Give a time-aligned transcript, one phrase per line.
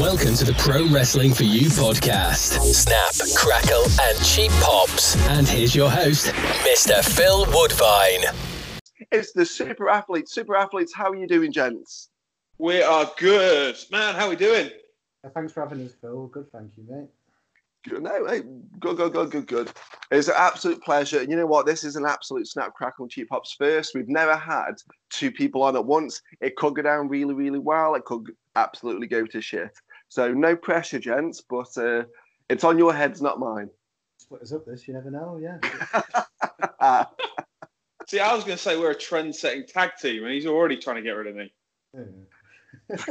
[0.00, 2.58] Welcome to the Pro Wrestling for You podcast.
[2.74, 5.14] Snap, crackle, and cheap pops.
[5.28, 6.26] And here's your host,
[6.64, 7.00] Mr.
[7.04, 8.24] Phil Woodvine.
[9.12, 10.34] It's the super athletes.
[10.34, 12.08] Super athletes, how are you doing, gents?
[12.58, 13.76] We are good.
[13.92, 14.70] Man, how are we doing?
[15.32, 16.26] Thanks for having us, Phil.
[16.26, 17.08] Good, thank you, mate.
[17.88, 18.40] Good, no, hey,
[18.80, 19.70] good, good, good, good, good.
[20.10, 21.20] It's an absolute pleasure.
[21.20, 21.66] And you know what?
[21.66, 23.94] This is an absolute snap, crackle, and cheap pops first.
[23.94, 24.72] We've never had
[25.10, 26.20] two people on at once.
[26.40, 27.94] It could go down really, really well.
[27.94, 29.70] It could absolutely go to shit.
[30.14, 32.04] So no pressure, gents, but uh,
[32.48, 33.68] it's on your heads, not mine.
[34.18, 35.58] Split us up this, you never know, yeah.
[38.06, 40.96] See, I was going to say we're a trend-setting tag team, and he's already trying
[40.96, 41.52] to get rid of me.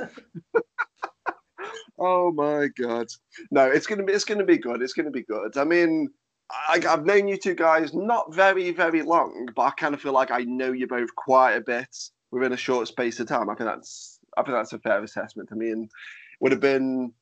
[1.99, 3.07] oh my god!
[3.51, 4.81] No, it's gonna be it's gonna be good.
[4.81, 5.57] It's gonna be good.
[5.57, 6.07] I mean,
[6.51, 10.13] I, I've known you two guys not very very long, but I kind of feel
[10.13, 11.97] like I know you both quite a bit
[12.31, 13.49] within a short space of time.
[13.49, 15.89] I think that's I think that's a fair assessment to me, and
[16.43, 17.13] would have been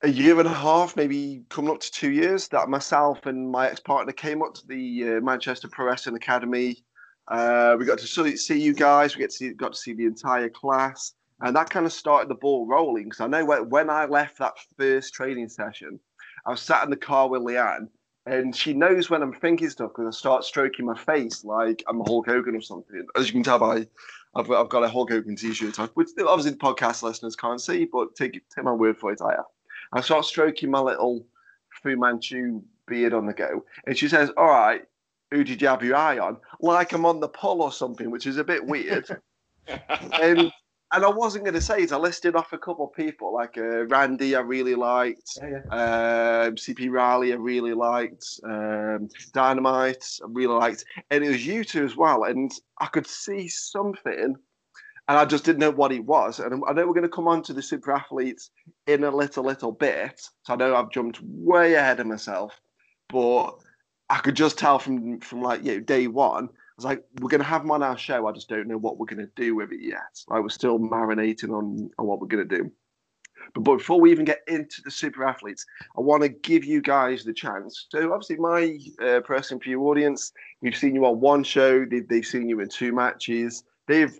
[0.00, 3.68] a year and a half, maybe coming up to two years, that myself and my
[3.68, 6.82] ex partner came up to the uh, Manchester Pro Wrestling Academy.
[7.28, 9.14] Uh, we got to see you guys.
[9.14, 12.30] We get to see, got to see the entire class, and that kind of started
[12.30, 13.04] the ball rolling.
[13.04, 16.00] Because I know when, I left that first training session,
[16.46, 17.88] I was sat in the car with Leanne,
[18.24, 22.00] and she knows when I'm thinking stuff because I start stroking my face like I'm
[22.06, 23.06] Hulk Hogan or something.
[23.16, 23.86] As you can tell by
[24.34, 27.84] I've, I've got a Hulk Hogan t-shirt on, which obviously the podcast listeners can't see,
[27.84, 29.46] but take take my word for it, I have.
[29.92, 31.26] I start stroking my little
[31.82, 34.82] Fu Manchu beard on the go, and she says, "All right,
[35.30, 38.26] who did you have your eye on?" Like I'm on the pull or something, which
[38.26, 39.20] is a bit weird.
[40.22, 40.52] and
[40.92, 41.92] and I wasn't going to say it.
[41.92, 45.38] I listed off a couple of people, like uh, Randy, I really liked.
[45.40, 46.46] Yeah, yeah.
[46.46, 48.26] Um, CP Riley, I really liked.
[48.44, 50.84] Um, Dynamite, I really liked.
[51.10, 52.24] And it was you two as well.
[52.24, 54.36] And I could see something,
[55.08, 56.40] and I just didn't know what it was.
[56.40, 58.50] And I know we're going to come on to the super athletes
[58.86, 60.20] in a little, little bit.
[60.42, 62.60] So I know I've jumped way ahead of myself,
[63.08, 63.52] but
[64.08, 66.48] I could just tell from from like you know, day one
[66.80, 68.26] was like, we're going to have them on our show.
[68.26, 70.18] I just don't know what we're going to do with it yet.
[70.28, 72.70] Like, we're still marinating on, on what we're going to do.
[73.54, 76.80] But, but before we even get into the super athletes, I want to give you
[76.80, 77.86] guys the chance.
[77.90, 80.32] So, obviously, my uh, person for your audience,
[80.62, 83.62] we've seen you on one show, they, they've seen you in two matches.
[83.86, 84.18] They've,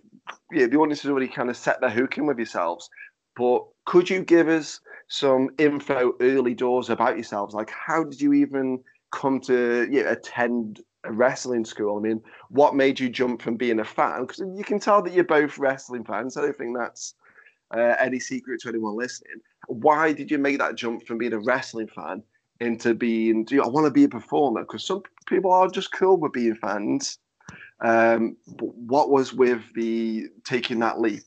[0.53, 2.91] yeah, the audience has already kind of set their hook in with yourselves.
[3.37, 7.55] But could you give us some info early doors about yourselves?
[7.55, 8.81] Like, how did you even
[9.13, 11.99] come to yeah, attend wrestling school.
[11.99, 14.23] I mean, what made you jump from being a fan?
[14.23, 16.37] Because you can tell that you're both wrestling fans.
[16.37, 17.15] I don't think that's
[17.75, 19.41] uh, any secret to anyone listening.
[19.69, 22.23] Why did you make that jump from being a wrestling fan
[22.61, 23.45] into being?
[23.45, 24.63] Do you, I want to be a performer?
[24.63, 27.19] Because some people are just cool with being fans.
[27.81, 31.25] Um, what was with the taking that leap?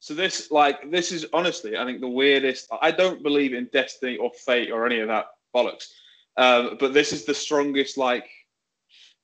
[0.00, 2.68] So this, like, this is honestly, I think the weirdest.
[2.82, 5.88] I don't believe in destiny or fate or any of that bollocks.
[6.36, 8.28] Um, but this is the strongest, like,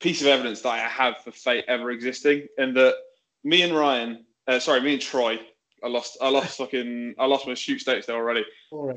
[0.05, 2.95] piece of evidence that I have for fate ever existing, and that
[3.43, 5.41] me and Ryan, uh, sorry, me and Troy,
[5.83, 8.45] I lost, I lost fucking, I lost my shoot status there already.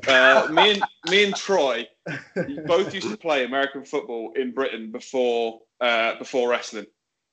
[0.06, 1.88] Uh, me and me and Troy
[2.66, 6.86] both used to play American football in Britain before uh, before wrestling.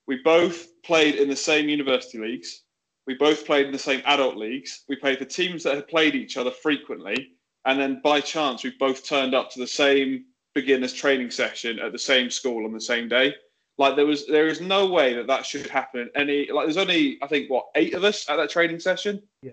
[0.07, 2.61] We both played in the same university leagues.
[3.07, 4.85] We both played in the same adult leagues.
[4.87, 7.33] We played for teams that had played each other frequently,
[7.65, 11.91] and then by chance we both turned up to the same beginners training session at
[11.91, 13.33] the same school on the same day.
[13.77, 16.09] Like there was, there is no way that that should happen.
[16.15, 19.21] Any like, there's only I think what eight of us at that training session.
[19.41, 19.51] Yeah.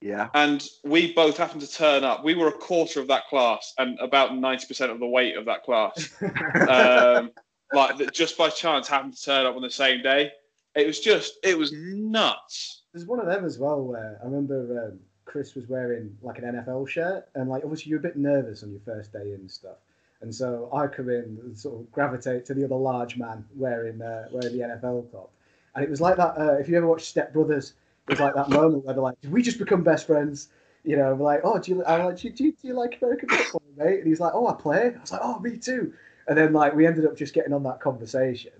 [0.00, 0.28] Yeah.
[0.34, 2.24] And we both happened to turn up.
[2.24, 5.44] We were a quarter of that class and about ninety percent of the weight of
[5.46, 6.10] that class.
[6.68, 7.30] um,
[7.72, 10.32] like that, just by chance happened to turn up on the same day.
[10.74, 12.82] It was just, it was nuts.
[12.92, 16.44] There's one of them as well where I remember um, Chris was wearing like an
[16.44, 19.76] NFL shirt, and like obviously you're a bit nervous on your first day and stuff.
[20.22, 24.00] And so I come in and sort of gravitate to the other large man wearing
[24.00, 25.30] uh, wearing the NFL top.
[25.74, 26.38] And it was like that.
[26.38, 27.74] Uh, if you ever watched Step Brothers,
[28.06, 30.48] it was like that moment where they're like, "Did we just become best friends?"
[30.84, 33.28] You know, we're like, "Oh, do you?" I'm like, do do do you like American
[33.28, 35.92] football, mate?" And he's like, "Oh, I play." I was like, "Oh, me too."
[36.28, 38.52] And then like we ended up just getting on that conversation,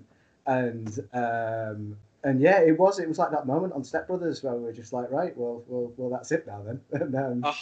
[0.46, 4.54] and um, and yeah, it was it was like that moment on Step Brothers where
[4.54, 6.80] we were just like, right, well, well, well, that's it now then.
[7.00, 7.54] and, um, Oh,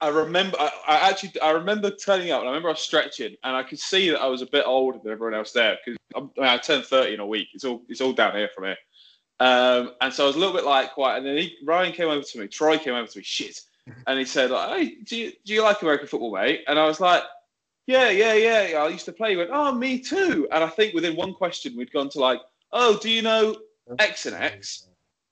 [0.00, 3.36] I remember, I, I actually, I remember turning up and I remember I was stretching
[3.44, 5.98] and I could see that I was a bit older than everyone else there because
[6.16, 7.48] I, mean, I turned 30 in a week.
[7.52, 8.76] It's all, it's all down here from here.
[9.40, 11.18] Um, and so I was a little bit like quiet.
[11.18, 13.60] And then he, Ryan came over to me, Troy came over to me, shit.
[14.06, 16.62] And he said, like, hey, do you, do you like American football, mate?
[16.68, 17.24] And I was like,
[17.86, 18.78] yeah, yeah, yeah, yeah.
[18.78, 19.30] I used to play.
[19.30, 20.46] He went, oh, me too.
[20.52, 22.40] And I think within one question, we'd gone to like,
[22.72, 23.56] oh, do you know
[23.98, 24.86] X and X?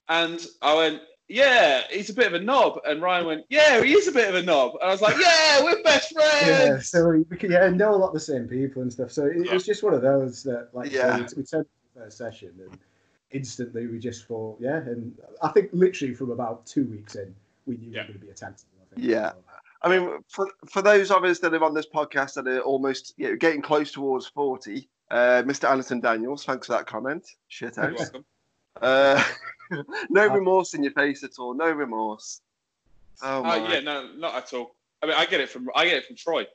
[0.08, 2.80] And I went, yeah, he's a bit of a knob.
[2.86, 4.72] And Ryan went, yeah, he is a bit of a knob.
[4.80, 6.46] And I was like, yeah, we're best friends.
[6.46, 9.12] Yeah, so we, we can, yeah, know a lot of the same people and stuff.
[9.12, 9.54] So it, Yeah.
[9.54, 11.16] it's just one of those that, like, Yeah.
[11.26, 12.78] so we, we turned to the first session and
[13.30, 14.76] instantly we just thought, yeah.
[14.78, 17.34] And I think literally from about two weeks in,
[17.66, 18.02] we knew we Yeah.
[18.02, 18.66] were going to be a tag team.
[18.80, 19.06] I think.
[19.08, 19.32] Yeah.
[19.82, 23.14] I mean, for for those of us that are on this podcast that are almost
[23.16, 25.70] you know, getting close towards forty, uh, Mr.
[25.70, 27.24] Anderson Daniels, thanks for that comment.
[27.46, 28.16] Shit You're out.
[28.80, 29.24] Welcome.
[29.70, 31.54] Uh, no remorse in your face at all.
[31.54, 32.40] No remorse.
[33.22, 34.74] Oh Uh, yeah, no, not at all.
[35.02, 36.46] I mean, I get it from I get it from Troy.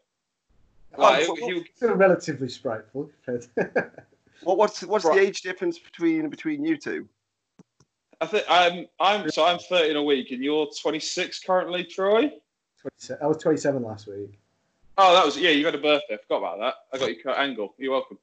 [0.97, 3.09] Oh, Like, so he- Still relatively spriteful.
[3.25, 3.47] but-
[4.43, 5.15] What, what's what's Right.
[5.19, 7.07] the age difference between between you two?
[8.19, 12.29] I think I'm I'm so I'm 30 in a week, and you're 26 currently, Troy.
[12.81, 14.37] 27 I was 27 last week.
[14.97, 15.51] Oh, that was yeah.
[15.51, 16.15] You had a birthday.
[16.15, 16.75] I forgot about that.
[16.91, 17.73] I got your angle.
[17.77, 18.17] You're welcome.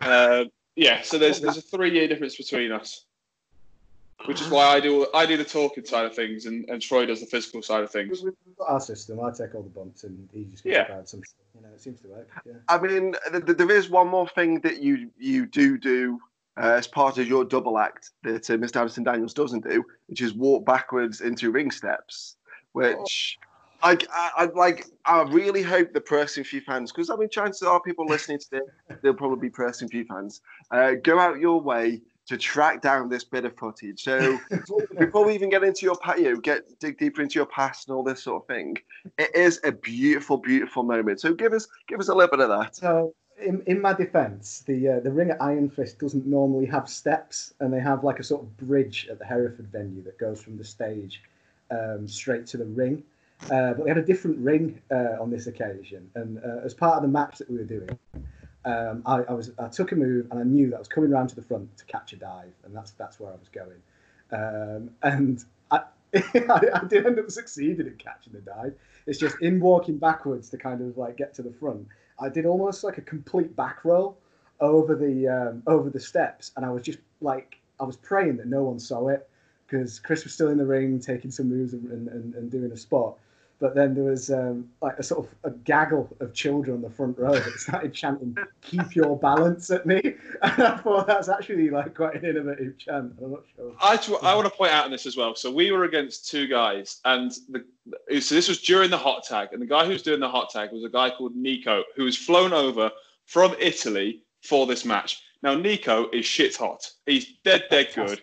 [0.00, 0.44] Uh,
[0.76, 1.02] yeah.
[1.02, 3.04] So there's there's a three year difference between us,
[4.26, 7.06] which is why I do I do the talking side of things, and, and Troy
[7.06, 8.22] does the physical side of things.
[8.22, 9.20] We've got our system.
[9.20, 10.92] I take all the bumps and he just gets Yeah.
[10.92, 11.22] about some.
[11.54, 12.28] You know, it seems to work.
[12.46, 12.52] Yeah.
[12.68, 16.20] I mean, th- th- there is one more thing that you you do do
[16.56, 18.76] uh, as part of your double act that uh, Mr.
[18.76, 22.36] Anderson Daniels doesn't do, which is walk backwards into ring steps,
[22.72, 23.38] which.
[23.82, 24.86] I, I, I like.
[25.04, 28.50] I really hope the Pressing Few fans, because I mean, chances are people listening to
[28.50, 30.40] this, they'll probably be Pressing Few fans.
[30.70, 34.04] Uh, go out your way to track down this bit of footage.
[34.04, 34.38] So
[34.98, 37.96] before we even get into your pa- you get dig deeper into your past and
[37.96, 38.76] all this sort of thing,
[39.18, 41.20] it is a beautiful, beautiful moment.
[41.20, 42.76] So give us give us a little bit of that.
[42.76, 46.88] So, in, in my defence, the uh, the ring at Iron Fist doesn't normally have
[46.88, 50.40] steps, and they have like a sort of bridge at the Hereford venue that goes
[50.40, 51.22] from the stage
[51.70, 53.02] um, straight to the ring.
[53.44, 56.96] Uh, but they had a different ring uh, on this occasion, and uh, as part
[56.96, 57.98] of the match that we were doing,
[58.64, 61.10] um, I, I was I took a move and I knew that I was coming
[61.10, 63.80] round to the front to catch a dive, and that's that's where I was going.
[64.32, 65.80] Um, and I,
[66.14, 68.74] I, I did end up succeeding in catching the dive.
[69.06, 71.86] It's just in walking backwards to kind of like get to the front.
[72.20, 74.18] I did almost like a complete back roll
[74.60, 78.46] over the um, over the steps, and I was just like I was praying that
[78.46, 79.28] no one saw it
[79.66, 82.76] because Chris was still in the ring taking some moves and, and, and doing a
[82.76, 83.16] spot.
[83.60, 86.88] But then there was um, like a sort of a gaggle of children on the
[86.88, 90.00] front row that started chanting "Keep your balance" at me,
[90.42, 93.12] and I thought that's actually like quite an innovative chant.
[93.22, 94.18] I'm not sure.
[94.22, 95.34] I want to point out on this as well.
[95.34, 97.64] So we were against two guys, and the
[98.20, 100.50] so this was during the hot tag, and the guy who was doing the hot
[100.50, 102.90] tag was a guy called Nico, who was flown over
[103.26, 105.22] from Italy for this match.
[105.42, 106.90] Now Nico is shit hot.
[107.04, 108.22] He's dead, dead good.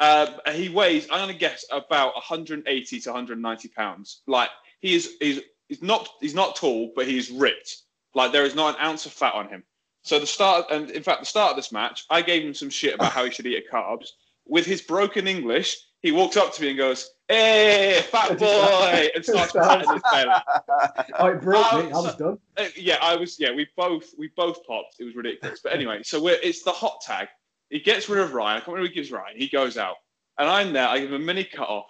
[0.00, 4.22] Uh, he weighs, I'm gonna guess, about 180 to 190 pounds.
[4.26, 4.50] Like
[4.80, 7.82] he is, he's he's not he's not tall, but he's ripped.
[8.14, 9.64] Like there is not an ounce of fat on him.
[10.02, 12.70] So the start, and in fact, the start of this match, I gave him some
[12.70, 14.08] shit about how he should eat carbs.
[14.46, 19.24] With his broken English, he walks up to me and goes, "Hey, fat boy," and
[19.24, 20.30] starts patting his belly.
[21.18, 21.90] Oh, it broke me.
[21.90, 22.38] I was done.
[22.56, 23.38] Uh, yeah, I was.
[23.38, 24.94] Yeah, we both we both popped.
[25.00, 25.60] It was ridiculous.
[25.62, 27.28] But anyway, so we're, it's the hot tag.
[27.70, 28.56] He gets rid of Ryan.
[28.56, 29.36] I can't remember who gives Ryan.
[29.36, 29.96] He goes out,
[30.38, 30.88] and I'm there.
[30.88, 31.86] I give him a mini cut off.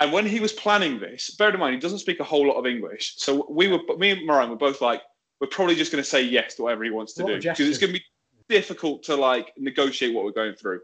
[0.00, 2.56] And when he was planning this, bear in mind he doesn't speak a whole lot
[2.56, 3.14] of English.
[3.18, 5.02] So we were, me and Ryan were both like,
[5.40, 7.68] we're probably just going to say yes to whatever he wants to What do because
[7.68, 8.04] it's going to be
[8.48, 10.80] difficult to like negotiate what we're going through.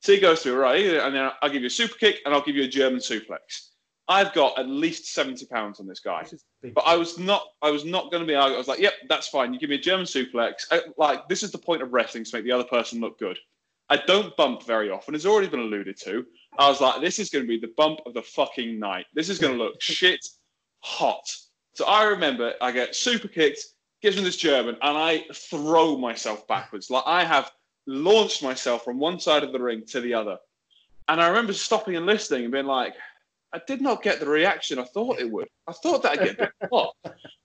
[0.00, 2.42] So he goes through right, and then I'll give you a super kick and I'll
[2.42, 3.70] give you a German suplex.
[4.08, 6.26] I've got at least seventy pounds on this guy.
[6.28, 6.42] This.
[6.74, 7.44] But I was not.
[7.62, 8.34] I was not going to be.
[8.34, 9.54] I was like, "Yep, that's fine.
[9.54, 10.64] You give me a German suplex.
[10.72, 13.38] I, like this is the point of wrestling to make the other person look good.
[13.90, 15.16] I don't bump very often.
[15.16, 16.24] It's already been alluded to.
[16.58, 19.06] I was like, this is going to be the bump of the fucking night.
[19.14, 20.24] This is going to look shit
[20.78, 21.24] hot.
[21.74, 23.60] So I remember I get super kicked,
[24.00, 26.88] gives me this German, and I throw myself backwards.
[26.88, 27.50] Like I have
[27.86, 30.38] launched myself from one side of the ring to the other.
[31.08, 32.94] And I remember stopping and listening and being like,
[33.52, 35.48] I did not get the reaction I thought it would.
[35.66, 36.94] I thought that I'd get hot.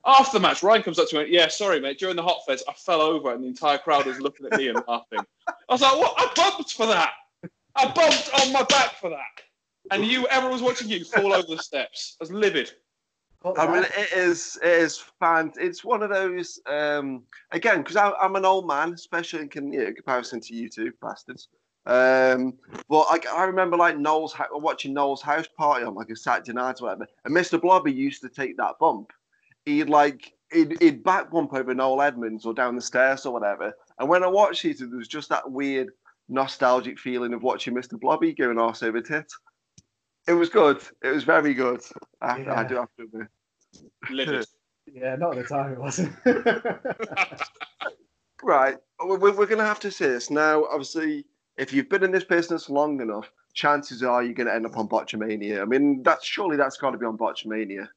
[0.05, 1.97] After the match, Ryan comes up to me and Yeah, sorry, mate.
[1.97, 4.67] During the hot fest, I fell over and the entire crowd was looking at me
[4.67, 5.25] and laughing.
[5.47, 6.13] I was like, What?
[6.17, 7.13] I bumped for that.
[7.75, 9.19] I bumped on my back for that.
[9.91, 12.17] And you, everyone was watching you fall over the steps.
[12.19, 12.71] I was livid.
[13.57, 15.51] I mean, it is it is fan.
[15.57, 20.53] It's one of those um, again because I'm an old man, especially in comparison to
[20.55, 21.49] you two bastards.
[21.87, 22.53] Um,
[22.89, 26.81] but I, I remember like Noel's watching Noel's house party on like a Saturday night
[26.81, 27.61] or whatever, and Mr.
[27.61, 29.11] Blobby used to take that bump.
[29.65, 33.73] He'd like he'd, he'd back bump over Noel Edmonds or down the stairs or whatever.
[33.99, 35.89] And when I watched it, there was just that weird
[36.27, 37.99] nostalgic feeling of watching Mr.
[37.99, 39.31] Blobby going arse over tit.
[40.27, 40.81] It was good.
[41.03, 41.81] It was very good.
[42.21, 42.63] I, I Yeah.
[42.67, 43.27] do have to admit.
[44.09, 44.45] Livid.
[44.93, 46.13] Yeah, not at the time it wasn't.
[48.43, 48.77] Right.
[49.03, 50.65] We're, we're going to have to see this now.
[50.65, 51.25] Obviously,
[51.57, 54.77] if you've been in this business long enough, chances are you're going to end up
[54.77, 55.61] on Botchamania.
[55.61, 57.87] I mean, that's surely that's got to be on Botchamania.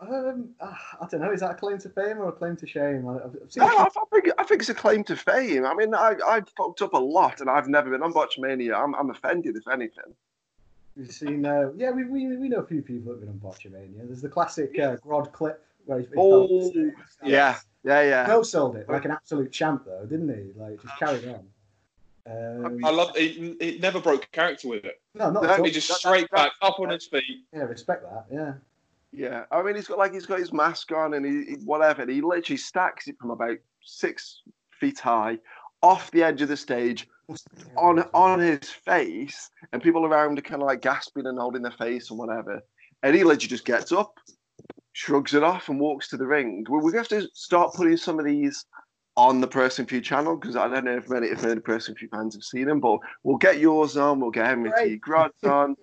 [0.00, 1.30] Um, ah, I don't know.
[1.30, 3.06] Is that a claim to fame or a claim to shame?
[3.06, 5.64] I- I've seen No, I, think I think it's a claim to fame.
[5.64, 8.74] I mean, I I've fucked up a lot, and I've never been on Botchamania.
[8.74, 10.14] I'm I'm offended if anything.
[10.96, 13.40] We've seen, uh, yeah, we, we, we know a few people that have been on
[13.40, 14.06] Botchamania.
[14.06, 16.72] There's the classic uh, Grod clip where he, he Oh,
[17.24, 18.26] Yeah, yeah, yeah.
[18.28, 20.58] No sold it like an absolute champ though, didn't he?
[20.58, 21.46] Like just carried on.
[22.26, 23.56] Um, I love it.
[23.60, 25.00] It never broke character with it.
[25.14, 25.64] no, not No, at all.
[25.64, 27.44] He just that- straight that- back, up on his feet.
[27.52, 28.26] Yeah, respect that.
[28.32, 28.54] Yeah.
[29.12, 32.02] Yeah, I mean, he's got like he's got his mask on and he, he whatever.
[32.02, 34.40] And he literally stacks it from about six
[34.80, 35.38] feet high,
[35.82, 37.06] off the edge of the stage,
[37.76, 41.70] on on his face, and people around are kind of like gasping and holding their
[41.72, 42.60] face and whatever.
[43.04, 44.18] And he literally just gets up,
[44.94, 46.66] shrugs it off, and walks to the ring.
[46.68, 48.64] We, we have to start putting some of these
[49.16, 52.10] on the Person Feud channel because I don't know if many if many Person Feud
[52.10, 54.20] fans have seen them, but we'll get yours on.
[54.20, 54.96] We'll get Henry T.
[54.96, 55.30] Great.
[55.44, 55.76] On,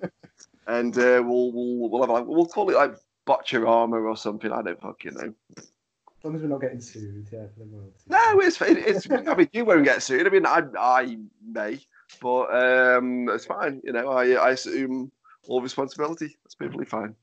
[0.67, 2.95] and uh, we'll we'll we'll have like we'll call it like
[3.25, 4.51] Botcher Armor or something.
[4.51, 5.33] I don't fucking know.
[5.57, 8.03] As long as we're not getting sued, yeah, for the royalties.
[8.07, 9.09] No, it's it, it's.
[9.09, 10.27] I mean, you won't get sued.
[10.27, 11.79] I mean, I I may,
[12.21, 13.81] but um, it's fine.
[13.83, 15.11] You know, I I assume
[15.47, 16.37] all responsibility.
[16.43, 17.15] That's perfectly fine.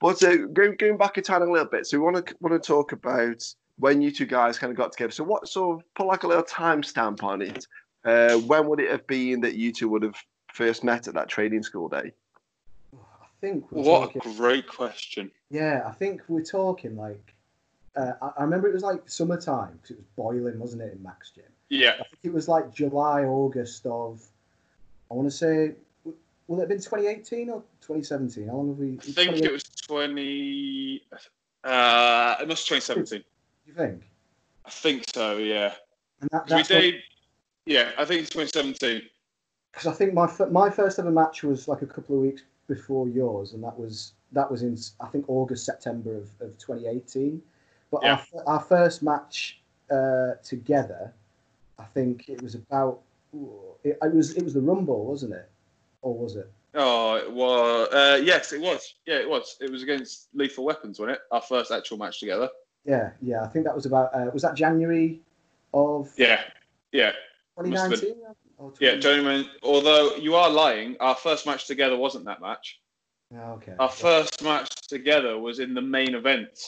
[0.00, 2.60] But uh, going going back in time a little bit, so we want to want
[2.60, 3.42] to talk about
[3.78, 5.12] when you two guys kind of got together.
[5.12, 7.66] So what sort of put like a little timestamp on it?
[8.04, 10.16] Uh, when would it have been that you two would have
[10.52, 12.12] first met at that training school day?
[12.94, 15.30] I think What talking, a great question.
[15.50, 17.34] yeah, I think we're talking like
[17.96, 21.02] uh, I, I remember it was like summertime because it was boiling, wasn't it, in
[21.02, 21.44] Max Gym?
[21.68, 24.22] Yeah, I think it was like July, August of
[25.10, 25.74] I want to say
[26.46, 28.46] will it have been 2018 or 2017?
[28.48, 28.98] How long have we?
[28.98, 31.02] I think it was 20.
[31.64, 33.24] Uh, it must be 2017.
[33.66, 34.02] You think?
[34.64, 35.74] I think so, yeah.
[36.20, 36.94] And that, we that's what- did.
[37.66, 39.02] Yeah, I think it's 2017.
[39.72, 43.08] because I think my my first ever match was like a couple of weeks before
[43.08, 47.42] yours, and that was that was in I think August September of, of 2018.
[47.90, 48.22] But Yeah.
[48.46, 51.12] our, our first match uh, together,
[51.78, 53.00] I think it was about
[53.82, 55.48] it, it was it was the Rumble, wasn't it?
[56.02, 56.48] Or was it?
[56.74, 57.88] Oh, it was.
[57.88, 58.94] Uh, yes, it was.
[59.06, 59.56] Yeah, it was.
[59.60, 61.22] It was against Lethal Weapons, wasn't it?
[61.32, 62.48] Our first actual match together.
[62.86, 63.42] Yeah, yeah.
[63.42, 65.20] I think that was about uh, was that January
[65.74, 66.40] of Yeah,
[66.92, 67.12] yeah,
[67.58, 68.14] 2019?
[68.58, 68.90] Or yeah.
[68.92, 72.80] 20 Gentlemen, although you are lying, our first match together wasn't that match.
[73.34, 73.74] Oh, okay.
[73.78, 76.58] Our first match together was in the main event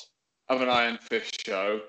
[0.48, 1.80] of an Iron Fist show,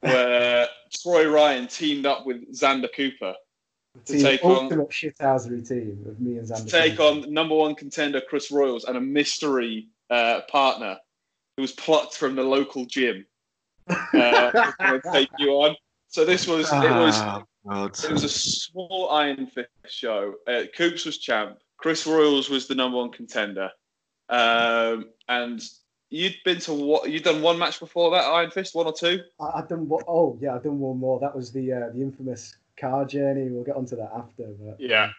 [0.00, 0.68] where
[1.02, 3.34] Troy Ryan teamed up with Xander Cooper
[4.04, 6.70] to Team- take on shithousery team of me and to Xander.
[6.70, 7.26] take Cooper.
[7.26, 10.96] on number one contender Chris Royals and a mystery uh, partner
[11.56, 13.26] who was plucked from the local gym.
[14.14, 15.76] Uh, gonna take you on.
[16.08, 17.96] So this was it was Ah, God.
[18.04, 20.34] it was a small Iron Fist show.
[20.46, 21.58] Uh, Coops was champ.
[21.76, 23.70] Chris Royals was the number one contender.
[24.28, 25.60] Um, and
[26.10, 27.10] you'd been to what?
[27.10, 29.20] You'd done one match before that Iron Fist, one or two.
[29.40, 30.04] I, I've done what?
[30.08, 31.18] Oh, yeah, I've done one more.
[31.20, 33.48] That was the uh, the infamous car journey.
[33.50, 34.44] We'll get onto that after.
[34.60, 35.10] But Yeah.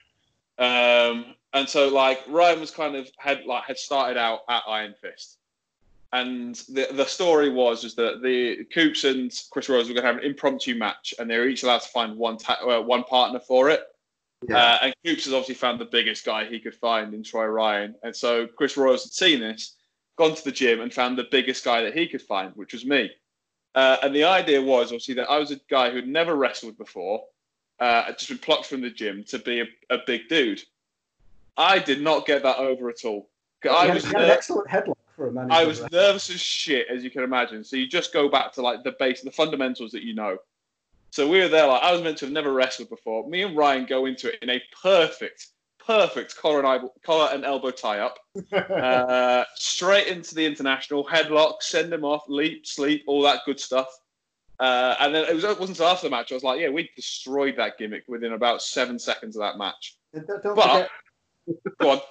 [0.57, 4.93] Um, and so like Ryan was kind of had like had started out at Iron
[5.01, 5.37] Fist,
[6.13, 10.11] and the the story was is that the Coops and Chris Rose were going to
[10.13, 13.03] have an impromptu match, and they were each allowed to find one ta- uh, one
[13.03, 13.83] partner for it.
[14.47, 14.57] Yeah.
[14.57, 17.95] Uh, and Coops has obviously found the biggest guy he could find in Troy Ryan,
[18.03, 19.77] and so Chris Royals had seen this,
[20.17, 22.85] gone to the gym, and found the biggest guy that he could find, which was
[22.85, 23.09] me.
[23.73, 27.23] Uh, and the idea was obviously that I was a guy who'd never wrestled before,
[27.79, 30.61] uh, had just been plucked from the gym to be a, a big dude.
[31.55, 33.29] I did not get that over at all.
[33.69, 35.51] I had- was he had an excellent headlock for a man.
[35.51, 37.63] I was nervous as shit, as you can imagine.
[37.63, 40.37] So you just go back to like the base, the fundamentals that you know.
[41.11, 41.67] So we were there.
[41.67, 43.27] Like I was meant to have never wrestled before.
[43.27, 45.47] Me and Ryan go into it in a perfect,
[45.85, 48.17] perfect collar and, elbow, collar and elbow tie up.
[48.53, 53.87] uh, straight into the international headlock, send him off, leap, sleep, all that good stuff.
[54.59, 56.69] Uh, and then it, was, it wasn't until after the match I was like, yeah,
[56.69, 59.97] we destroyed that gimmick within about seven seconds of that match.
[60.13, 60.89] Don't, don't But
[61.47, 62.01] forget, go on.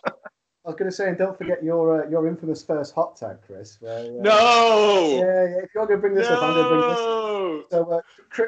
[0.64, 3.38] I was going to say, and don't forget your uh, your infamous first hot tag,
[3.46, 3.78] Chris.
[3.80, 5.64] Where, uh, No, Yeah, yeah.
[5.64, 6.98] If you're going to bring this up, I'm going to bring this.
[6.98, 7.04] up.
[7.06, 7.64] no.
[7.70, 8.00] So, uh,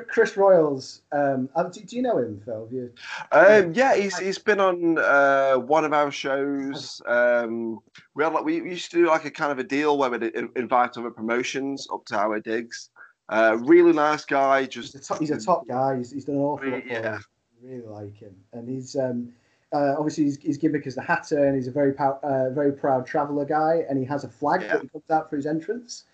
[0.09, 1.03] Chris Royals.
[1.13, 2.65] Um, uh, do, do you know him, Phil?
[2.65, 2.93] Have you,
[3.33, 7.01] Um, yeah, he's he's been on uh, one of our shows.
[7.07, 7.79] Um,
[8.15, 10.35] we had like we used to do like a kind of a deal where we'd
[10.55, 12.91] invite other promotions up to our digs.
[13.31, 14.61] Uh, really nice guy.
[14.61, 15.97] he's Just a top, he's a top guy.
[15.97, 17.19] He's, he's done an awful lot Yeah.
[17.63, 19.33] Really like him, and he's um,
[19.73, 22.73] uh, obviously his, his gimmick is the Hatter, and he's a very pow- uh, very
[22.73, 24.75] proud traveller guy, and he has a flag Yeah.
[24.75, 26.05] that he comes out for his entrance.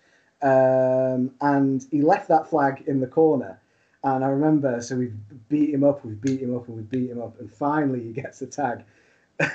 [0.41, 3.59] Um, and he left that flag in the corner.
[4.03, 5.11] And I remember, so we
[5.49, 8.13] beat him up, we beat him up, and we beat him up, and finally he
[8.13, 8.83] gets the tag.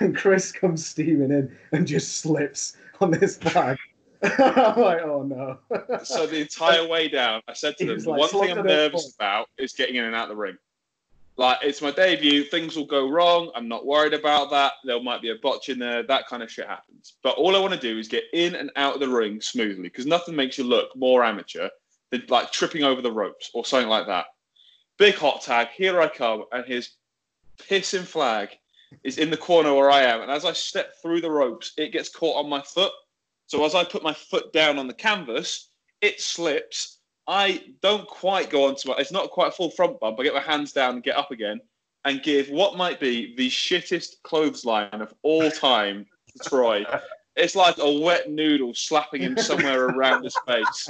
[0.00, 3.78] and Chris comes steaming in and just slips on this flag.
[4.22, 5.58] I'm like, oh no.
[6.04, 8.66] so the entire way down, I said to He them, the like, one thing I'm
[8.66, 10.56] nervous about is getting in and out of the ring.
[11.36, 13.50] Like it's my debut, things will go wrong.
[13.56, 14.72] I'm not worried about that.
[14.84, 16.04] There might be a botch in there.
[16.04, 17.14] That kind of shit happens.
[17.24, 19.82] But all I want to do is get in and out of the ring smoothly
[19.82, 21.68] because nothing makes you look more amateur
[22.10, 24.26] than like tripping over the ropes or something like that.
[24.96, 25.68] Big hot tag.
[25.76, 26.90] Here I come, and his
[27.58, 28.50] pissing flag
[29.02, 30.20] is in the corner where I am.
[30.20, 32.92] And as I step through the ropes, it gets caught on my foot.
[33.46, 36.93] So as I put my foot down on the canvas, it slips.
[37.26, 38.96] I don't quite go onto my.
[38.98, 40.18] It's not quite a full front bump.
[40.20, 41.60] I get my hands down and get up again,
[42.04, 46.06] and give what might be the shittest clothesline of all time
[46.42, 46.84] to Troy.
[47.36, 50.88] It's like a wet noodle slapping him somewhere around his face.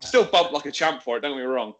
[0.00, 1.20] Still bumped like a champ for it.
[1.20, 1.72] Don't get me wrong.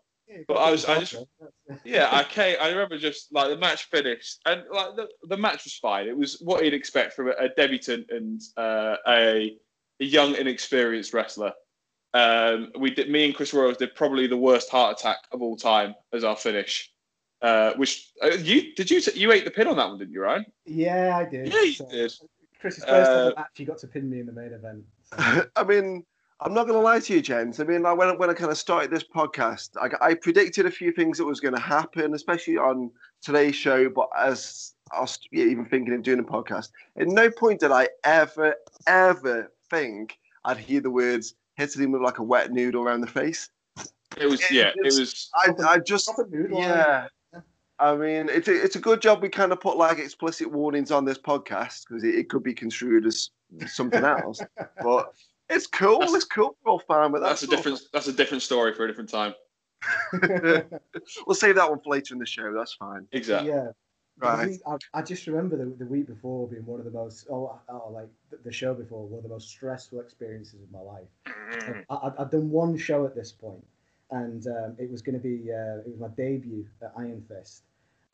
[0.49, 1.15] But I was- I just-
[1.85, 5.63] Yeah, I came, I remember just like the match finished, and like the, the match
[5.65, 6.09] was fine.
[6.09, 9.57] It was what you'd expect from a, a debutant and uh, a,
[10.01, 11.53] a young, inexperienced wrestler.
[12.13, 15.57] Um, we did, me and Chris Royals did probably the worst Hart Attack of all
[15.57, 16.91] time as our finish.
[17.43, 20.21] Uh, which uh, you did you you ate the pin on that one, didn't you,
[20.21, 20.45] Ryan?
[20.67, 21.51] Yeah, I did.
[21.51, 22.13] Yeah, you So, did.
[22.61, 24.85] Chris's first Uh, ever match, he got to pin me in the main event.
[25.05, 25.47] So.
[25.57, 26.05] I mean,
[26.41, 27.59] I'm not going to lie to you, gents.
[27.59, 30.71] I mean, like when, when I kind of started this podcast, I, I predicted a
[30.71, 32.91] few things that was going to happen, especially on
[33.23, 33.89] today's show.
[33.89, 37.73] But as I was yeah, even thinking of doing a podcast, at no point did
[37.73, 38.55] I ever,
[38.87, 43.07] ever think I'd hear the words hitting him with like a wet noodle around the
[43.07, 43.51] face.
[44.17, 47.07] It was yeah, it was I, I just, Proper noodle, yeah.
[47.79, 50.91] I mean, it's a, it's a good job we kind of put like explicit warnings
[50.91, 53.31] on this podcast because it, it could be construed as
[53.67, 54.41] something else.
[54.83, 55.15] but
[55.49, 56.01] it's cool.
[56.01, 56.57] That's- it's cool.
[56.65, 57.29] We're all fine with that.
[57.29, 59.35] that's a different that's a different story for a different time.
[61.27, 62.53] we'll save that one for later in the show.
[62.53, 63.07] That's fine.
[63.13, 63.51] Exactly.
[63.51, 63.69] Yeah.
[64.21, 64.49] Right.
[64.51, 67.59] week- I, I just remember the, the week before being one of the most, oh,
[67.69, 71.09] oh like the, the show before, one of the most stressful experiences of my life.
[71.27, 71.85] Mm.
[71.91, 73.65] I, I'd- I'd done one show at this point,
[74.11, 77.63] and um, it was going to be uh, it was my debut at Iron Fist,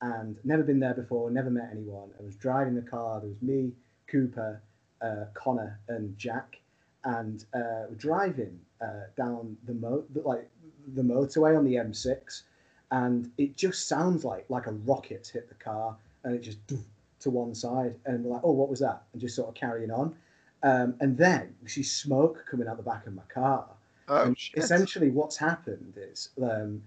[0.00, 2.10] and never been there before, never met anyone.
[2.18, 3.20] I was driving the car.
[3.20, 3.72] There was me,
[4.08, 4.60] Cooper,
[5.02, 6.58] uh, Connor, and Jack,
[7.04, 10.48] and uh, we're driving uh, down the mo like
[10.94, 12.42] the motorway on the M6,
[12.90, 16.82] and it just sounds like like a rocket hit the car, and it just doof
[17.20, 19.04] to one side, and we're like, oh, what was that?
[19.12, 20.14] And just sort of carrying on.
[20.62, 23.66] Um, and then we see smoke coming out the back of my car.
[24.08, 26.82] Oh, essentially, what's happened is um,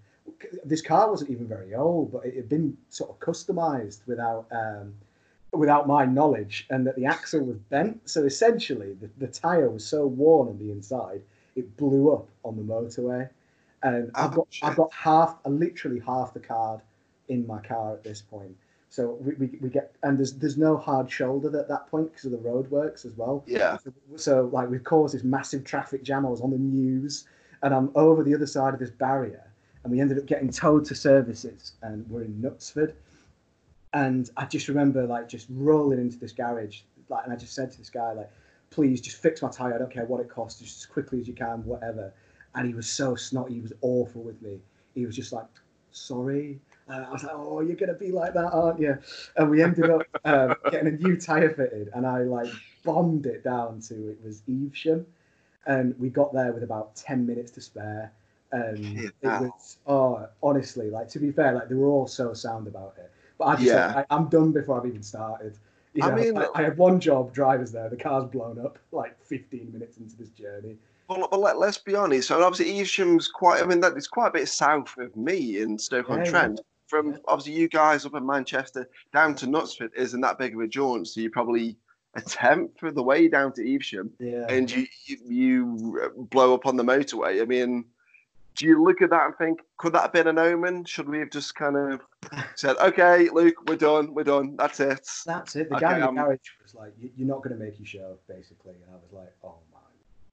[0.64, 4.94] this car wasn't even very old, but it had been sort of customized without um,
[5.52, 8.08] without my knowledge, and that the axle was bent.
[8.08, 11.22] So essentially, the, the tire was so worn on the inside,
[11.56, 13.30] it blew up on the motorway.
[13.82, 14.70] And I've Oh, got shit.
[14.70, 16.82] I've got half, literally half the card
[17.30, 18.56] in my car at this point.
[18.90, 22.26] So we, we, we get and there's there's no hard shoulder at that point because
[22.26, 23.44] of the roadworks as well.
[23.46, 23.78] Yeah.
[23.78, 26.26] So, so like we've caused this massive traffic jam.
[26.26, 27.26] I was on the news,
[27.62, 29.46] and I'm over the other side of this barrier,
[29.84, 32.94] and we ended up getting towed to services, and we're in Knutsford.
[33.94, 37.72] And I just remember like just rolling into this garage, like, and I just said
[37.72, 38.32] to this guy like,
[38.72, 39.76] "Please just fix my tire.
[39.76, 42.12] I don't care what it costs, just as quickly as you can, whatever."
[42.56, 43.54] And he was so snotty.
[43.54, 44.60] He was awful with me.
[44.96, 45.46] He was just like,
[45.92, 48.98] "Sorry." Uh, I was like, "Oh, you're gonna be like that, aren't you?"
[49.38, 52.50] And we ended up um, getting a new tire fitted, and I like
[52.84, 55.06] bombed it down to it was Evesham,
[55.68, 58.12] and we got there with about ten minutes to spare.
[58.52, 59.10] And Yeah.
[59.22, 62.96] it was oh, honestly, like to be fair, like they were all so sound about
[62.98, 63.12] it.
[63.38, 63.94] But I just Yeah.
[63.96, 65.56] like, I, I'm done before I've even started.
[65.94, 67.90] You I know, mean- I, I had one job, drivers there.
[67.90, 70.78] The car's blown up like 15 minutes into this journey.
[71.08, 72.28] Well, but let, let's be honest.
[72.28, 73.62] So obviously, Evesham's quite.
[73.62, 76.62] I mean, that it's quite a bit south of me in Stoke on Yeah, Trent.
[76.90, 80.68] From obviously you guys up in Manchester down to Knutsford isn't that big of a
[80.68, 81.08] jaunt.
[81.08, 81.78] So you probably
[82.16, 84.48] a tenth of the way down to Evesham, Yeah.
[84.50, 87.42] and you, you you blow up on the motorway.
[87.42, 87.86] I mean,
[88.56, 90.84] do you look at that and think, could that have been an omen?
[90.86, 92.02] Should we have just kind of
[92.56, 95.08] said, okay, Luke, we're done, we're done, that's it.
[95.28, 95.70] That's it.
[95.70, 97.78] The Okay, guy in the um, garage was like, "You- "You're not going to make
[97.80, 99.82] your show," basically, and I was like, "Oh man,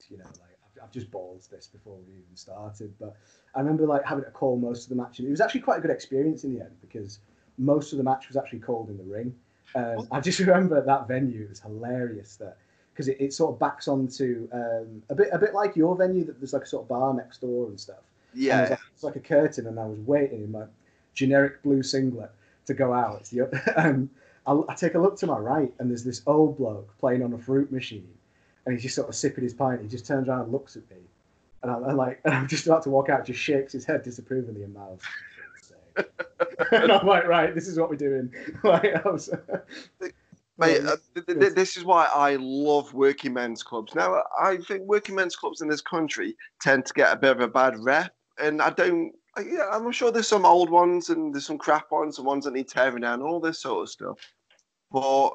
[0.08, 3.16] you know, like I've, just balls this before we even started." But
[3.54, 5.78] I remember like having to call most of the match, and it was actually quite
[5.78, 7.20] a good experience in the end because
[7.58, 9.34] most of the match was actually called in the ring.
[9.74, 12.56] Um, I just remember that venue it was hilarious that
[12.92, 16.24] because it, it sort of backs onto um, a bit a bit like your venue
[16.24, 18.02] that there's like a sort of bar next door and stuff.
[18.32, 20.64] And Yeah, like, it's like a curtain, and I was waiting in my
[21.14, 22.30] generic blue singlet
[22.66, 23.24] to go out.
[23.24, 24.08] The, and
[24.46, 27.32] I, I take a look to my right, and there's this old bloke playing on
[27.32, 28.08] a fruit machine,
[28.66, 29.80] and he's just sort of sipping his pint.
[29.80, 30.96] He just turns around and looks at me,
[31.62, 34.02] and I'm, I'm like, and I'm just about to walk out, just shakes his head
[34.02, 35.04] disapprovingly and mouths.
[36.72, 38.30] and I'm like, right, this is what we're doing.
[38.64, 39.30] like, was,
[40.58, 43.94] Mate, uh, th- th- this is why I love working men's clubs.
[43.94, 47.40] Now, I think working men's clubs in this country tend to get a bit of
[47.40, 49.12] a bad rep, and I don't.
[49.36, 52.46] I- Yeah, I'm sure there's some old ones and there's some crap ones and ones
[52.46, 54.18] that need tearing down, all this sort of stuff.
[54.90, 55.30] But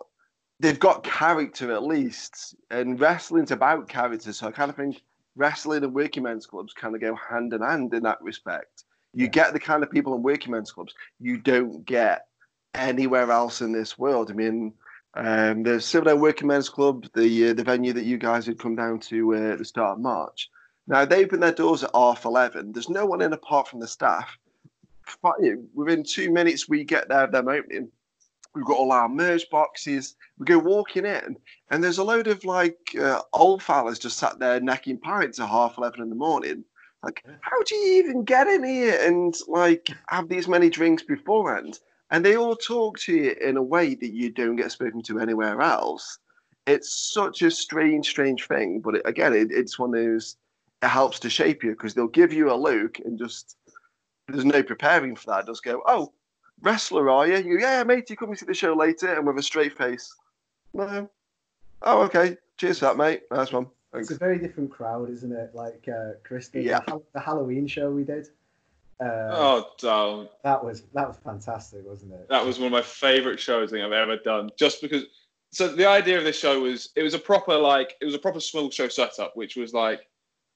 [0.62, 4.32] they've got character at least, and wrestling's about character.
[4.32, 5.02] So I kind of think
[5.36, 8.84] wrestling and working men's clubs kind of go hand in hand in that respect.
[9.14, 9.32] You Yeah.
[9.32, 12.28] get the kind of people in working men's clubs you don't get
[12.74, 14.32] anywhere else in this world.
[14.32, 14.74] I mean,
[15.16, 18.76] um, the Silverdale Working Men's Club, the uh, the venue that you guys had come
[18.76, 20.50] down to uh, at the start of March.
[20.88, 22.72] Now they open their doors at half eleven.
[22.72, 24.38] There's no one in apart from the staff.
[25.22, 25.36] But,
[25.74, 27.28] Within two minutes, we get there.
[27.28, 27.92] Them opening.
[28.54, 30.16] We've got all our merch boxes.
[30.38, 31.38] We go walking in,
[31.70, 35.48] and there's a load of like uh, old fellas just sat there necking pints at
[35.48, 36.66] half eleven in the morning.
[37.04, 41.80] Like, how do you even get in here and like have these many drinks beforehand?
[42.12, 45.20] and they all talk to you in a way that you don't get spoken to
[45.20, 46.20] anywhere else.
[46.68, 50.36] It's such a strange, strange thing, but it, again, it, it's one of those.
[50.84, 53.56] It helps to shape you because they'll give you a look and just
[54.28, 55.46] there's no preparing for that.
[55.46, 56.12] Just go, oh,
[56.62, 57.38] wrestler, are you?
[57.38, 59.14] you yeah, mate, you coming to the show later?
[59.14, 60.14] And with a straight face,
[60.74, 61.10] no.
[61.82, 62.38] Oh, okay.
[62.58, 63.24] Cheers for that, mate.
[63.32, 63.68] Nice one.
[63.92, 64.10] Thanks.
[64.10, 65.54] It's a very different crowd, isn't it?
[65.54, 66.80] Like uh, Chris, the, Yeah.
[66.88, 68.28] the, the Halloween show we did.
[69.00, 70.30] Uh, Oh, don't.
[70.44, 72.30] That was that was fantastic, wasn't it?
[72.30, 74.50] That was one of my favourite shows I think I've ever done.
[74.58, 75.06] Just because.
[75.54, 78.20] So the idea of this show was it was a proper like it was a
[78.20, 80.08] proper small show setup, which was like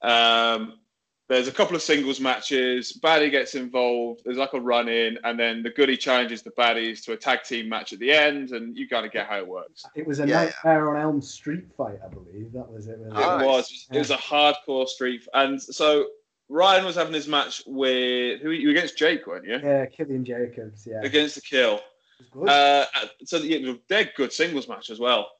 [0.04, 0.80] um,
[1.28, 3.00] there's a couple of singles matches.
[3.04, 4.22] Baddie gets involved.
[4.24, 7.44] There's like a run in, and then the goodie challenges the baddies to a tag
[7.44, 9.84] team match at the end, and you kind of get how it works.
[9.96, 10.46] It was a Yeah.
[10.64, 12.52] Nightmare on Elm Street fight, I believe.
[12.54, 13.00] That was it.
[13.00, 13.46] wasn't It Nice.
[13.46, 13.88] was.
[13.92, 16.08] It was a hardcore street, and so
[16.48, 19.58] Ryan was having his match with who you against Jake, weren't you?
[19.64, 20.86] Yeah, Killian Jacobs.
[20.86, 21.82] Yeah, Against the Kill.
[22.20, 22.50] was good.
[22.50, 22.86] Uh,
[23.24, 25.32] so yeah, they're good singles match as well.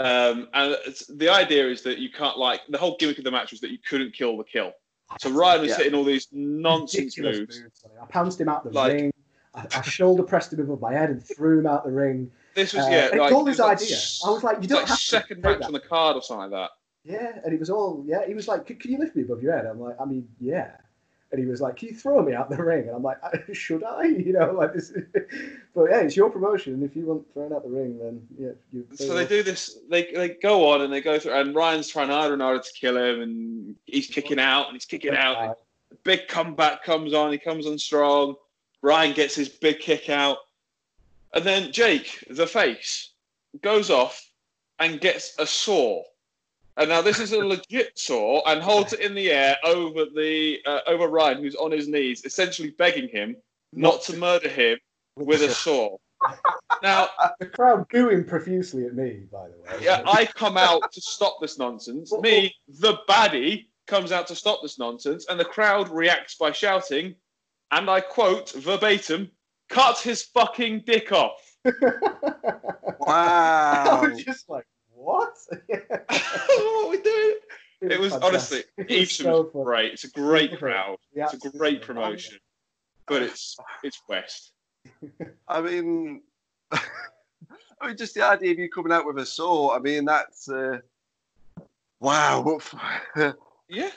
[0.00, 0.76] Um, and
[1.10, 3.70] the idea is that you can't like the whole gimmick of the match was that
[3.70, 4.72] you couldn't kill the kill.
[5.18, 5.76] So Ryan was Yeah.
[5.78, 7.60] hitting all these nonsense moves.
[7.60, 7.84] moves.
[8.00, 9.12] I pounced him out the Like- ring.
[9.54, 12.30] I, I shoulder pressed him above my head and threw him out the ring.
[12.54, 13.96] This was Uh, yeah, like, all it his like idea.
[14.24, 16.50] I was like, you don't like have second match on the card or something like
[16.52, 16.70] that.
[17.02, 18.26] Yeah, and he was all yeah.
[18.26, 20.28] He was like, "Can can you lift me above your head?" I'm like, "I mean,
[20.38, 20.72] yeah."
[21.32, 23.18] And he was like, "Can you throw me out the ring?" And I'm like,
[23.52, 24.92] "Should I?" You know, like this.
[25.74, 26.74] but yeah, it's your promotion.
[26.74, 28.86] And if you want thrown out the ring, then yeah, you.
[28.94, 29.78] So they do this.
[29.88, 32.72] They they go on and they go through, and Ryan's trying harder and harder to
[32.72, 35.58] kill him, and he's kicking out and he's kicking out.
[36.04, 37.32] big comeback comes on.
[37.32, 38.34] He comes on strong.
[38.82, 40.38] Ryan gets his big kick out.
[41.34, 43.12] And then Jake, the face,
[43.62, 44.30] goes off
[44.78, 46.02] and gets a saw.
[46.76, 50.58] And now this is a legit saw and holds it in the air over the
[50.66, 53.36] uh, over Ryan, who's on his knees, essentially begging him
[53.72, 54.78] not to murder him
[55.16, 55.96] with a saw.
[56.82, 59.84] Now, The crowd booing profusely at me, by the way.
[59.84, 62.12] yeah, I come out to stop this nonsense.
[62.12, 67.14] Me, the baddie, comes out to stop this nonsense, and the crowd reacts by shouting,
[67.72, 69.30] and I quote verbatim,
[69.68, 71.70] "Cut his fucking dick off." wow!
[73.00, 74.00] I Wow.
[74.08, 74.64] was just like,
[75.00, 75.36] what?
[75.66, 77.36] what are we doing?
[77.82, 78.96] It was honestly, fantastic.
[78.96, 79.92] It Evesham so was great.
[79.94, 80.98] It's a great crowd.
[81.14, 82.38] We It's a great promotion,
[83.06, 84.52] but it's it's West.
[85.48, 86.22] I mean,
[86.72, 86.80] I
[87.86, 89.74] mean, just the idea of you coming out with a saw.
[89.74, 90.78] I mean, that's uh,
[92.00, 92.58] wow.
[93.72, 93.90] Yeah,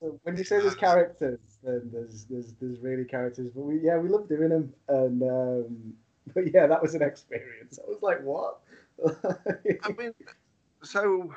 [0.00, 3.50] So when you say there's characters, then there's there's there's really characters.
[3.52, 5.94] But we yeah we love doing them, and um,
[6.32, 7.80] but yeah that was an experience.
[7.84, 8.60] I was like, what?
[9.04, 10.12] I mean,
[10.82, 11.32] so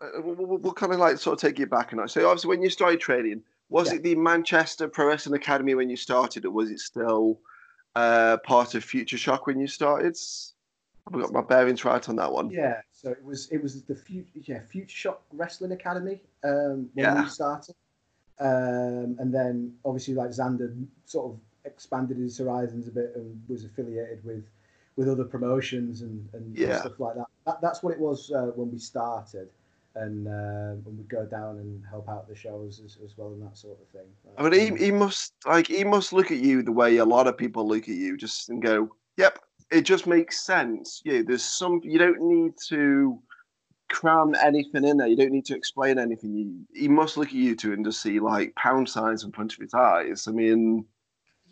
[0.00, 2.62] uh, we'll, kind of like sort of take you back and I So obviously, when
[2.62, 3.96] you started training, was Yeah.
[3.98, 7.38] it the Manchester Pro Wrestling Academy when you started, or was it still
[7.94, 10.16] uh, part of Future Shock when you started?
[11.06, 12.50] I've got my bearings right on that one.
[12.50, 17.04] yeah, so it was it was the future yeah Future Shock Wrestling Academy um, when
[17.04, 17.22] Yeah.
[17.22, 17.74] we started,
[18.38, 20.72] um, and then obviously like Xander
[21.04, 24.44] sort of expanded his horizons a bit and was affiliated with
[24.96, 26.80] with other promotions and, and, Yeah.
[26.80, 27.26] stuff like that.
[27.46, 27.60] that.
[27.62, 29.48] That's what it was uh, when we started.
[29.94, 33.42] And um, and we'd go down and help out the shows as, as well and
[33.42, 34.08] that sort of thing.
[34.38, 37.26] I mean, he, he must like he must look at you the way a lot
[37.26, 39.38] of people look at you, just and go, "Yep,
[39.70, 43.20] it just makes sense." Yeah, there's some you don't need to
[43.90, 45.08] cram anything in there.
[45.08, 46.34] You don't need to explain anything.
[46.34, 49.52] You, he must look at you two and just see like pound signs in front
[49.52, 50.26] of his eyes.
[50.26, 50.86] I mean,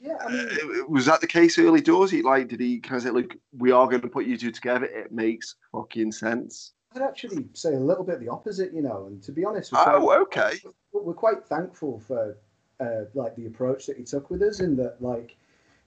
[0.00, 2.10] Yeah, I mean, uh, was that the case early doors?
[2.10, 4.50] He like, did he kind of say, "Look, we are going to put you two
[4.50, 4.86] together.
[4.86, 9.06] It makes fucking sense." I'd actually say a little bit the opposite, you know.
[9.06, 10.52] And to be honest, we're quite, Oh, okay.
[10.92, 12.36] we're quite thankful for
[12.80, 15.36] uh, like the approach that he took with us, in that like,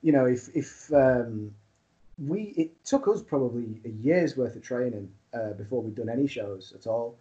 [0.02, 1.54] you know, if if um,
[2.20, 6.28] we it took us probably a year's worth of training uh, before we'd done any
[6.28, 7.18] shows at all,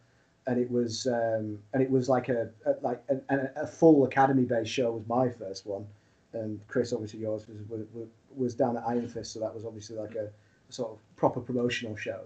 [0.47, 4.45] and it was um, and it was like a, a like a, a full academy
[4.45, 5.87] based show was my first one,
[6.35, 9.97] and Chris obviously yours was was, was down at Iron Fist, so that was obviously
[9.97, 10.29] like a,
[10.69, 12.21] sort of proper promotional show.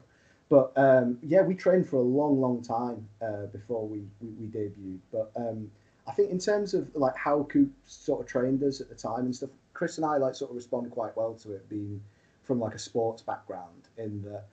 [0.49, 4.47] But um, yeah, we trained for a long, long time uh, before we, we, we
[4.47, 4.99] debuted.
[5.11, 5.71] But um,
[6.07, 9.25] I think in terms of like how Coop sort of trained us at the time
[9.25, 12.01] and stuff, Chris and I like sort of respond quite well to it being
[12.45, 14.45] from like a sports background in that,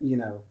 [0.00, 0.42] you know,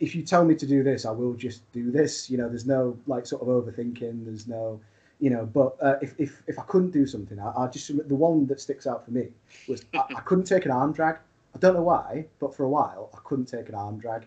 [0.00, 2.30] if you tell me to do this, I will just do this.
[2.30, 4.24] You know, there's no like sort of overthinking.
[4.24, 4.80] There's no,
[5.22, 5.46] you know.
[5.46, 8.60] But uh, if, if if I couldn't do something, I, I just the one that
[8.60, 9.28] sticks out for me
[9.68, 11.16] was I, I, couldn't take an arm drag.
[11.54, 14.26] I don't know why, but for a while I couldn't take an arm drag,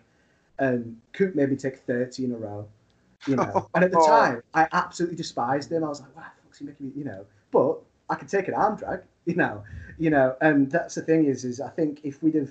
[0.58, 2.66] and Coop made me take thirty in a row.
[3.26, 5.84] You know, and at the time I absolutely despised him.
[5.84, 7.78] I was like, "Wow, fuck's he making me?" You know, but
[8.08, 9.00] I could take an arm drag.
[9.26, 9.64] You know,
[9.98, 12.50] you know, and that's the thing is, is I think if we'd have,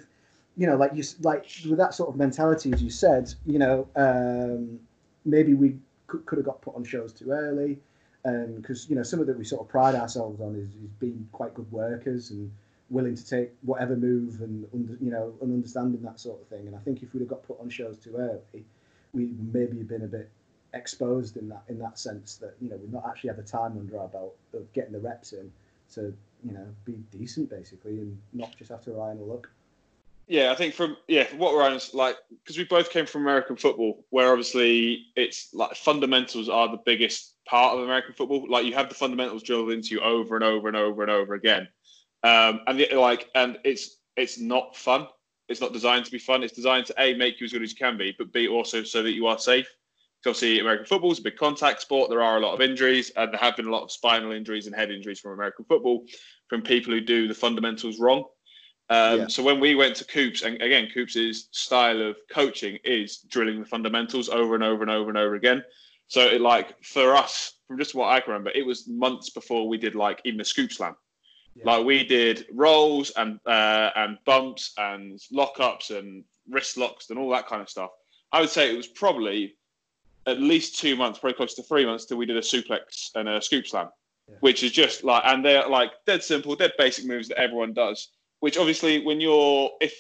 [0.57, 3.87] you know, like you like with that sort of mentality, as you said, you know,
[3.95, 4.77] um,
[5.23, 5.77] maybe we
[6.07, 7.79] could, could have got put on shows too early,
[8.25, 10.89] Um, because you know some of that we sort of pride ourselves on is, is
[10.99, 12.51] being quite good workers and
[12.89, 16.65] willing to take whatever move and under, you know and understanding that sort of thing.
[16.65, 18.65] And I think if we'd have got put on shows too early,
[19.13, 20.29] we maybe have been a bit
[20.73, 23.77] exposed in that in that sense that you know we've not actually had the time
[23.77, 25.51] under our belt of getting the reps in
[25.93, 29.49] to you know be decent basically and not just have to rely on a look.
[30.27, 34.03] Yeah, I think from yeah, what is like because we both came from American football,
[34.09, 38.45] where obviously it's like fundamentals are the biggest part of American football.
[38.49, 41.33] Like you have the fundamentals drilled into you over and over and over and over
[41.33, 41.67] again,
[42.23, 45.07] um, and the, like and it's it's not fun.
[45.47, 46.43] It's not designed to be fun.
[46.43, 48.83] It's designed to a make you as good as you can be, but b also
[48.83, 49.67] so that you are safe.
[50.23, 52.09] Because obviously American football is a big contact sport.
[52.09, 54.65] There are a lot of injuries, and there have been a lot of spinal injuries
[54.65, 56.03] and head injuries from American football
[56.47, 58.23] from people who do the fundamentals wrong.
[58.89, 59.27] Um, yeah.
[59.27, 63.65] So when we went to Coops, and again, Coops' style of coaching is drilling the
[63.65, 65.63] fundamentals over and over and over and over again.
[66.07, 69.67] So it like for us, from just what I can remember, it was months before
[69.67, 70.95] we did like even a scoop slam.
[71.55, 71.63] Yeah.
[71.65, 77.29] Like we did rolls and uh, and bumps and lockups and wrist locks and all
[77.31, 77.91] that kind of stuff.
[78.31, 79.55] I would say it was probably
[80.27, 83.29] at least two months, probably close to three months, till we did a suplex and
[83.29, 83.89] a scoop slam
[84.27, 84.35] yeah.
[84.39, 88.09] which is just like, and they're like dead simple, dead basic moves that everyone does.
[88.39, 89.93] Which obviously, when you're, if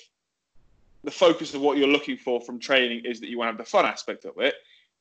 [1.03, 3.57] the focus of what you're looking for from training is that you want to have
[3.57, 4.55] the fun aspect of it,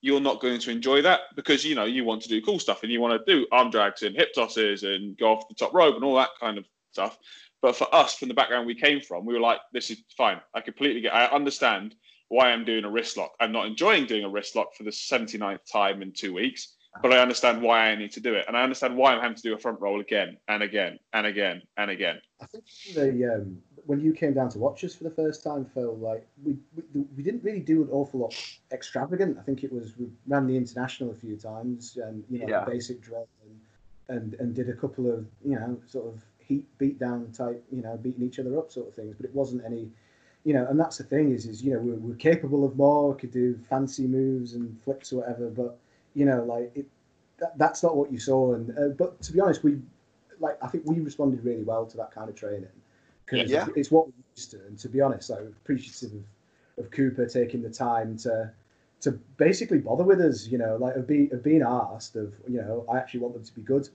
[0.05, 2.83] you're not going to enjoy that because you know you want to do cool stuff
[2.83, 5.73] and you want to do arm drags and hip tosses and go off the top
[5.73, 7.17] rope and all that kind of stuff.
[7.63, 10.43] But for us, from the background we came from, we were like, this is fine.
[10.53, 11.15] I completely get.
[11.15, 11.95] I understand
[12.29, 13.33] why I'm doing a wrist lock.
[13.41, 17.13] I'm not enjoying doing a wrist lock for the 79th time in two weeks but
[17.13, 19.43] I understand why I need to do it, and I understand why I'm having to
[19.43, 22.21] do a front roll again and again and again and again.
[22.41, 22.65] I think
[22.95, 26.27] the um, when you came down to watch us for the first time, Phil, like
[26.43, 28.35] we, we, we didn't really do an awful lot
[28.73, 29.39] extravagant.
[29.39, 32.65] I think it was we ran the international a few times, and you know yeah.
[32.65, 33.29] basic drill,
[34.09, 37.65] and, and and did a couple of you know sort of heat beat down type,
[37.73, 39.15] you know, beating each other up sort of things.
[39.17, 39.91] But it wasn't any
[40.45, 43.13] you know, and that's the thing is, is you know, we're, we're capable of more.
[43.13, 45.79] We could do fancy moves and flips or whatever, but
[46.15, 46.87] you know, like it,
[47.39, 48.55] that, that's not what you saw.
[48.55, 49.81] And uh, but to be honest, we
[50.41, 52.69] like I think we responded really well to that kind of training
[53.27, 53.67] because yeah.
[53.77, 54.59] it's what we used to.
[54.67, 56.13] And to be honest, I'm appreciative
[56.79, 58.51] of, of Cooper taking the time to
[59.01, 60.47] to basically bother with us.
[60.47, 63.45] You know, like of, be, of being asked of you know I actually want them
[63.45, 63.89] to be good.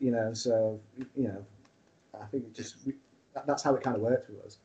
[0.00, 0.80] You know, so
[1.16, 1.44] you know,
[2.20, 2.94] I think it just we,
[3.34, 4.58] that, that's how it kind of worked with us.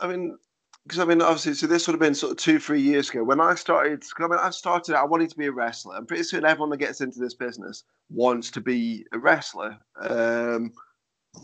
[0.00, 0.38] I mean,
[0.84, 3.24] because I mean, obviously, so this would have been sort of two, three years ago
[3.24, 4.04] when I started.
[4.18, 4.94] I mean, I started.
[4.94, 7.84] I wanted to be a wrestler, and pretty soon everyone that gets into this business
[8.10, 9.76] wants to be a wrestler.
[10.00, 10.72] Um,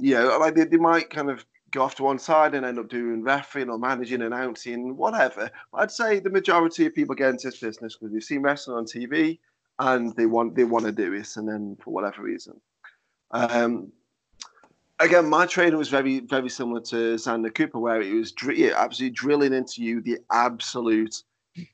[0.00, 2.78] you know, like they, they might kind of go off to one side and end
[2.78, 5.50] up doing refereeing or managing, announcing, whatever.
[5.72, 8.76] But I'd say the majority of people get into this business because they've seen wrestling
[8.76, 9.38] on TV
[9.78, 12.60] and they want they want to do this, and then for whatever reason.
[13.32, 13.90] Um,
[15.00, 19.14] again, my training was very, very similar to Xander Cooper, where it was dr- absolutely
[19.14, 21.22] drilling into you the absolute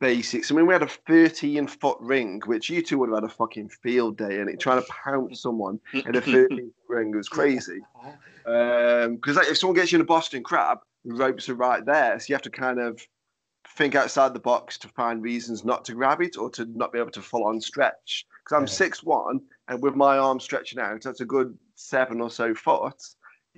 [0.00, 0.50] basics.
[0.50, 3.34] I mean, we had a 13 foot ring, which you two would have had a
[3.34, 7.16] fucking field day in it, trying to pound someone in a 13 ring.
[7.16, 7.80] Was crazy.
[8.44, 11.84] Because um, like, if someone gets you in a Boston crab, the ropes are right
[11.84, 12.18] there.
[12.18, 13.00] So you have to kind of
[13.76, 16.98] think outside the box to find reasons not to grab it or to not be
[16.98, 18.26] able to full on stretch.
[18.44, 19.10] Because I'm six yeah.
[19.10, 23.00] one, and with my arm stretching out, that's a good seven or so foot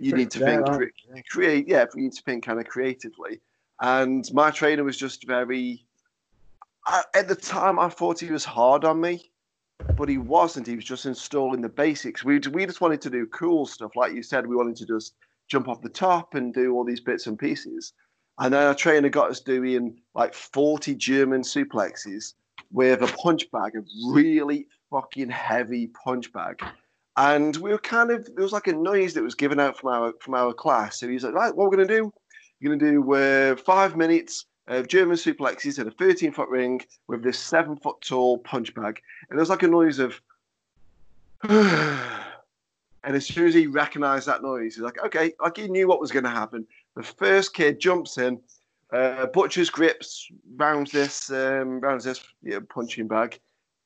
[0.01, 3.41] you need to think cre- create yeah you need to think kind of creatively
[3.81, 5.85] and my trainer was just very
[6.91, 9.31] I, at the time i thought he was hard on me
[9.97, 13.27] but he wasn't he was just installing the basics we, we just wanted to do
[13.27, 15.15] cool stuff like you said we wanted to just
[15.49, 17.93] jump off the top and do all these bits and pieces
[18.41, 22.35] And then our trainer got us doing like 40 German suplexes
[22.73, 26.61] with a punch bag, a really fucking heavy punch bag.
[27.17, 29.91] And we were kind of there was like a noise that was given out from
[29.91, 30.99] our from our class.
[30.99, 32.11] So he's like, right, what we're gonna do?
[32.61, 34.47] You're gonna do uh, five minutes
[34.79, 39.01] of German suplexes in a 13 foot ring with this seven foot tall punch bag.
[39.29, 40.21] And there was like a noise of
[41.49, 46.01] and as soon as he recognized that noise, he's like, okay, like he knew what
[46.01, 46.67] was gonna happen.
[46.97, 48.41] The first kid jumps in,
[48.93, 53.39] uh, Butcher's grips rounds this um, rounds this yeah, punching bag.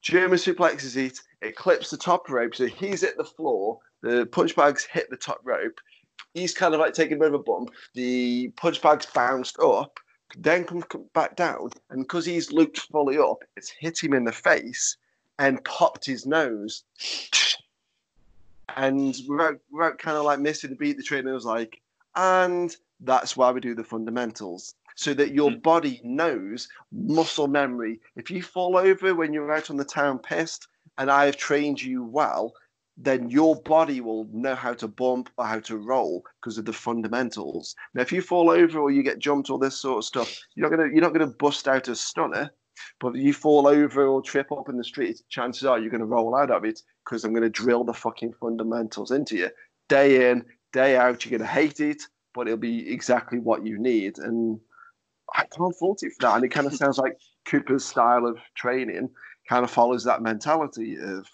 [0.02, 1.18] German suplexes it.
[1.40, 3.78] It clips the top rope, so he's at the floor.
[4.02, 5.78] The punch bags hit the top rope.
[6.34, 7.70] He's kind of like taking a bit of a bump.
[7.94, 9.98] The punch bags bounced up,
[10.36, 14.32] then comes back down, and because he's looped fully up, it's hit him in the
[14.32, 14.96] face
[15.38, 16.84] and popped his nose.
[18.76, 21.80] And without, without kind of like missing the beat, the trainer was like,
[22.16, 25.62] and that's why we do the fundamentals so that your Mm.
[25.62, 28.00] body knows muscle memory.
[28.16, 30.68] If you fall over when you're out on the town pissed
[30.98, 32.54] and I have trained you well,
[32.96, 36.72] then your body will know how to bump or how to roll because of the
[36.72, 37.74] fundamentals.
[37.94, 40.68] Now, if you fall over or you get jumped or this sort of stuff, you're
[40.68, 42.50] not gonna you're not gonna bust out a stunner.
[43.00, 46.04] But if you fall over or trip up in the street, chances are you're gonna
[46.04, 49.50] roll out of it because I'm gonna drill the fucking fundamentals into you.
[49.88, 52.02] Day in, day out, you're gonna hate it,
[52.32, 54.18] but it'll be exactly what you need.
[54.18, 54.60] And
[55.34, 56.36] I can't fault it for that.
[56.36, 59.10] And it kind of sounds like Cooper's style of training
[59.48, 61.26] kind of follows that mentality of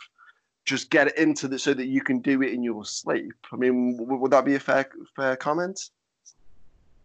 [0.65, 3.33] just get it into the so that you can do it in your sleep.
[3.53, 5.81] I mean, w- would that be a fair fair comment?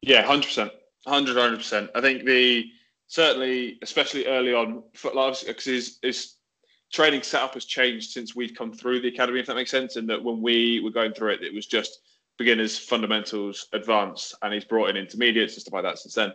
[0.01, 0.71] Yeah, hundred percent,
[1.07, 1.89] hundred, percent.
[1.95, 2.65] I think the
[3.07, 6.35] certainly, especially early on, because his, his
[6.91, 9.39] training setup has changed since we'd come through the academy.
[9.39, 11.99] If that makes sense, and that when we were going through it, it was just
[12.37, 16.33] beginners, fundamentals, advanced, and he's brought in intermediates and stuff like that since then.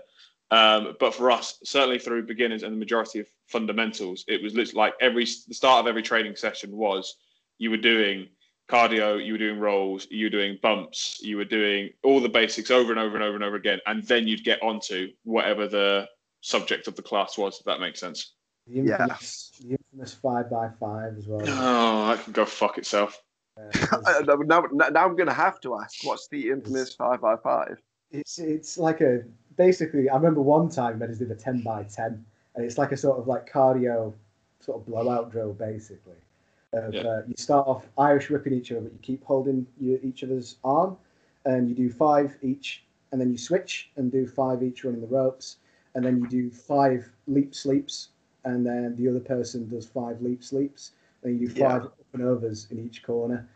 [0.50, 4.78] Um, but for us, certainly through beginners and the majority of fundamentals, it was literally
[4.78, 7.16] like every the start of every training session was
[7.58, 8.28] you were doing
[8.68, 12.70] cardio, you were doing rolls, you were doing bumps, you were doing all the basics
[12.70, 16.06] over and over and over and over again, and then you'd get onto whatever the
[16.40, 17.58] subject of the class was.
[17.58, 18.34] If that makes sense.
[18.66, 19.02] The Yeah.
[19.02, 21.42] infamous, the infamous five by five as well.
[21.46, 23.22] Oh, that can go fuck itself.
[23.60, 27.36] Uh, now, now, now I'm going to have to ask, what's the infamous five by
[27.36, 27.78] five?
[28.10, 29.22] it's it's like a
[29.60, 30.08] basically.
[30.08, 33.18] I remember one time Meadows did a ten by ten, and it's like a sort
[33.18, 34.14] of like cardio
[34.60, 36.20] sort of blowout drill basically.
[36.72, 37.02] Of, Yeah.
[37.02, 40.56] uh, you start off Irish whipping each other, but you keep holding your, each other's
[40.64, 40.96] arm,
[41.44, 45.06] and you do five each, and then you switch and do five each running the
[45.08, 45.56] ropes,
[45.94, 48.08] and then you do five leap sleeps,
[48.44, 50.92] and then the other person does five leap sleeps,
[51.22, 51.68] and you do Yeah.
[51.68, 53.46] five up and overs in each corner.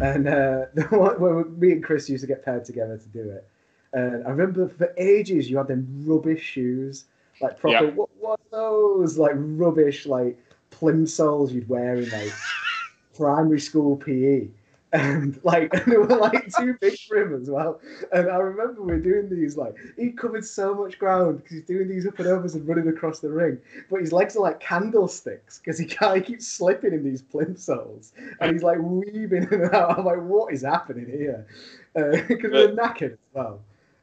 [0.00, 3.30] And uh, the one where me and Chris used to get paired together to do
[3.30, 3.46] it.
[3.92, 7.04] And I remember for ages you had them rubbish shoes,
[7.40, 7.88] like proper.
[7.88, 10.38] What what those like rubbish like
[10.70, 12.32] plimsolls you'd wear in like
[13.14, 14.48] primary school PE,
[14.92, 17.80] and like and they were like too big for him as well.
[18.12, 21.66] And I remember we were doing these like he covered so much ground because he's
[21.66, 23.58] doing these up and overs and running across the ring,
[23.90, 28.12] but his legs are like candlesticks because he can't he keeps slipping in these plimsolls
[28.40, 29.98] and he's like weaving in and out.
[29.98, 31.46] I'm like, what is happening here?
[31.94, 33.60] Uh, because we're knackered as well.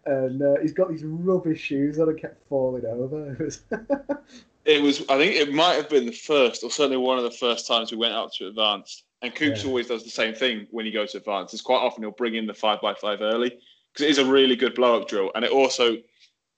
[0.10, 3.38] And uh, he's got these rubbish shoes that have kept falling over.
[3.40, 3.62] It was
[4.66, 5.02] It was.
[5.08, 7.92] I think it might have been the first, or certainly one of the first times
[7.92, 9.04] we went out to advanced.
[9.22, 9.68] And Coops Yeah.
[9.70, 11.54] always does the same thing when he goes to advanced.
[11.54, 14.26] It's quite often he'll bring in the five by five early because it is a
[14.26, 15.32] really good blow up drill.
[15.36, 15.98] And it also,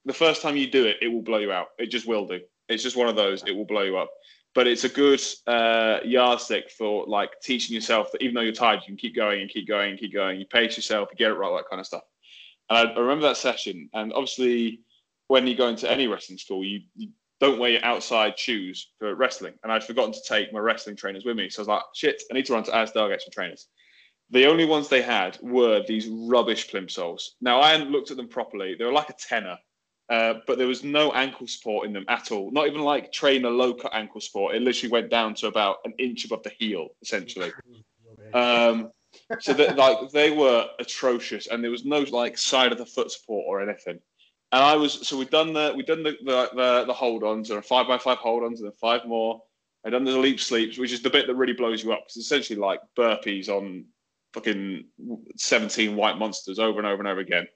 [0.05, 1.67] the first time you do it, it will blow you out.
[1.77, 2.39] It just will do.
[2.69, 3.43] It's just one of those.
[3.43, 4.09] It will blow you up.
[4.53, 8.81] But it's a good uh, yardstick for like teaching yourself that even though you're tired,
[8.81, 10.39] you can keep going and keep going and keep going.
[10.39, 12.03] You pace yourself, you get it right, that kind of stuff.
[12.71, 13.89] And I, I remember that session.
[13.93, 14.79] And obviously,
[15.27, 17.09] when you go into any wrestling school, you, you
[17.41, 19.53] don't wear your outside shoes for wrestling.
[19.63, 21.49] And I'd forgotten to take my wrestling trainers with me.
[21.49, 23.67] So I was like, shit, I need to run to Asdale get some trainers.
[24.29, 27.31] The only ones they had were these rubbish plimsolls.
[27.41, 28.75] Now, I hadn't looked at them properly.
[28.75, 29.57] They were like a tenner,
[30.09, 32.51] uh, but there was no ankle support in them at all.
[32.51, 34.55] Not even like trainer low cut ankle support.
[34.55, 37.51] It literally went down to about an inch above the heel, essentially.
[38.33, 38.91] Um,
[39.39, 43.11] so that like they were atrocious, and there was no like side of the foot
[43.11, 43.99] support or anything.
[44.51, 47.51] And I was so we'd done the we'd done the the, the, the hold ons
[47.51, 49.41] or five by five hold ons and then five more.
[49.85, 52.03] I'd done the leap sleeps, which is the bit that really blows you up.
[52.05, 53.85] It's essentially like burpees on
[54.33, 54.85] fucking
[55.37, 57.47] seventeen white monsters over and over and over again.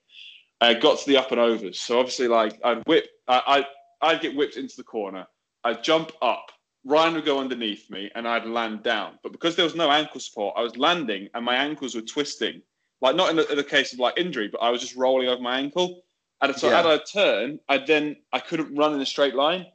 [0.61, 3.65] I got to the up and overs, so obviously like I'd whip, I
[4.01, 5.27] I I'd get whipped into the corner.
[5.63, 6.51] I'd jump up.
[6.85, 9.17] Ryan would go underneath me and I'd land down.
[9.23, 12.61] But because there was no ankle support, I was landing and my ankles were twisting.
[13.01, 15.27] Like not in the, in the case of like injury, but I was just rolling
[15.27, 16.03] over my ankle.
[16.41, 16.79] And so Yeah.
[16.79, 19.65] as I turn, I then I couldn't run in a straight line.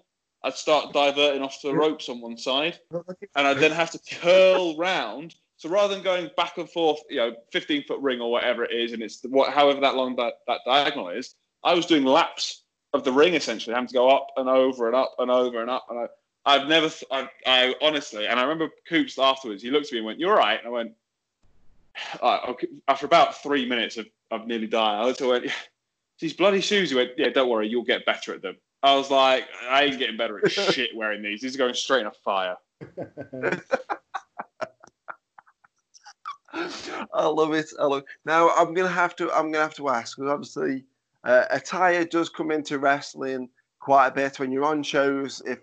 [0.42, 2.78] I'd start diverting off to the ropes on one side,
[3.36, 5.34] and I'd then have to curl round.
[5.58, 8.72] So rather than going back and forth, you know, 15 foot ring or whatever it
[8.72, 12.62] is, and it's what however that long that, that diagonal is, I was doing laps
[12.94, 15.68] of the ring essentially, having to go up and over and up and over and
[15.68, 15.86] up.
[15.90, 16.06] And I,
[16.44, 19.98] I've never, th- I, I honestly, and I remember Coops afterwards, he looked at me
[19.98, 20.58] and went, "You're right.
[20.58, 20.92] and I went.
[22.22, 22.68] Okay.
[22.88, 25.46] After about three minutes of, of nearly dying, I looked at went,
[26.20, 26.90] these bloody shoes.
[26.90, 28.56] He went, yeah, don't worry, you'll get better at them.
[28.82, 31.40] I was like, I ain't getting better at shit wearing these.
[31.40, 32.56] These are going straight in a fire.
[36.52, 37.70] I love it.
[37.78, 38.04] I love.
[38.24, 39.30] Now I'm gonna have to.
[39.32, 40.84] I'm gonna have to ask because obviously
[41.22, 45.42] uh, attire does come into wrestling quite a bit when you're on shows.
[45.46, 45.60] If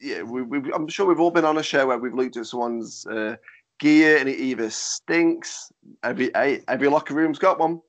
[0.00, 2.46] yeah, we, we, I'm sure we've all been on a show where we've looked at
[2.46, 3.36] someone's uh,
[3.78, 5.70] gear and it either stinks.
[6.02, 7.80] Every every locker room's got one.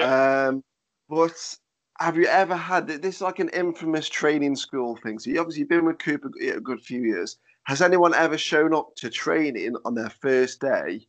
[0.00, 0.62] Um,
[1.08, 1.56] but
[1.98, 3.16] have you ever had this?
[3.16, 5.18] Is like an infamous training school thing.
[5.18, 7.38] So you obviously you've been with Cooper a good few years.
[7.64, 11.06] Has anyone ever shown up to training on their first day?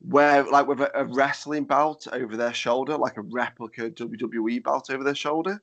[0.00, 4.90] where like with a, a wrestling belt over their shoulder, like a replica WWE belt
[4.90, 5.62] over their shoulder.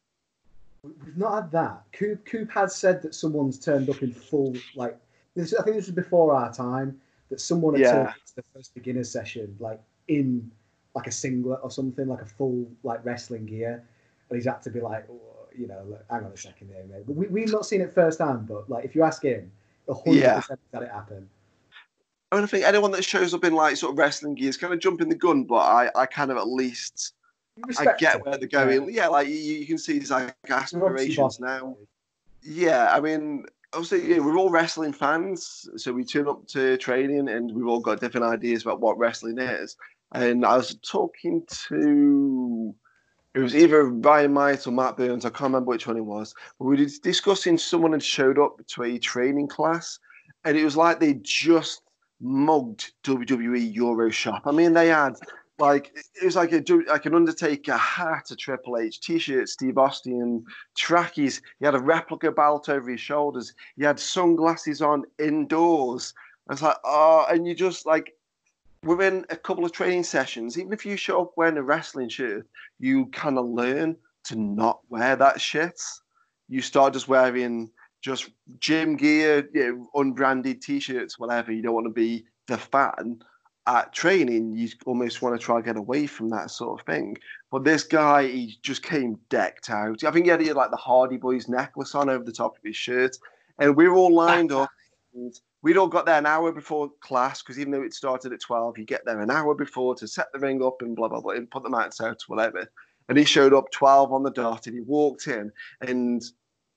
[0.84, 1.84] We've not had that.
[1.94, 4.98] Coop Coop has said that someone's turned up in full like
[5.36, 5.54] this.
[5.54, 7.92] I think this was before our time that someone had Yeah.
[7.92, 10.52] turned up to the first beginner session like in
[10.96, 13.84] like a singlet or something, like a full like wrestling gear,
[14.30, 16.84] and he's had to be like, oh, you know, look, hang on a second here,
[16.90, 17.04] mate.
[17.08, 18.48] But we, we've not seen it firsthand.
[18.48, 19.52] But like, if you ask him,
[19.88, 20.42] a hundred Yeah.
[20.72, 21.30] that it happened.
[22.32, 24.58] I mean, I think anyone that shows up in like sort of wrestling gear is
[24.58, 27.14] kind of jumping the gun, but I, I kind of at least
[27.78, 28.94] I get where they're going.
[28.94, 31.78] Yeah, like you, you can see his like aspirations now.
[32.42, 37.30] Yeah, I mean, obviously, yeah, we're all wrestling fans, so we turn up to training
[37.30, 39.78] and we've all got different ideas about what wrestling is.
[40.14, 42.76] And I was talking to,
[43.34, 46.36] it was either Ryan Might or Matt Burns, I can't remember which one it was,
[46.60, 50.00] but we were discussing someone had showed up to a training class,
[50.46, 51.82] and it was like they just
[52.22, 54.44] mugged WWE Euro Shop.
[54.46, 55.16] I mean, they had
[55.60, 60.44] like it was like a like an Undertaker hat, a Triple H T-shirt, Steve Austin
[60.76, 61.42] trackies.
[61.60, 63.54] He had a replica belt over his shoulders.
[63.76, 66.14] He had sunglasses on indoors.
[66.50, 68.14] I was like, oh, and you just like
[68.84, 72.48] within a couple of training sessions, even if you show up wearing a wrestling shirt,
[72.80, 73.96] you kind of learn
[74.26, 75.80] to not wear that shit.
[76.50, 77.70] You start just wearing
[78.02, 78.30] just
[78.60, 81.52] gym gear, you know, unbranded t-shirts, whatever.
[81.52, 83.22] You don't want to be the fan
[83.68, 84.54] at training.
[84.54, 87.18] You almost want to try and get away from that sort of thing.
[87.52, 90.04] But this guy, he just came decked out.
[90.04, 92.58] I think he had, he had like the Hardy Boys necklace on over the top
[92.58, 93.16] of his shirt,
[93.60, 94.70] and we were all lined up.
[95.14, 98.42] And we'd all got there an hour before class because even though it started at
[98.42, 101.22] twelve, you get there an hour before to set the ring up and blah blah
[101.22, 102.68] blah, and put the mats out, whatever.
[103.10, 105.52] And he showed up twelve on the dot, and he walked in,
[105.82, 106.22] and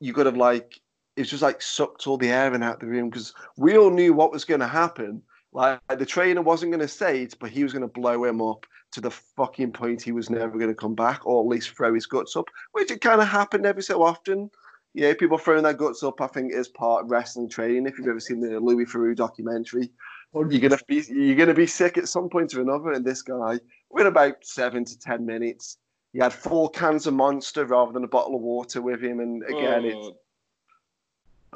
[0.01, 0.80] you could have like
[1.16, 3.91] it was just like sucked all the air in out the room because we all
[3.91, 5.22] knew what was going to happen.
[5.57, 8.42] Like the trainer wasn't going to say it, but he was going to blow him
[8.42, 11.70] up to the fucking point he was never going to come back, or at least
[11.70, 14.50] throw his guts up, which it kind of happened every so often.
[14.92, 17.86] Yeah, people throwing their guts up, I think, is part of wrestling training.
[17.86, 19.90] If you've ever seen the Louis Theroux documentary,
[20.34, 22.92] you're gonna be you're gonna be sick at some point or another.
[22.92, 23.59] And this guy,
[23.90, 25.78] within about seven to ten minutes,
[26.12, 29.20] he had four cans of Monster rather than a bottle of water with him.
[29.20, 30.16] And again, it's oh,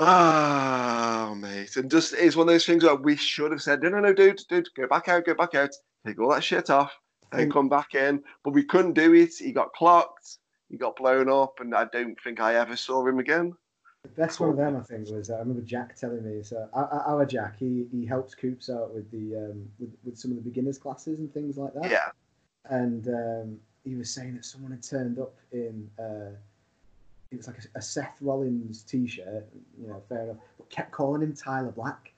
[0.02, 1.76] Oh, mate.
[1.76, 4.14] And just it's one of those things where we should have said, no, no, no,
[4.14, 5.70] dude, dude, go back out, go back out,
[6.06, 6.92] take all that shit off,
[7.32, 7.52] and Mm.
[7.52, 8.22] come back in.
[8.42, 9.34] But we couldn't do it.
[9.38, 10.38] He got clocked,
[10.70, 13.54] he got blown up, and I don't think I ever saw him again.
[14.04, 16.42] The best one of them, I think, was uh, I remember Jack telling me.
[16.42, 20.30] So our, our Jack, he he helps Coops out with the um, with, with some
[20.30, 21.90] of the beginners classes and things like that.
[21.90, 22.08] Yeah.
[22.70, 26.30] And um, he was saying that someone had turned up in uh,
[27.30, 29.46] it was like a, a Seth Rollins T-shirt,
[29.80, 32.12] you know, fair enough, but kept calling him Tyler Black.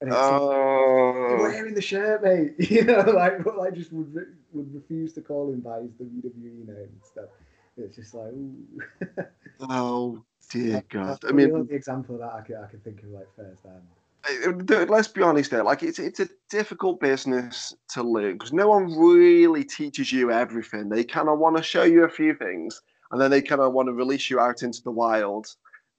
[0.00, 2.54] And it's like, Oh, wearing the shirt, mate.
[2.70, 5.90] You know, like, but, like just would re- would refuse to call him by his
[5.92, 7.28] WWE name and stuff.
[7.76, 9.24] It's just like, ooh.
[9.60, 11.18] oh dear God.
[11.28, 14.70] I mean, the example of that I could, I could think of like first hand.
[14.70, 15.64] uh, let's be honest there.
[15.64, 20.88] Like, it's it's a difficult business to learn because no one really teaches you everything.
[20.88, 22.80] They kind of want to show you a few things,
[23.10, 25.46] and then they kind of want to release you out into the wild,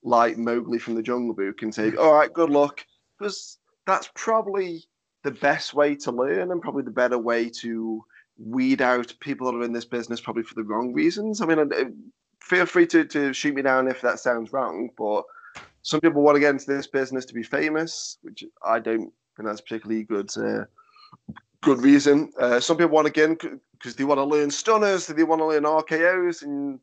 [0.02, 2.84] like Mowgli from the Jungle Book, and say, "All right, good luck."
[3.18, 4.84] Because that's probably
[5.22, 8.04] the best way to learn, and probably the better way to
[8.38, 11.40] weed out people that are in this business, probably for the wrong reasons.
[11.40, 11.84] I mean, uh,
[12.40, 15.24] feel free to to shoot me down if that sounds wrong, but
[15.82, 19.48] some people want to get into this business to be famous, which I don't think
[19.48, 20.30] that's particularly good.
[20.36, 20.64] Uh,
[21.60, 22.30] good reason.
[22.38, 25.64] Uh, some people want to because they want to learn stunners, they want to learn
[25.64, 26.78] RKO's, and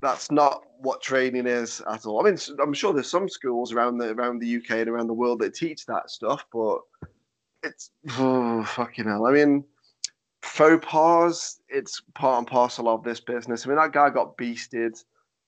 [0.00, 2.20] that's not what training is at all.
[2.20, 5.14] I mean, I'm sure there's some schools around the around the UK and around the
[5.14, 6.80] world that teach that stuff, but
[7.62, 9.26] it's oh, fucking hell.
[9.26, 9.64] I mean,
[10.42, 11.60] faux pas.
[11.68, 13.64] It's part and parcel of this business.
[13.64, 15.02] I mean, that guy got beasted.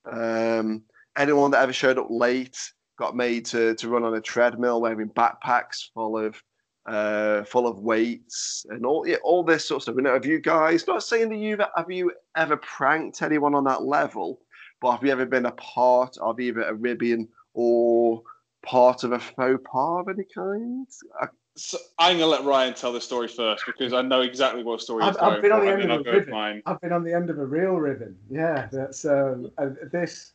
[0.05, 0.83] Um,
[1.17, 2.59] anyone that ever showed up late
[2.99, 6.41] got made to, to run on a treadmill wearing backpacks full of
[6.87, 9.95] uh, full of weights and all yeah, all this sort of stuff.
[9.97, 13.65] You know, have you guys not saying that you've have you ever pranked anyone on
[13.65, 14.41] that level,
[14.81, 18.23] but have you ever been a part of either a ribbing or
[18.63, 20.87] part of a faux pas of any kind?
[21.21, 24.81] I, so I'm gonna let Ryan tell the story first because I know exactly what
[24.81, 26.33] story I've, he's I've going been on the end of I'll a go with ribbon.
[26.35, 26.63] mine.
[26.67, 28.17] I've been on the end of a real ribbon.
[28.31, 30.33] Yeah, that's um, uh, this.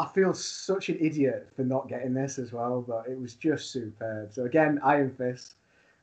[0.00, 3.72] I feel such an idiot for not getting this as well, but it was just
[3.72, 4.32] superb.
[4.32, 5.54] So again, Iron Fist,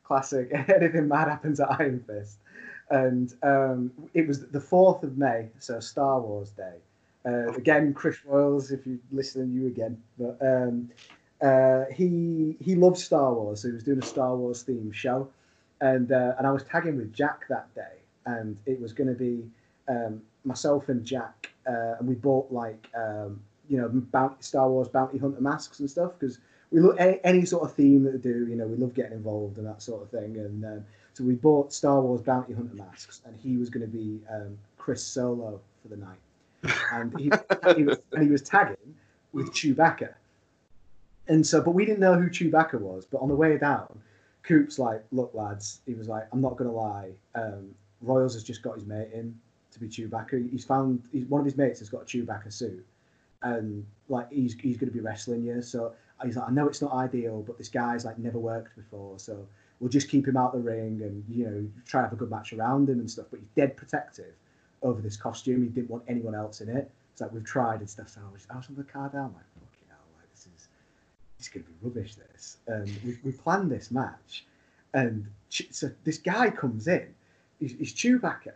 [0.05, 0.51] classic.
[0.53, 2.37] Anything mad happens at Iron Fist,
[2.89, 6.75] and um, it was the fourth of May, so Star Wars Day.
[7.25, 10.89] Uh, again, Chris Royals, if you listen, you again, but um,
[11.41, 15.27] uh, he he loves Star Wars, so he was doing a Star Wars themed show,
[15.81, 19.15] and uh, and I was tagging with Jack that day, and it was going to
[19.15, 19.43] be
[19.87, 24.87] um, myself and Jack, uh, and we bought like um, you know bounty, Star Wars
[24.87, 26.39] bounty hunter masks and stuff because
[26.71, 29.13] we look any, any sort of theme that we do, you know, we love getting
[29.13, 32.75] involved and that sort of thing, and um, so we bought Star Wars bounty hunter
[32.75, 36.19] masks, and he was going to be um, Chris Solo for the night,
[36.91, 37.31] and he,
[37.75, 38.95] he was, and he was tagging
[39.31, 40.13] with Chewbacca.
[41.27, 43.05] And so, but we didn't know who Chewbacca was.
[43.05, 43.99] But on the way down,
[44.43, 47.11] Coop's like, "Look, lads," he was like, "I'm not gonna lie.
[47.33, 49.39] Um, Royals has just got his mate in
[49.71, 50.51] to be Chewbacca.
[50.51, 52.85] He's found he's, one of his mates has got a Chewbacca suit,
[53.41, 55.61] and like he's he's gonna be wrestling you.
[55.61, 55.93] So
[56.23, 59.47] he's like, I know it's not ideal, but this guy's like never worked before, so
[59.79, 62.29] we'll just keep him out the ring and you know try to have a good
[62.29, 63.27] match around him and stuff.
[63.29, 64.33] But he's dead protective
[64.81, 65.63] over this costume.
[65.63, 66.89] He didn't want anyone else in it.
[67.11, 68.09] It's like we've tried and stuff.
[68.09, 70.67] So I was, I was on the car down like, fucking hell, like this is
[71.39, 72.15] it's to be rubbish.
[72.15, 74.45] This, and we, we planned this match,
[74.93, 77.07] and so this guy comes in,
[77.59, 78.53] he's, he's Chewbacca,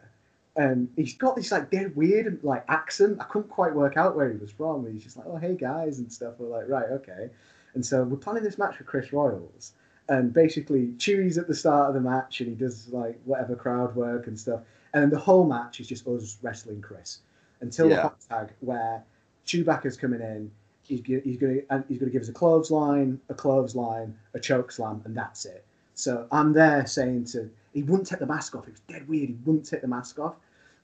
[0.60, 3.18] and he's got this like dead weird like accent.
[3.22, 4.92] I couldn't quite work out where he was from.
[4.92, 6.34] He's just like, oh hey guys and stuff.
[6.38, 7.30] We're like, right, okay.
[7.74, 9.72] And so we're planning this match with Chris Royals,
[10.10, 13.96] and basically Chewie's at the start of the match, and he does like whatever crowd
[13.96, 14.62] work and stuff,
[14.94, 17.20] and then the whole match is just us wrestling Chris
[17.62, 18.02] until the Yeah.
[18.02, 19.04] hot tag where
[19.46, 20.52] Chewbacca's coming in.
[20.84, 24.72] He's, he's going to he's going to give us a clothesline, a clothesline, a choke
[24.72, 25.64] slam, and that's it.
[25.94, 28.68] So I'm there saying to he wouldn't take the mask off.
[28.68, 29.30] It was dead weird.
[29.30, 30.36] He wouldn't take the mask off,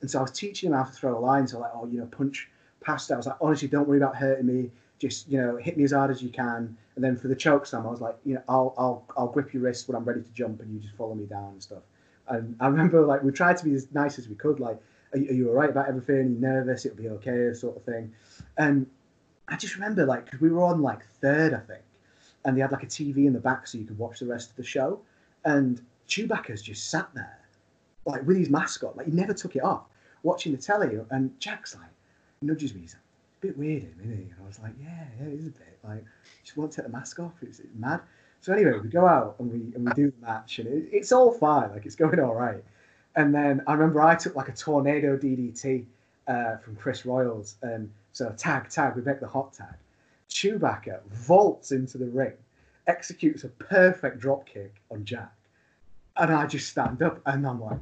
[0.05, 1.47] and so I was teaching him how to throw a line.
[1.47, 2.47] So like, oh, you know, punch
[2.79, 3.11] past.
[3.11, 4.69] I was like, honestly, don't worry about hurting me.
[4.99, 6.77] Just you know, hit me as hard as you can.
[6.93, 9.51] And then for the choke slam, I was like, you know, I'll I'll I'll grip
[9.51, 11.81] your wrist when I'm ready to jump, and you just follow me down and stuff.
[12.27, 14.59] And I remember like we tried to be as nice as we could.
[14.59, 14.77] Like,
[15.13, 16.17] are you, are you all right about everything?
[16.17, 16.85] Are you nervous?
[16.85, 18.13] It'll be okay, sort of thing.
[18.59, 18.85] And
[19.47, 21.83] I just remember like 'cause we were on like third, I think,
[22.45, 24.51] and they had like a TV in the back so you could watch the rest
[24.51, 25.01] of the show.
[25.45, 27.39] And Chewbacca's just sat there,
[28.05, 29.85] like with his mask on, like he never took it off,
[30.25, 30.99] watching the telly.
[31.11, 31.89] And Jack's like
[32.41, 32.81] nudges me.
[32.81, 35.39] He's like, "It's a bit weird, isn't he?" And I was like, "Yeah, yeah, it
[35.39, 35.77] is a bit.
[35.83, 36.03] Like,
[36.43, 37.33] just won't take the mask off.
[37.41, 38.01] It's, it's mad."
[38.41, 41.11] So anyway, we go out and we and we do the match, and it, it's
[41.11, 41.71] all fine.
[41.71, 42.63] Like it's going all right.
[43.15, 45.85] And then I remember I took like a tornado DDT
[46.27, 49.75] uh, from Chris Royals, and so tag tag we make the hot tag.
[50.29, 52.33] Chewbacca vaults into the ring,
[52.87, 55.33] executes a perfect drop kick on Jack,
[56.17, 57.79] and I just stand up and I'm like,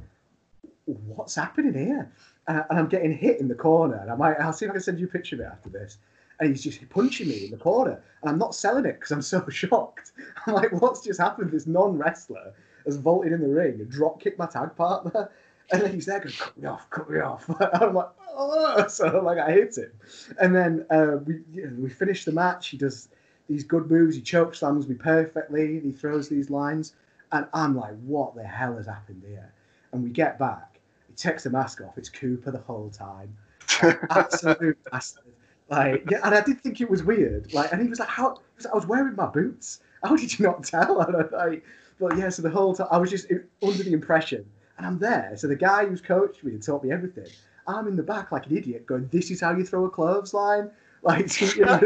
[0.84, 2.10] "What's happening here?"
[2.46, 4.70] And, I, and I'm getting hit in the corner, and I might I'll see if
[4.70, 5.98] I can send you a picture of it after this.
[6.40, 9.22] And he's just punching me in the corner, and I'm not selling it because I'm
[9.22, 10.12] so shocked.
[10.46, 12.52] I'm like, "What's just happened?" This non wrestler
[12.84, 15.30] has vaulted in the ring and drop kicked my tag partner.
[15.72, 17.48] And then he's there going, cut me off, cut me off.
[17.60, 19.92] And I'm like, oh, so like I hit him.
[20.38, 22.68] And then uh, we you know, we finish the match.
[22.68, 23.08] He does
[23.48, 24.16] these good moves.
[24.16, 25.80] He choke slams me perfectly.
[25.80, 26.94] He throws these lines,
[27.32, 29.52] and I'm like, what the hell has happened here?
[29.92, 30.73] And we get back.
[31.14, 31.96] He takes the mask off.
[31.96, 33.36] It's Cooper the whole time.
[34.10, 35.22] Absolute bastard.
[35.70, 37.54] Like, yeah, and I did think it was weird.
[37.54, 39.80] Like, and he was like, "How?" was like, I was wearing my boots.
[40.02, 41.00] How did you not tell?
[41.06, 41.64] And I, like,
[42.00, 43.30] but yeah, so the whole time I was just
[43.62, 44.44] under the impression,
[44.76, 45.32] and I'm there.
[45.36, 47.28] So the guy who's coached me and taught me everything,
[47.68, 50.70] I'm in the back like an idiot, going, "This is how you throw a clothesline."
[51.04, 51.84] Like, teaching him,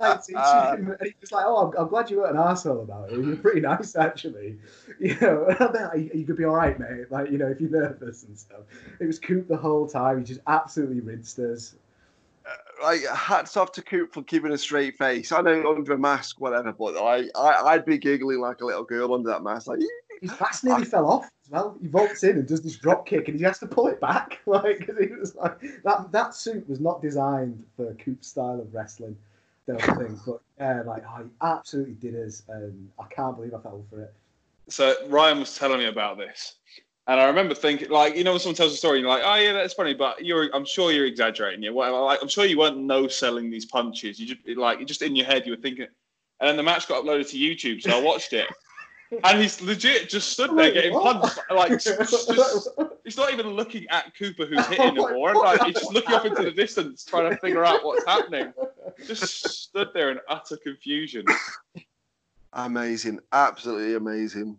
[0.00, 2.80] like teaching him, and he was like, "Oh, I'm, I'm glad you weren't an asshole
[2.80, 3.20] about it.
[3.22, 4.56] You're pretty nice, actually."
[4.98, 7.10] You know, and I'm like, you could be all right, mate.
[7.10, 8.60] Like, you know, if you're nervous and stuff.
[8.98, 10.20] It was Coop the whole time.
[10.20, 11.74] He just absolutely rinsed us.
[12.46, 15.32] Uh, like hats off to Coop for keeping a straight face.
[15.32, 18.84] I know under a mask, whatever, but I, I I'd be giggling like a little
[18.84, 19.80] girl under that mask, like
[20.22, 21.76] his mask nearly fell off as well.
[21.80, 24.40] He vaults in and does this drop kick, and he has to pull it back.
[24.46, 26.12] Like, cause he was like that.
[26.12, 29.16] That suit was not designed for Coop's style of wrestling.
[29.66, 33.84] Don't think, but yeah, like oh, absolutely did us, and I can't believe I fell
[33.90, 34.14] for it.
[34.68, 36.54] So Ryan was telling me about this,
[37.08, 39.34] and I remember thinking, like, you know, when someone tells a story, you're like, oh
[39.34, 41.62] yeah, that's funny, but you're, I'm sure you're exaggerating.
[41.62, 41.98] Yeah, whatever.
[42.00, 44.18] Like, I'm sure you weren't no selling these punches.
[44.18, 45.86] You just like, just in your head, you were thinking.
[46.40, 48.46] And then the match got uploaded to YouTube, so I watched it.
[49.24, 51.38] And he's legit just stood there getting punched.
[51.50, 52.68] Like, just, just,
[53.04, 55.34] he's not even looking at Cooper who's hitting anymore.
[55.34, 58.52] Like, he's just looking up into the distance, trying to figure out what's happening.
[59.06, 61.24] Just stood there in utter confusion.
[62.52, 64.58] Amazing, absolutely amazing.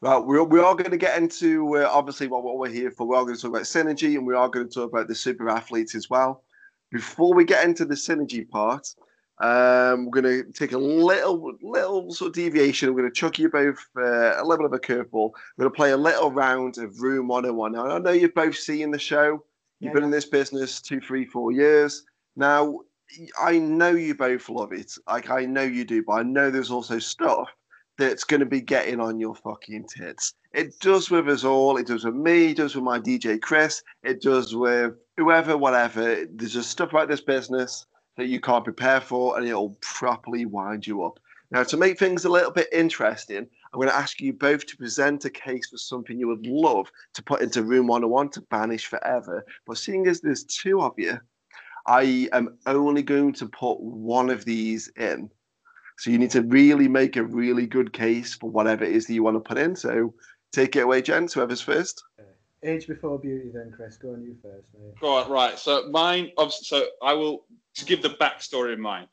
[0.00, 3.06] Right, we're, we are going to get into uh, obviously what, what we're here for.
[3.06, 5.14] We are going to talk about synergy and we are going to talk about the
[5.14, 6.42] super athletes as well.
[6.90, 8.88] Before we get into the synergy part,
[9.42, 12.94] um, we're going to take a little, little sort of deviation.
[12.94, 15.32] We're going to chuck you both uh, a little bit of a curveball.
[15.56, 17.72] We're going to play a little round of Room 101.
[17.72, 19.42] Now, I know you've both seen the show.
[19.80, 20.06] You've yeah, been yeah.
[20.06, 22.04] in this business two, three, four years.
[22.36, 22.82] Now,
[23.40, 24.92] I know you both love it.
[25.08, 27.48] Like, I know you do, but I know there's also stuff
[27.98, 30.34] that's going to be getting on your fucking tits.
[30.52, 31.78] It does with us all.
[31.78, 32.52] It does with me.
[32.52, 33.82] It does with my DJ Chris.
[34.04, 36.26] It does with whoever, whatever.
[36.30, 37.86] There's just stuff about this business
[38.16, 41.18] that you can't prepare for, and it'll properly wind you up.
[41.50, 44.76] Now, to make things a little bit interesting, I'm going to ask you both to
[44.76, 48.86] present a case for something you would love to put into Room 101 to banish
[48.86, 49.44] forever.
[49.66, 51.18] But seeing as there's two of you,
[51.86, 55.30] I am only going to put one of these in.
[55.98, 59.14] So you need to really make a really good case for whatever it is that
[59.14, 59.76] you want to put in.
[59.76, 60.14] So
[60.52, 62.02] take it away, gents, whoever's first.
[62.18, 62.24] Uh,
[62.64, 63.96] Age before beauty, then Chris.
[63.96, 64.98] Go on you first, mate.
[65.00, 65.58] Go on, right.
[65.58, 67.44] So mine, so I will
[67.74, 69.08] to give the backstory of mine.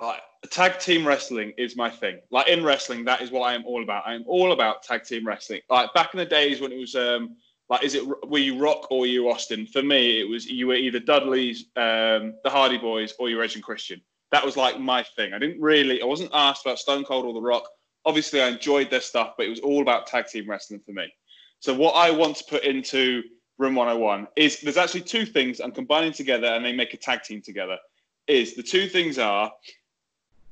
[0.00, 2.20] Like tag team wrestling is my thing.
[2.30, 4.04] Like in wrestling, that is what I am all about.
[4.06, 5.60] I am all about tag team wrestling.
[5.68, 7.36] Like back in the days when it was um
[7.68, 9.66] like is it were you Rock or you Austin?
[9.66, 13.56] For me, it was you were either Dudley's, um, the Hardy Boys, or you Edge
[13.56, 14.00] and Christian
[14.30, 15.32] that was like my thing.
[15.32, 17.68] I didn't really, I wasn't asked about Stone Cold or The Rock.
[18.04, 21.12] Obviously, I enjoyed their stuff, but it was all about tag team wrestling for me.
[21.60, 23.22] So what I want to put into
[23.58, 27.22] Room 101 is there's actually two things I'm combining together, and they make a tag
[27.22, 27.76] team together.
[28.26, 29.52] Is the two things are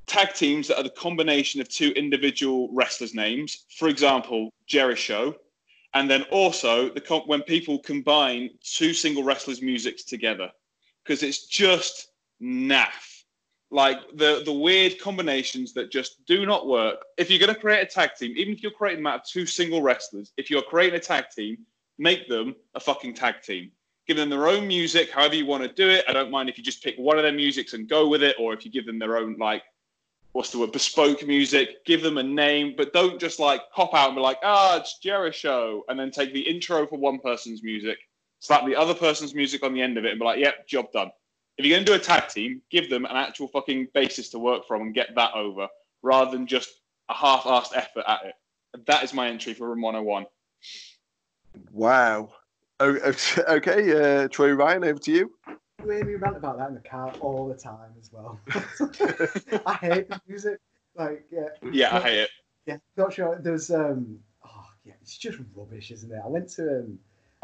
[0.06, 3.64] tag teams that are the combination of two individual wrestlers' names.
[3.78, 5.34] For example, Jeri-Show,
[5.94, 10.50] and then also the when people combine two single wrestlers' musics together,
[11.02, 12.08] because it's just
[12.42, 13.07] naff
[13.70, 17.04] like the the weird combinations that just do not work.
[17.16, 19.46] If you're going to create a tag team, even if you're creating out of two
[19.46, 21.58] single wrestlers, if you're creating a tag team,
[21.98, 23.70] make them a fucking tag team.
[24.06, 26.04] Give them their own music, however you want to do it.
[26.08, 28.36] I don't mind if you just pick one of their musics and go with it,
[28.40, 29.62] or if you give them their own like
[30.32, 31.84] what's the word bespoke music.
[31.84, 34.98] Give them a name, but don't just like cop out and be like, ah, it's
[35.04, 37.98] Jeri-Show, and then take the intro for one person's music,
[38.38, 40.90] slap the other person's music on the end of it, and be like, yep, job
[40.92, 41.10] done
[41.58, 44.38] if you're going to do a tag team, give them an actual fucking basis to
[44.38, 45.66] work from and get that over
[46.02, 46.70] rather than just
[47.08, 48.34] a half-assed effort at it.
[48.74, 50.26] And that is my entry for Room 101.
[51.72, 52.30] Wow.
[52.80, 55.32] Okay, uh, Troy Ryan, over to you.
[55.82, 58.38] You hear me rant about that in the car all the time as well.
[59.66, 60.60] I hate the music.
[60.94, 61.48] Like, yeah.
[61.72, 62.30] Yeah, I hate it.
[62.66, 63.36] Yeah, not sure.
[63.42, 66.20] There's, um, oh, yeah, it's just rubbish, isn't it?
[66.24, 66.98] I went to um,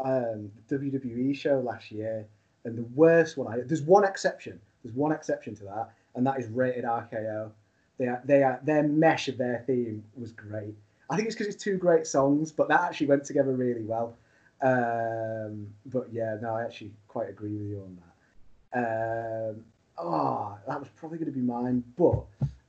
[0.05, 2.25] um, the WWE show last year
[2.65, 4.59] and the worst one, I, there's one exception.
[4.83, 7.51] There's one exception to that, and that is Rated RKO.
[7.97, 10.75] They are, they are, their mesh of their theme was great.
[11.09, 14.15] I think it's because it's two great songs, but that actually went together really well.
[14.61, 19.49] Um, but yeah, no, I actually quite agree with you on that.
[19.49, 19.63] Um,
[19.97, 22.23] oh, that was probably going to be mine, but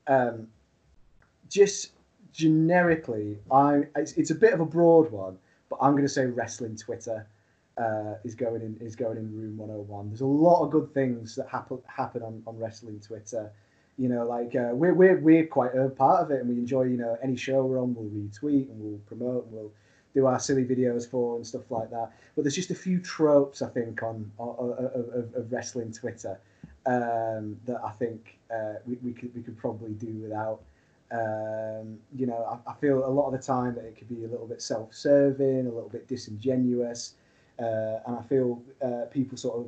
[0.07, 0.49] um,
[1.49, 1.93] just
[2.33, 5.39] generically, I it's, it's a bit of a broad one,
[5.71, 7.27] but I'm going to say wrestling Twitter
[7.79, 10.09] uh, is going in is going in room 101.
[10.09, 13.53] There's a lot of good things that happen happen on, on wrestling Twitter.
[13.99, 16.85] You know, like uh, we're, we're we're quite a part of it, and we enjoy.
[16.85, 19.72] You know, any show we're on, we'll retweet and we'll promote and we'll
[20.14, 22.12] do our silly videos for and stuff like that.
[22.35, 26.41] But there's just a few tropes I think on, of, of, wrestling Twitter
[26.87, 30.61] um, that I think uh, we, we could we could probably do without.
[31.12, 34.24] Um, you know, I, I, feel a lot of the time that it could be
[34.24, 37.14] a little bit self-serving, a little bit disingenuous.
[37.59, 39.67] Uh, and I feel uh, people sort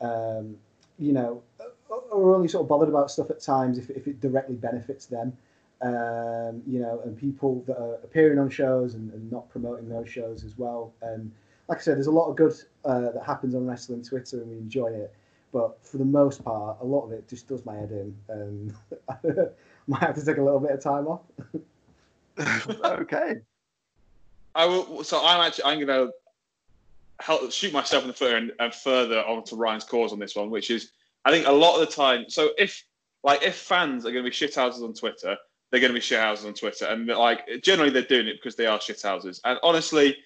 [0.00, 0.56] of, um,
[0.98, 1.42] you know,
[1.90, 5.36] are only sort of bothered about stuff at times if, if it directly benefits them.
[5.80, 10.08] Um, you know, and people that are appearing on shows and, and, not promoting those
[10.10, 10.92] shows as well.
[11.02, 11.30] And
[11.68, 12.52] like I said, there's a lot of good
[12.84, 15.14] uh, that happens on wrestling Twitter, and we enjoy it.
[15.52, 18.74] But for the most part, a lot of it just does my head in, and
[19.08, 19.14] I
[19.86, 21.20] might have to take a little bit of time off.
[22.84, 23.36] okay.
[24.54, 25.04] I will.
[25.04, 26.12] So I'm actually I'm going to
[27.20, 30.50] help shoot myself in the foot and, and further onto Ryan's cause on this one,
[30.50, 30.92] which is
[31.24, 32.26] I think a lot of the time.
[32.28, 32.84] So if
[33.24, 35.36] like if fans are going to be shithouses on Twitter,
[35.70, 38.66] they're going to be shithouses on Twitter, and like generally they're doing it because they
[38.66, 39.40] are shithouses.
[39.44, 40.16] And honestly,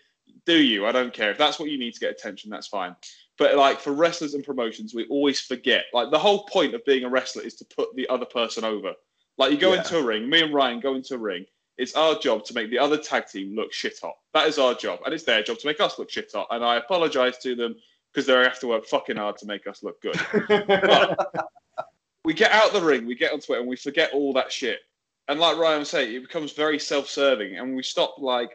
[0.47, 0.86] do you?
[0.86, 2.51] I don't care if that's what you need to get attention.
[2.51, 2.95] That's fine.
[3.38, 5.84] But like for wrestlers and promotions, we always forget.
[5.93, 8.93] Like the whole point of being a wrestler is to put the other person over.
[9.38, 9.78] Like you go Yeah.
[9.78, 11.47] into a ring, me and Ryan go into a ring.
[11.78, 14.14] It's our job to make the other tag team look shit hot.
[14.34, 16.48] That is our job, and it's their job to make us look shit hot.
[16.50, 17.76] And I apologise to them
[18.12, 20.20] because they have to work fucking hard to make us look good.
[20.48, 21.32] But
[22.24, 24.80] we get out the ring, we get on Twitter, and we forget all that shit.
[25.28, 28.50] And like Ryan was saying, it becomes very self-serving, and we stop like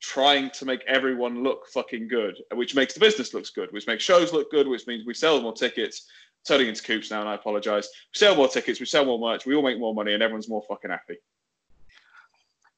[0.00, 4.04] trying to make everyone look fucking good, which makes the business looks good, which makes
[4.04, 6.06] shows look good, which means we sell more tickets.
[6.46, 7.86] Turning into coops now, and I apologise.
[8.14, 10.48] We sell more tickets, we sell more merch, we all make more money, and everyone's
[10.48, 11.18] more fucking happy.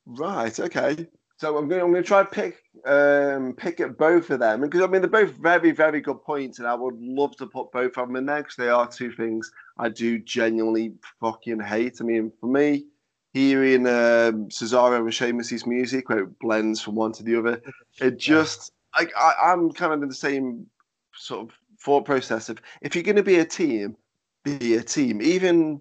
[0.06, 0.58] Right.
[0.58, 1.06] Okay.
[1.38, 1.80] So I'm going.
[1.80, 5.02] I'm going to try and pick um, pick at both of them because I mean
[5.02, 8.16] they're both very very good points, and I would love to put both of them
[8.16, 11.96] in there because they are two things I do genuinely fucking hate.
[12.00, 12.86] I mean, for me,
[13.32, 17.60] hearing um, Cesaro and Sheamus's music where it blends from one to the other,
[18.00, 20.66] it just like I, I'm kind of in the same
[21.14, 23.96] sort of thought process of if you're going to be a team,
[24.44, 25.20] be a team.
[25.20, 25.80] Even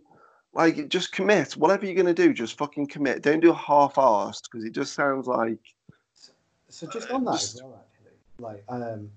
[0.54, 1.54] like, just commit.
[1.54, 3.22] Whatever you're gonna do, just fucking commit.
[3.22, 5.60] Don't do a half-assed because it just sounds like
[6.70, 9.10] So just on that Just- as well, actually, like um,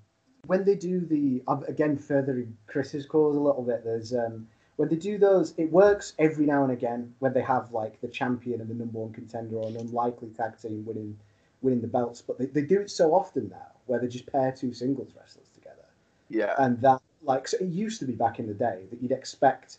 [0.47, 3.85] when they do the uh, again furthering Chris's cause a little bit.
[3.85, 7.72] There's um, when they do those, it works every now and again when they have
[7.72, 11.16] like the champion and the number one contender or an unlikely tag team winning
[11.62, 12.20] winning the belts.
[12.20, 15.49] But they, they do it so often now where they just pair two singles wrestlers
[15.55, 15.87] together,
[16.28, 19.12] yeah, and that like so it used to be back in the day that you'd
[19.12, 19.78] expect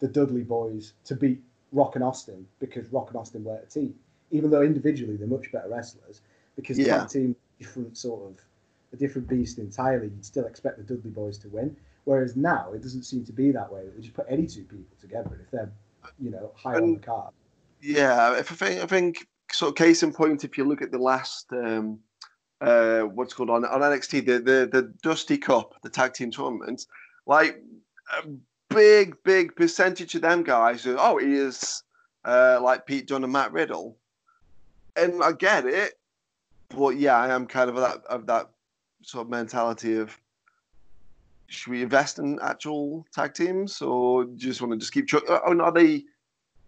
[0.00, 1.40] the Dudley boys to beat
[1.72, 3.94] Rock and Austin because Rock and Austin were a team,
[4.30, 6.20] even though individually they're much better wrestlers.
[6.56, 6.98] Because Yeah.
[6.98, 8.40] tag team different sort of
[8.92, 10.06] a different beast entirely.
[10.08, 11.76] You'd still expect the Dudley boys to win.
[12.04, 13.88] Whereas now it doesn't seem to be that way.
[13.88, 15.72] They just put any two people together, and if they're
[16.20, 17.34] you know high on the And- card,
[17.80, 18.38] yeah.
[18.38, 20.98] If I think, I think sort of case in point, if you look at the
[20.98, 21.98] last um,
[22.60, 26.86] uh, what's called on on NXT, the the the Dusty Cup, the tag team tournament,
[27.26, 27.60] like
[28.16, 28.28] a
[28.68, 31.82] big big percentage of them guys are oh he is
[32.24, 33.96] uh, like Pete Dunne and Matt Riddle,
[34.96, 35.94] and I get it,
[36.68, 38.50] but yeah, I am kind of that of that
[39.02, 40.18] sort of mentality of
[41.46, 45.22] should we invest in actual tag teams or just want to just keep chuck?
[45.28, 46.04] Oh, and are they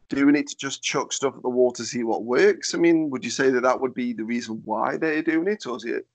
[0.08, 2.74] doing it to just chuck stuff at the wall to see what works?
[2.74, 5.66] I mean, would you say that that would be the reason why they're doing it,
[5.66, 6.06] or is it?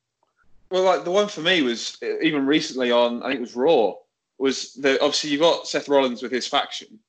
[0.69, 3.55] Well, like the one for me was uh, even recently on, I think it was
[3.55, 3.95] Raw,
[4.43, 6.99] was that obviously you got Seth Rollins with his faction.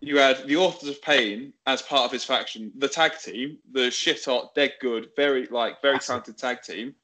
[0.00, 3.90] You had the Authors of Pain as part of his faction, the tag team, the
[3.90, 6.94] shit hot, dead good, very like very talented tag team,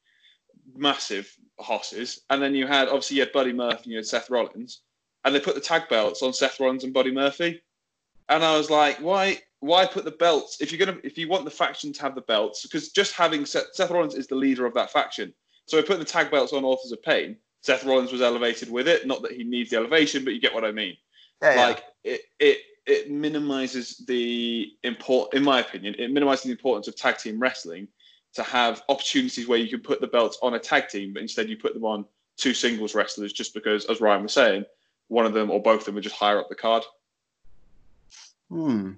[0.75, 4.31] massive hosses, and then you had obviously you had Buddy Murphy and you had Seth
[4.31, 4.81] Rollins,
[5.23, 7.61] and they put the tag belts on Seth Rollins and Buddy Murphy,
[8.31, 9.39] and I was like, why?
[9.61, 12.23] Why put the belts if you're gonna if you want the faction to have the
[12.23, 15.35] belts because just having Seth, Seth Rollins is the leader of that faction,
[15.67, 17.37] so we put the tag belts on Authors of Pain.
[17.65, 19.07] Seth Rollins was elevated with it.
[19.07, 20.99] Not that he needs the elevation, but you get what I mean.
[21.41, 25.33] Like it, it, it minimizes the import.
[25.33, 27.89] In my opinion, it minimizes the importance of tag team wrestling
[28.35, 31.49] to have opportunities where you can put the belts on a tag team, but instead
[31.49, 32.05] you put them on
[32.37, 34.67] two singles wrestlers, just because, as Ryan was saying,
[35.09, 36.83] one of them or both of them are just higher up the card.
[38.51, 38.93] Hmm.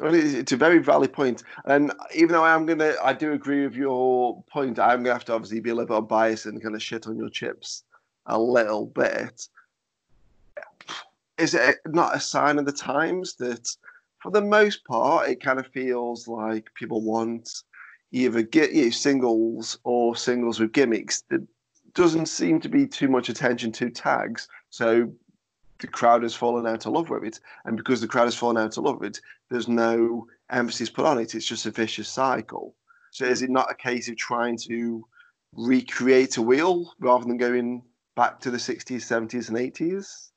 [0.00, 3.32] Well, it's it's a very valid point, and even though I am gonna, I do
[3.32, 4.78] agree with your point.
[4.78, 7.18] I'm gonna have to obviously be a little bit biased and kind of shit on
[7.18, 7.84] your chips
[8.26, 9.48] a little bit.
[11.38, 13.68] Is it not a sign of the times that,
[14.18, 17.62] for the most part, it kind of feels like people want
[18.12, 21.22] either get you singles or singles with gimmicks?
[21.28, 21.42] There
[21.94, 25.10] doesn't seem to be too much attention to tags, so
[25.78, 28.58] the crowd has fallen out of love with it, and because the crowd has fallen
[28.58, 31.34] out of love with it, there's no emphasis put on it.
[31.34, 32.74] It's just a vicious cycle.
[33.12, 35.04] So is it not a case of trying to
[35.56, 37.82] recreate a wheel rather than going
[38.20, 40.28] back to the 60s, 70s, and 80s?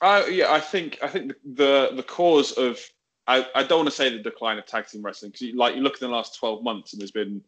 [0.00, 2.78] I yeah, I think I think the the, cause of
[3.26, 5.82] I, I don't want to say the decline of tag team wrestling because like you
[5.82, 7.40] look at the last twelve months and there's been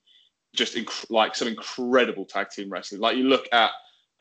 [0.55, 3.01] just inc- like some incredible tag team wrestling.
[3.01, 3.73] Like you look at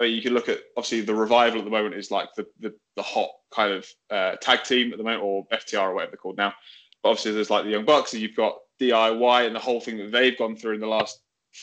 [0.03, 2.73] mean, you can look at obviously the revival at the moment is like the the,
[2.95, 6.17] the hot kind of uh, tag team at the moment or FTR or whatever they're
[6.17, 6.53] called now.
[7.01, 9.97] But obviously there's like the Young Bucks and you've got DIY and the whole thing
[9.97, 11.19] that they've gone through in the last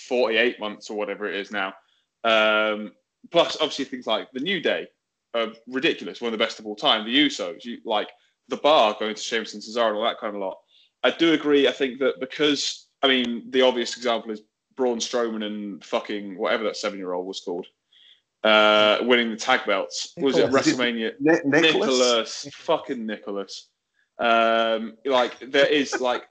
[0.08, 1.74] 48 months or whatever it is now.
[2.22, 2.92] Um,
[3.31, 4.87] plus obviously things like the New Day
[5.35, 7.05] are ridiculous, one of the best of all time.
[7.05, 8.09] The Usos, you like
[8.49, 10.59] the bar going to Sheamus and Cesaro and all that kind of lot.
[11.03, 11.68] I do agree.
[11.68, 14.43] I think that because I mean the obvious example is
[14.77, 17.66] Braun Strowman and fucking whatever that seven year old was called,
[18.45, 20.12] uh, winning the tag belts.
[20.16, 20.66] Was it Nicholas.
[20.66, 21.12] WrestleMania?
[21.21, 21.62] Ni- Nicholas.
[21.62, 23.68] Nicholas, fucking Nicholas.
[24.18, 26.25] Um, like there is like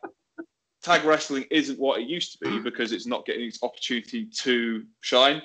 [0.84, 4.84] tag wrestling isn't what it used to be because it's not getting its opportunity to
[5.02, 5.42] shine.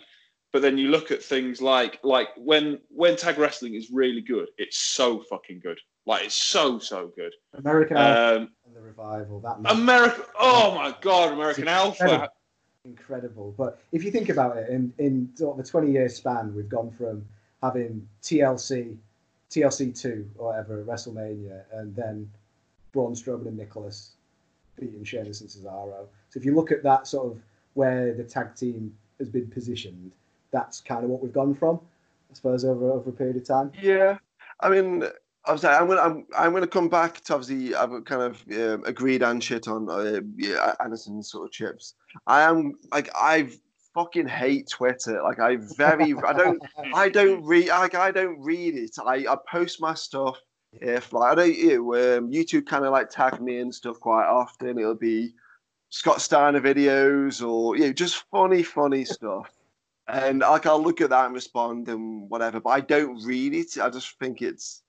[0.54, 4.50] But then you look at things like like when when tag wrestling is really good,
[4.56, 5.80] it's so fucking good.
[6.06, 7.32] Like it's so so good.
[7.54, 9.40] American Alpha Um, and the revival.
[9.40, 9.72] That match.
[9.72, 12.04] America, oh my god, American Alpha.
[12.04, 12.28] incredible.
[12.84, 13.54] incredible.
[13.58, 16.68] But if you think about it, in in sort of a twenty year span, we've
[16.68, 17.26] gone from
[17.60, 18.96] having TLC,
[19.50, 22.30] TLC two or whatever, at WrestleMania, and then
[22.92, 24.12] Braun Strowman and Nicholas
[24.78, 26.06] beating Sheamus and Cesaro.
[26.28, 27.42] So if you look at that sort of
[27.72, 30.14] where the tag team has been positioned,
[30.54, 31.80] that's kind of what we've gone from,
[32.30, 33.72] I suppose, over over a period of time.
[33.82, 34.16] Yeah,
[34.60, 35.04] I mean,
[35.44, 39.22] obviously, I'm gonna I'm, I'm gonna come back to obviously I've kind of um, agreed
[39.22, 41.94] and shit on uh, yeah, Anderson's sort of chips.
[42.26, 43.50] I am like I
[43.92, 45.22] fucking hate Twitter.
[45.22, 46.62] Like I very I don't
[46.94, 48.96] I don't read like I don't read it.
[49.04, 50.40] I, I post my stuff
[50.72, 53.98] if like I don't you know, um, YouTube kind of like tag me and stuff
[54.00, 54.78] quite often.
[54.78, 55.34] It'll be
[55.90, 59.50] Scott Steiner videos or you know just funny funny stuff.
[60.08, 63.78] And like I'll look at that and respond and whatever, but I don't read it.
[63.78, 64.82] I just think it's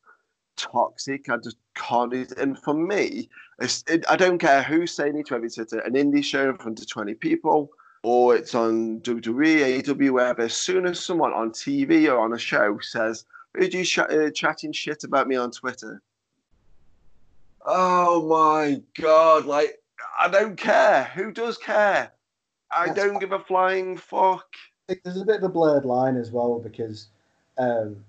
[0.58, 1.30] toxic.
[1.30, 2.12] I just can't.
[2.12, 2.34] do it.
[2.34, 6.24] And for me, it, I don't care who's saying it, whether it's at an indie
[6.24, 7.72] show in front of 20 people
[8.04, 10.44] or it's on WWE, AEW, wherever.
[10.44, 14.30] As soon as someone on TV or on a show says, "Who'd you sh- uh,
[14.30, 16.02] chatting shit about me on Twitter?"
[17.66, 19.46] Oh my god!
[19.46, 19.82] Like
[20.20, 21.06] I don't care.
[21.16, 22.12] Who does care?
[22.70, 24.46] I don't give a flying fuck.
[24.88, 27.08] There's a bit of a blurred line as well because,
[27.58, 28.04] um,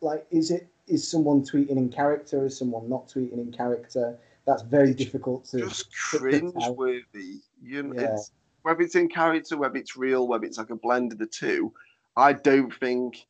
[0.00, 2.46] like, is it is someone tweeting in character?
[2.46, 4.16] Is someone not tweeting in character?
[4.46, 5.58] That's very It's difficult to.
[5.68, 7.40] just cringe worthy.
[7.60, 8.14] You know, Yeah.
[8.14, 8.30] it's
[8.62, 11.72] whether it's in character, whether it's real, whether it's like a blend of the two.
[12.16, 13.26] I don't think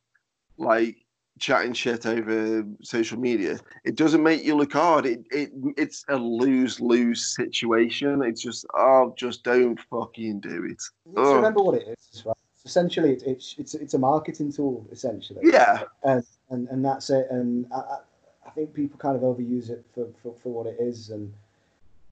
[0.57, 0.97] like
[1.39, 3.59] chatting shit over social media.
[3.83, 5.05] It doesn't make you look hard.
[5.05, 8.21] It it it's a lose lose situation.
[8.23, 10.81] It's just oh, just don't fucking do it.
[11.05, 11.35] You need to Ugh.
[11.35, 12.23] remember what it is.
[12.25, 12.35] Right?
[12.65, 14.85] Essentially, it's it's it's, a marketing tool.
[14.91, 17.27] Essentially, Yeah, and and, and that's it.
[17.29, 17.99] And I, I-
[18.57, 21.11] think people kind of overuse it for, for, for what it is.
[21.11, 21.31] And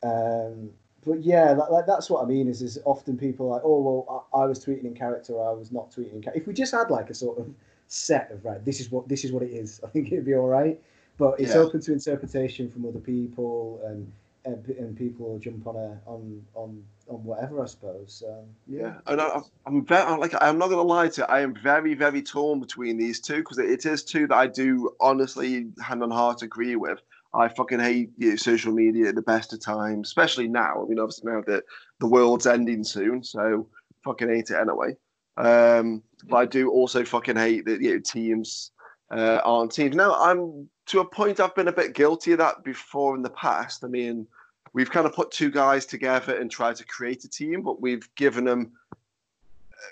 [0.04, 0.70] um,
[1.06, 2.48] but yeah, like, like that's what I mean.
[2.48, 5.52] Is is often people are like, oh well, I, I was tweeting in character, I
[5.52, 6.40] was not tweeting in character.
[6.40, 7.50] If we just had like a sort of
[7.88, 9.82] set of right, this is what this is what it is.
[9.86, 10.80] I think it'd be all right.
[11.18, 11.62] But it's Yeah.
[11.62, 14.12] open to interpretation from other people, and
[14.46, 18.22] and, and people will jump on a on on on whatever I suppose.
[18.28, 18.96] Um, yeah.
[19.08, 21.26] And I, I'm very I'm like I'm not gonna lie to you.
[21.28, 24.92] I am very very torn between these two because it is two that I do
[25.00, 27.00] honestly hand on heart agree with.
[27.34, 30.84] I fucking hate you know, social media at the best of times, especially now.
[30.84, 31.64] I mean, obviously now that
[32.00, 33.68] the world's ending soon, so
[34.04, 34.96] fucking hate it anyway.
[35.38, 38.72] Um, but I do also fucking hate that you know teams
[39.12, 39.96] uh, aren't teams.
[39.96, 43.30] Now I'm to a point I've been a bit guilty of that before in the
[43.32, 43.84] past.
[43.84, 44.28] I mean,
[44.74, 48.08] we've kind of put two guys together and tried to create a team, but we've
[48.16, 48.96] given them uh,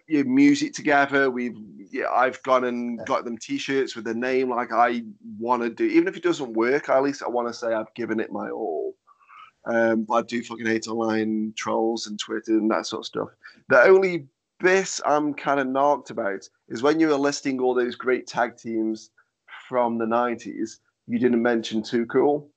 [0.08, 1.30] you know, music together.
[1.30, 1.58] We've
[1.92, 5.04] yeah, I've gone and got them T-shirts with the name like I
[5.40, 5.86] want to do.
[5.86, 8.50] Even if it doesn't work, at least I want to say I've given it my
[8.50, 8.96] all.
[9.66, 13.30] Um, but I do fucking hate online trolls and Twitter and that sort of stuff.
[13.70, 14.28] The only
[14.64, 18.58] bit I'm kind of knocked about is when you were listing all those great tag
[18.58, 19.12] teams
[19.68, 22.50] from the 90s, you didn't mention Too Cool.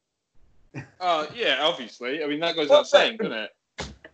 [1.00, 2.22] Oh yeah, obviously.
[2.22, 3.50] I mean that goes Well, without saying, doesn't it?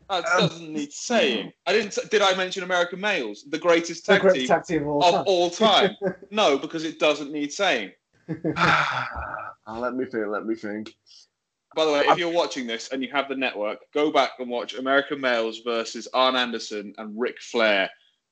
[0.08, 1.52] That Um, doesn't need saying.
[1.66, 1.98] I didn't.
[2.10, 5.14] Did I mention American Males, the greatest the tag team tag team of all of
[5.14, 5.24] time.
[5.26, 5.96] all time?
[6.30, 7.92] no, because it doesn't need saying.
[8.56, 10.92] Ah, let me think, let me think.
[11.74, 14.48] By the way, if you're watching this and you have the network, go back and
[14.48, 17.88] watch American Males versus Arn Anderson and Ric Flair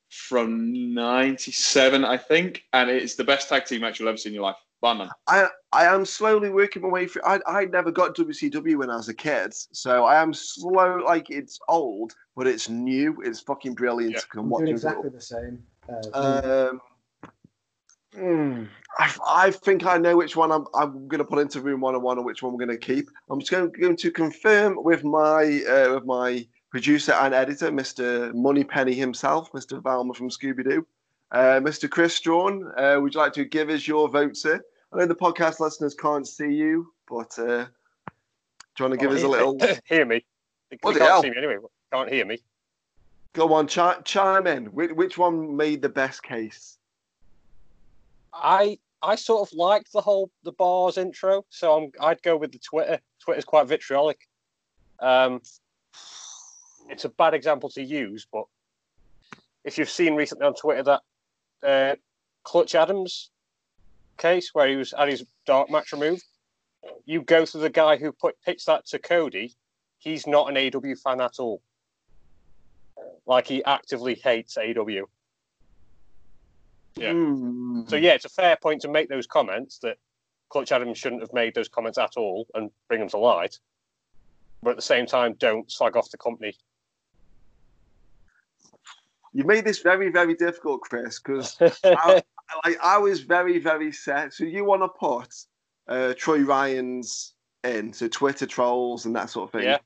[0.08, 4.34] from '97, I think, and it's the best tag team match you'll ever see in
[4.34, 4.56] your life.
[4.80, 5.10] Bar none.
[5.26, 7.22] I I am slowly working my way through.
[7.24, 10.96] I I never got WCW when I was a kid, so I am slow.
[11.04, 13.20] Like it's old, but it's new.
[13.22, 14.20] It's fucking brilliant Yeah.
[14.20, 15.62] to come I'm watch doing exactly the same.
[16.14, 16.80] Uh, Um,
[18.14, 18.64] hmm,
[18.98, 22.18] I, I think I know which one I'm, I'm going to put into room 101
[22.18, 23.08] and which one we're going to keep.
[23.28, 28.32] I'm just going, going to confirm with my uh, with my producer and editor, Mr.
[28.34, 29.82] Moneypenny himself, Mr.
[29.82, 30.86] Velma from Scooby Doo.
[31.32, 31.88] Uh, Mr.
[31.88, 34.60] Chris Strawn, uh, would you like to give us your vote, sir?
[34.92, 39.12] I know the podcast listeners can't see you, but uh, do you want to give
[39.12, 39.56] us a little?
[39.84, 40.24] hear me.
[40.70, 41.22] They, What they the can't hell?
[41.22, 41.56] see me anyway.
[41.92, 42.38] Can't hear me.
[43.32, 44.66] Go on, chi- chime in.
[44.66, 46.78] Which, which one made the best case?
[48.32, 52.52] I I sort of liked the whole the bars intro, so I'm I'd go with
[52.52, 53.00] the Twitter.
[53.20, 54.18] Twitter's quite vitriolic.
[55.00, 55.40] Um,
[56.88, 58.44] it's a bad example to use, but
[59.64, 61.02] if you've seen recently on Twitter that
[61.62, 61.96] uh,
[62.44, 63.30] Clutch Adams
[64.18, 66.24] case where he was had his dark match removed,
[67.06, 69.54] you go to the guy who put pitched that to Cody.
[69.98, 71.62] He's not an AEW fan at all.
[73.26, 75.04] Like he actively hates AEW.
[76.96, 77.12] Yeah.
[77.12, 77.82] Hmm.
[77.88, 79.96] So yeah, it's a fair point to make those comments that
[80.48, 83.58] Clutch Adams shouldn't have made those comments at all and bring them to light.
[84.62, 86.54] But at the same time, don't slag off the company.
[89.32, 92.22] You made this very, very difficult, Chris, because I,
[92.64, 94.34] like, I was very, very set.
[94.34, 95.34] So you want to put
[95.88, 99.68] uh, Troy Ryan's in, so Twitter trolls and that sort of thing.
[99.68, 99.78] Yeah.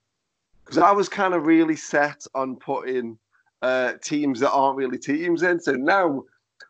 [0.64, 3.18] Because I was kind of really set on putting
[3.60, 5.60] uh, teams that aren't really teams in.
[5.60, 6.24] So now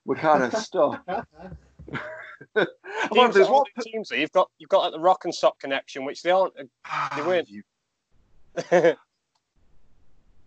[0.04, 1.02] we're kind of stuck.
[1.08, 1.16] I
[2.56, 2.66] wonder
[3.06, 3.54] if teams, there's one.
[3.76, 6.30] aren't teams that you've got you've got like the Rock and Sock connection, which they
[6.30, 6.54] aren't.
[7.16, 7.48] They weren't.
[7.48, 7.62] You-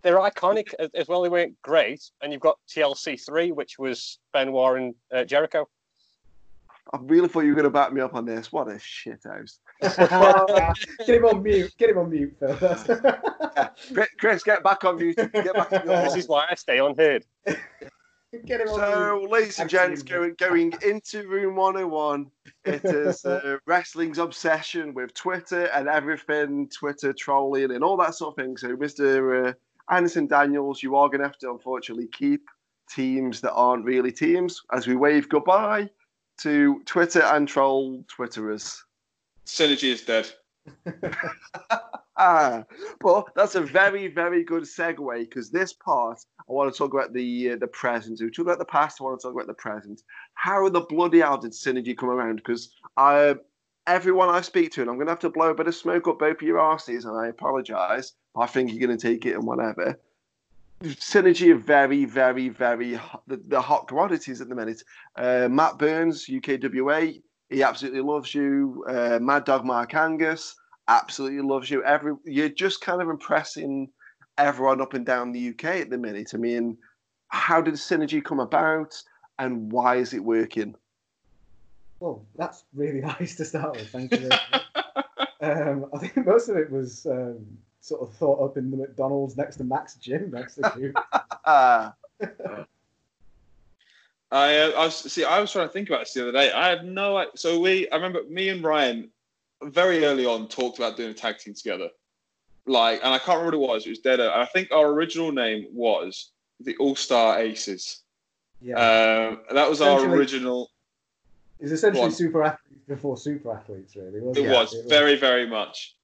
[0.02, 1.22] They're iconic as, as well.
[1.22, 5.68] They weren't great, and you've got TLC three, which was Benoit and uh, Jericho.
[6.92, 8.50] I really thought you were going to back me up on this.
[8.50, 9.58] What a shit house.
[9.82, 11.70] get him on mute.
[11.76, 12.86] Get him on mute first.
[13.92, 15.16] Chris, Chris, get back on mute.
[15.16, 17.26] Get back on This is why I stay unheard.
[18.44, 19.30] Get him So, mute.
[19.30, 22.30] ladies and gents, going, going into room 101,
[22.64, 28.38] it is uh, wrestling's obsession with Twitter and everything, Twitter trolling and all that sort
[28.38, 28.56] of thing.
[28.56, 29.48] So, Mr.
[29.48, 29.52] Uh,
[29.90, 32.42] Anderson Daniels, you are going to have to unfortunately keep
[32.90, 35.88] teams that aren't really teams as we wave goodbye
[36.40, 38.78] to Twitter and troll Twitterers.
[39.46, 40.30] Synergy is dead.
[42.20, 42.64] Ah,
[43.00, 47.12] but that's a very, very good segue because this part I want to talk about
[47.12, 48.20] the uh, the present.
[48.20, 49.00] We talk about the past.
[49.00, 50.02] I want to talk about the present.
[50.34, 52.36] How the bloody hell did synergy come around?
[52.36, 53.36] Because I,
[53.86, 56.08] everyone I speak to, and I'm going to have to blow a bit of smoke
[56.08, 58.14] up both of your arses, and I apologise.
[58.34, 60.00] I think you're going to take it and whatever.
[60.82, 64.82] Synergy are very, very, very hot, the, the hot commodities at the minute.
[65.14, 68.84] Uh, Matt Burns, UKWA, he absolutely loves you.
[68.88, 70.56] Uh, Mad Dog Mark Angus
[70.88, 71.84] absolutely loves you.
[71.84, 73.88] Every you're just kind of impressing
[74.38, 76.30] everyone up and down the UK at the minute.
[76.34, 76.76] I mean,
[77.28, 78.94] how did synergy come about,
[79.38, 80.74] and why is it working?
[82.00, 83.90] Well, that's really nice to start with.
[83.90, 84.30] Thank you.
[85.40, 87.44] um, I think most of it was um,
[87.80, 90.92] sort of thought up in the McDonald's next to Max Gym next to you.
[91.44, 91.94] Ah,
[94.30, 95.24] I, uh, I was see.
[95.24, 96.52] I was trying to think about this the other day.
[96.52, 97.16] I had no.
[97.16, 99.10] i- So we, I remember me and Ryan,
[99.62, 101.88] very early on, talked about doing a tag team together.
[102.66, 103.86] Like, and I can't remember what it was.
[103.86, 104.20] It was Dead.
[104.20, 108.02] And I think our original name was the All Star Aces.
[108.60, 110.70] Yeah, Um, that was our original.
[111.60, 112.12] it's essentially go on.
[112.12, 114.20] super athletes before super athletes, really.
[114.20, 115.94] Wasn't It it, was very, very much.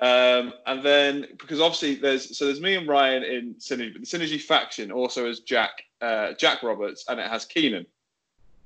[0.00, 4.06] Um, and then because obviously there's so there's me and Ryan in Synergy, but the
[4.06, 7.86] Synergy faction also has Jack uh, Jack Roberts and it has Keenan.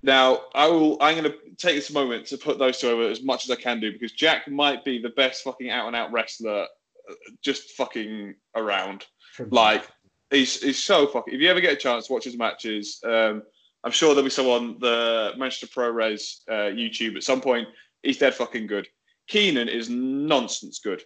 [0.03, 3.23] Now I will I'm going to take this moment to put those two over as
[3.23, 6.13] much as I can do because Jack might be the best fucking out and out
[6.13, 9.07] wrestler, uh, just fucking around.
[9.51, 9.89] Like,
[10.31, 11.35] He's he's so fucking.
[11.35, 13.43] If you ever get a chance to watch his matches, um,
[13.83, 17.67] I'm sure there'll be someone on the Manchester Pro Res uh, YouTube at some point.
[18.03, 18.87] He's dead fucking good.
[19.27, 21.03] Keenan is nonsense good.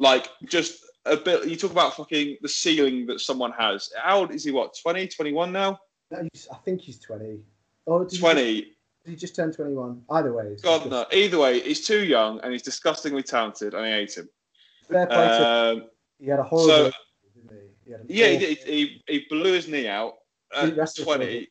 [0.00, 1.46] Like just a bit.
[1.46, 3.90] You talk about fucking the ceiling that someone has.
[4.02, 4.50] How old is he?
[4.50, 5.78] What 20, 21 now?
[6.12, 7.38] I think he's 20.
[7.86, 8.60] Did he just- 20.
[9.04, 10.02] Did he just turn 21?
[10.10, 10.56] Either way.
[10.62, 11.04] God no.
[11.12, 14.28] Either way, he's too young and he's disgustingly talented, and I hate him.
[14.88, 16.68] Fair play to Um, He had a horrible.
[16.68, 16.94] so- he?
[18.08, 18.58] Yeah, he, did.
[18.58, 20.14] he he blew his knee out
[20.56, 21.40] at wrestled for a 20.
[21.40, 21.48] bit.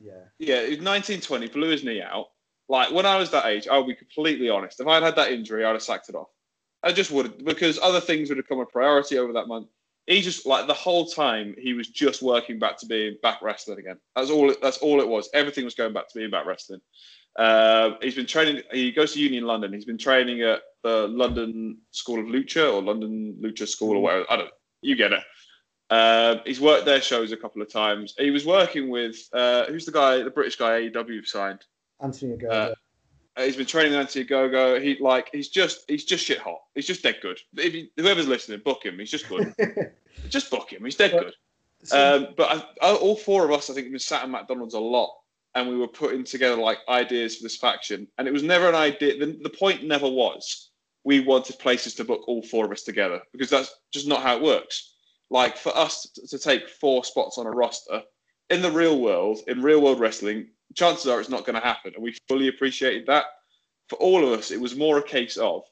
[0.00, 0.12] Yeah.
[0.38, 2.26] Yeah, he was 19, 20, blew his knee out.
[2.68, 4.78] Like when I was that age, I'll be completely honest.
[4.80, 6.28] If I had had that injury, I'd have sacked it off.
[6.84, 9.68] I just wouldn't because other things would have come a priority over that month.
[10.06, 13.78] He just like the whole time he was just working back to being back wrestling
[13.78, 13.98] again.
[14.14, 14.50] That's all.
[14.50, 15.28] It, that's all it was.
[15.34, 16.80] Everything was going back to being back wrestling.
[17.38, 18.62] Um, he's been training.
[18.72, 19.72] He goes to uni in London.
[19.72, 24.26] He's been training at the London School of Lucha or London Lucha School or whatever.
[24.30, 24.50] I don't.
[24.80, 25.22] You get it.
[25.88, 28.14] Um, he's worked their shows a couple of times.
[28.18, 31.64] He was working with uh, who's the guy, the British guy AEW signed.
[32.00, 32.74] Anthony Ogogo.
[33.36, 34.80] Uh, He's been training Anthony Ogogo.
[34.82, 36.60] He like he's just he's just shit hot.
[36.74, 37.38] He's just dead good.
[37.56, 38.98] If you, whoever's listening, book him.
[38.98, 39.54] He's just good.
[40.28, 40.84] just book him.
[40.84, 41.34] He's dead But- good.
[41.84, 44.30] So- Um, but I, I, all four of us, I think, have been sat at
[44.30, 45.12] McDonald's a lot,
[45.54, 48.08] and we were putting together like ideas for this faction.
[48.18, 49.18] And it was never an idea.
[49.18, 50.70] The, the point never was
[51.04, 54.36] we wanted places to book all four of us together because that's just not how
[54.36, 54.94] it works.
[55.30, 58.02] Like for us to, to take four spots on a roster
[58.50, 61.92] in the real world, in real world wrestling, chances are it's not going to happen,
[61.94, 63.24] and we fully appreciated that.
[63.88, 65.62] For all of us, it was more a case of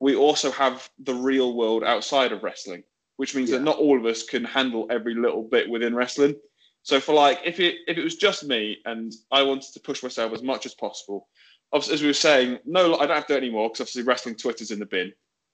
[0.00, 2.82] we also have the real world outside of wrestling
[3.16, 3.58] which means Yeah.
[3.58, 6.36] that not all of us can handle every little bit within wrestling.
[6.82, 10.02] So for like, if it if it was just me and I wanted to push
[10.02, 11.28] myself as much as possible,
[11.72, 14.02] obviously, as we were saying, no, I don't have to do it anymore because obviously
[14.02, 15.12] wrestling Twitter's in the bin.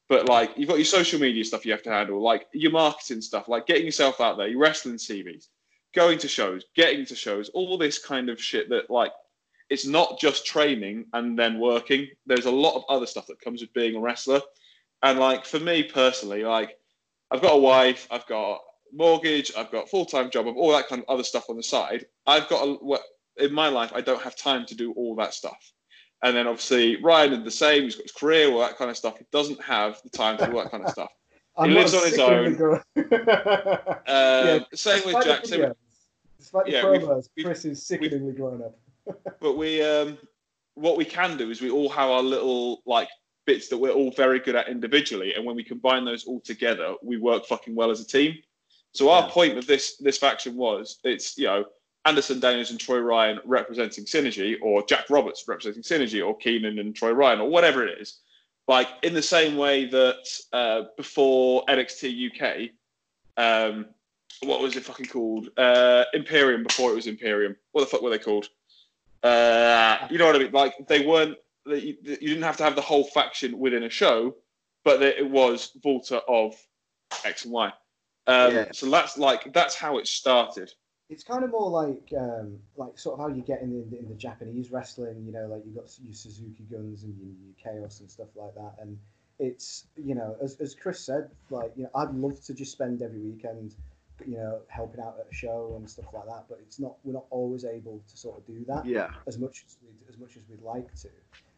[0.08, 3.22] But like, you've got your social media stuff you have to handle, like your marketing
[3.22, 5.46] stuff, like getting yourself out there, your wrestling CVs,
[5.94, 9.12] going to shows, getting to shows, all this kind of shit that like
[9.70, 12.06] it's not just training and then working.
[12.26, 14.40] There's a lot of other stuff that comes with being a wrestler.
[15.02, 16.76] And like for me personally, like
[17.30, 18.60] I've got a wife, I've got
[18.92, 21.62] mortgage, I've got full time job, I've all that kind of other stuff on the
[21.62, 22.06] side.
[22.26, 23.02] I've got a, what
[23.38, 25.72] in my life I don't have time to do all that stuff.
[26.22, 27.84] And then obviously Ryan did the same.
[27.84, 29.18] He's got his career, all that kind of stuff.
[29.18, 31.10] He doesn't have the time to do that kind of stuff.
[31.62, 32.56] He lives on his own.
[32.96, 35.44] Um, Yeah, same with Jack.
[35.44, 35.76] Same with,
[36.42, 38.78] videos, Despite the Yeah, we've- promos, we've- Chris is sickeningly grown up.
[39.40, 40.18] but we um,
[40.74, 43.08] what we can do is we all have our little like
[43.46, 46.94] bits that we're all very good at individually, and when we combine those all together,
[47.02, 48.36] we work fucking well as a team.
[48.92, 49.30] So our Yeah.
[49.30, 51.64] point with this this faction was it's you know
[52.04, 56.94] Anderson Daniels and Troy Ryan representing Synergy, or Jack Roberts representing Synergy, or Keenan and
[56.94, 58.20] Troy Ryan, or whatever it is.
[58.68, 62.70] Like in the same way that uh, before NXT UK,
[63.36, 63.86] um,
[64.44, 65.48] what was it fucking called?
[65.56, 67.56] Uh, Imperium before it was Imperium.
[67.72, 68.48] What the fuck were they called?
[69.22, 70.52] Uh, you know what I mean?
[70.52, 71.36] Like they weren't.
[71.64, 74.34] They, you you didn't have to have the whole faction within a show,
[74.84, 76.54] but that it was Volta of
[77.24, 77.72] X and Y.
[78.26, 78.64] Um, Yeah.
[78.72, 80.72] So that's like that's how it started.
[81.08, 84.08] It's kind of more like um, like sort of how you get in the, in
[84.08, 85.22] the Japanese wrestling.
[85.24, 88.54] You know, like you've got your Suzuki guns and your, your chaos and stuff like
[88.54, 88.74] that.
[88.80, 88.98] And
[89.38, 93.02] it's you know, as, as Chris said, like you know, I'd love to just spend
[93.02, 93.74] every weekend,
[94.26, 96.44] you know, helping out at a show and stuff like that.
[96.48, 99.08] But it's not we're not always able to sort of do that Yeah.
[99.26, 101.08] as much as we'd, as much as we'd like to.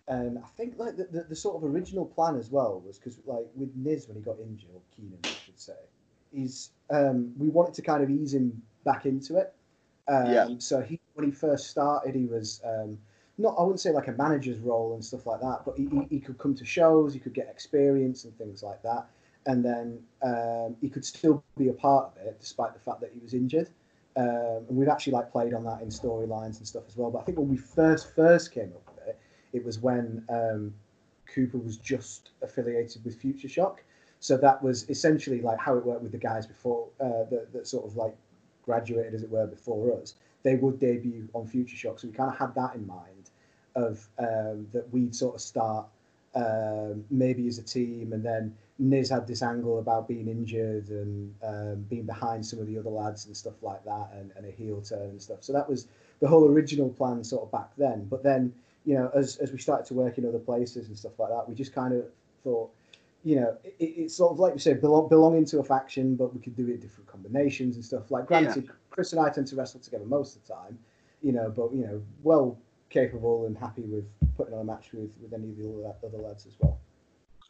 [0.07, 3.19] And I think like the, the, the sort of original plan as well was because
[3.27, 5.73] like with Niz when he got injured, or Keenan I should say,
[6.33, 9.55] is um, we wanted to kind of ease him back into it.
[10.09, 10.49] Um, Yeah.
[10.59, 12.99] So he when he first started, he was um,
[13.39, 16.07] not I wouldn't say like a manager's role and stuff like that, but he, he,
[16.11, 19.07] he could come to shows, he could get experience and things like that,
[19.47, 23.11] and then um, he could still be a part of it despite the fact that
[23.13, 23.69] he was injured.
[24.17, 27.11] Um, and we've actually like played on that in storylines and stuff as well.
[27.11, 29.19] But I think when we first first came up with it,
[29.53, 30.73] it was when um,
[31.35, 33.83] Cooper was just affiliated with Future Shock.
[34.21, 37.67] So that was essentially like how it worked with the guys before uh, that, that
[37.67, 38.17] sort of like
[38.63, 40.15] graduated, as it were, before us.
[40.43, 43.31] They would debut on Future Shock, so we kind of had that in mind
[43.77, 45.87] of um, that we'd sort of start
[46.35, 51.35] um, maybe as a team, and then Niz had this angle about being injured and
[51.45, 54.51] um, being behind some of the other lads and stuff like that, and, and a
[54.51, 55.39] heel turn and stuff.
[55.43, 55.87] So that was
[56.21, 58.07] the whole original plan sort of back then.
[58.07, 58.53] But then,
[58.85, 61.49] you know, as, as we started to work in other places and stuff like that,
[61.49, 62.05] we just kind of
[62.43, 62.71] thought,
[63.23, 66.35] you know, it, it's sort of like we said, belong, belonging to a faction, but
[66.35, 68.11] we could do it in different combinations and stuff.
[68.11, 70.79] Like, granted, Chris and I tend to wrestle together most of the time,
[71.23, 72.59] you know, but, you know, well
[72.91, 74.05] capable and happy with
[74.37, 76.79] putting on a match with, with any of the other, other lads as well.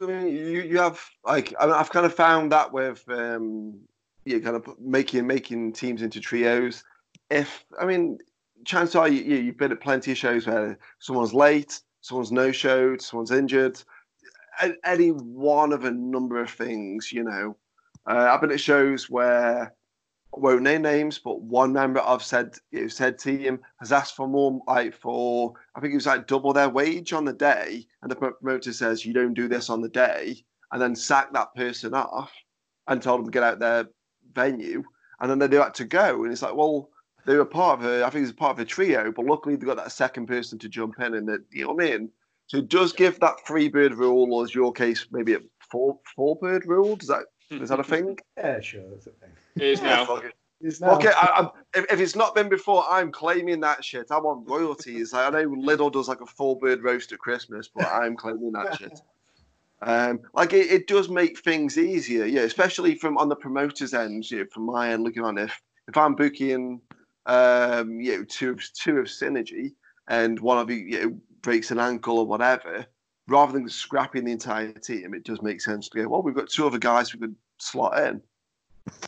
[0.01, 3.79] I mean, you you have like I I've kind of found that with um,
[4.25, 6.83] you kind of making making teams into trios.
[7.29, 8.19] If I mean,
[8.65, 12.51] chances are you, you you've been at plenty of shows where someone's late, someone's no
[12.51, 13.81] showed, someone's injured.
[14.85, 17.57] Any one of a number of things, you know.
[18.09, 19.73] Uh, I've been at shows where
[20.39, 24.59] won't name names, but one member of said know, said team has asked for more,
[24.67, 28.15] like for I think it was like double their wage on the day, and the
[28.15, 32.31] promoter says you don't do this on the day, and then sack that person off
[32.87, 33.87] and told them to get out their
[34.33, 34.83] venue,
[35.19, 36.89] and then they had to go, and it's like, well,
[37.25, 39.55] they were part of a, I think it was part of a trio, but luckily
[39.55, 42.11] they got that second person to jump in, and that you know what I mean.
[42.47, 45.39] So it does give that three bird rule, or as your case, maybe a
[45.71, 46.95] four four bird rule.
[46.95, 48.17] Does that is that a thing?
[48.37, 49.29] Yeah, sure, that's a thing.
[49.55, 50.05] It is now.
[50.05, 50.33] Fuck it.
[50.61, 54.07] It's now- Okay, I, I'm, if, if it's not been before, I'm claiming that shit.
[54.11, 55.13] I want royalties.
[55.13, 58.77] I know Lidl does like a full bird roast at Christmas, but I'm claiming that
[58.77, 58.99] shit.
[59.81, 64.31] Um, like it, it does make things easier, yeah, especially from on the promoters' end.
[64.31, 66.79] You know, from my end, looking on if if I'm booking,
[67.25, 69.73] um, you know, two of two of synergy,
[70.07, 72.85] and one of you, you know, breaks an ankle or whatever,
[73.27, 76.07] rather than scrapping the entire team, it does make sense to go.
[76.07, 78.21] Well, we've got two other guys we could slot in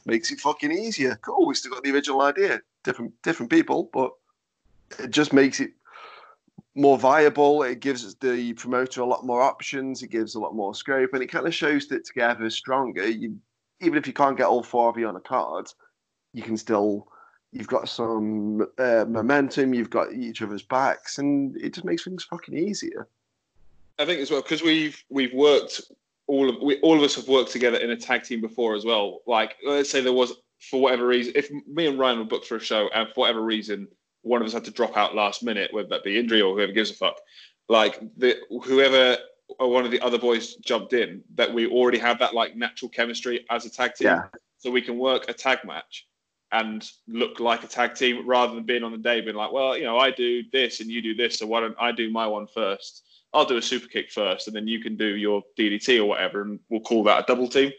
[0.05, 1.17] makes it fucking easier.
[1.21, 2.61] Cool, we still got the original idea.
[2.83, 4.11] Different different people, but
[4.99, 5.71] it just makes it
[6.75, 7.63] more viable.
[7.63, 10.03] It gives the promoter a lot more options.
[10.03, 13.07] It gives a lot more scope, and it kind of shows that together is stronger.
[13.07, 13.37] You,
[13.81, 15.71] even if you can't get all four of you on a card,
[16.33, 17.07] you can still.
[17.53, 19.73] You've got some uh, momentum.
[19.73, 23.07] You've got each other's backs, and it just makes things fucking easier.
[23.99, 25.81] I think as well because we've we've worked
[26.27, 28.85] all of we all of us have worked together in a tag team before as
[28.85, 29.21] well.
[29.27, 32.55] Like let's say there was for whatever reason, if me and Ryan were booked for
[32.55, 33.87] a show and for whatever reason
[34.23, 36.71] one of us had to drop out last minute, whether that be injury or whoever
[36.71, 37.19] gives a fuck,
[37.69, 39.17] like the whoever
[39.59, 42.89] or one of the other boys jumped in, that we already have that like natural
[42.89, 44.23] chemistry as a tag team, Yeah.
[44.57, 46.07] so we can work a tag match
[46.51, 49.77] and look like a tag team rather than being on the day being like, well,
[49.77, 52.27] you know, I do this and you do this, so why don't I do my
[52.27, 53.03] one first?
[53.33, 56.41] I'll do a super kick first, and then you can do your DDT or whatever,
[56.41, 57.71] and we'll call that a double team.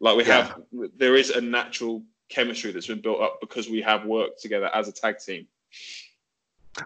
[0.00, 0.46] Like we Yeah.
[0.46, 0.62] have,
[0.96, 4.88] there is a natural chemistry that's been built up because we have worked together as
[4.88, 5.46] a tag team.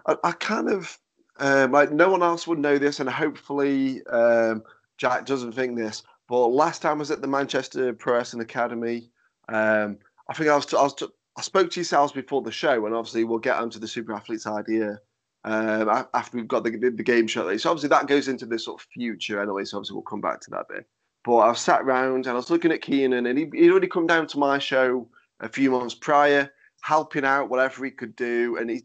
[0.05, 0.97] I, I kind of
[1.39, 4.63] um, like no one else would know this, and hopefully um,
[4.97, 6.03] Jack doesn't think this.
[6.27, 9.09] But last time I was at the Manchester Pro Wrestling Academy,
[9.47, 10.95] um, I think I was, I was
[11.37, 14.47] I spoke to yourselves before the show, and obviously we'll get onto the super athletes
[14.47, 14.99] idea
[15.47, 17.57] um, after we've got the, the, game shortly.
[17.57, 19.63] So obviously that goes into the sort of future anyway.
[19.63, 20.85] So obviously we'll come back to that bit.
[21.23, 23.87] But I was sat round and I was looking at Keenan, and he, he'd already
[23.87, 25.07] come down to my show
[25.39, 26.51] a few months prior,
[26.81, 28.57] helping out whatever he could do.
[28.57, 28.83] And he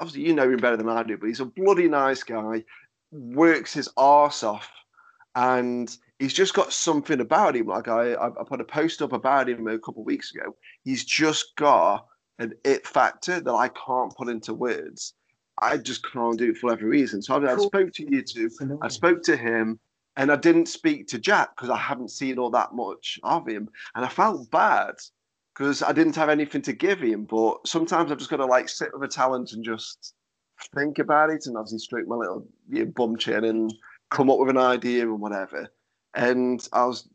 [0.00, 2.64] obviously you know him better than I do, but he's a bloody nice guy,
[3.12, 4.68] works his arse off,
[5.36, 7.68] and he's just got something about him.
[7.68, 10.56] Like I I put a post up about him a couple of weeks ago.
[10.82, 12.04] He's just got
[12.40, 15.14] an it factor that I can't put into words.
[15.60, 17.22] I just can't do it for every reason.
[17.22, 18.50] So I, I spoke to you two.
[18.82, 19.78] I spoke to him
[20.16, 23.68] and I didn't speak to Jack because I haven't seen all that much of him.
[23.94, 24.94] And I felt bad
[25.54, 27.24] because I didn't have anything to give him.
[27.24, 30.14] But sometimes I've just got to like sit with a talent and just
[30.74, 33.72] think about it and obviously stroke my little you know, bum chin and
[34.10, 35.68] come up with an idea and whatever.
[36.14, 37.08] And I was,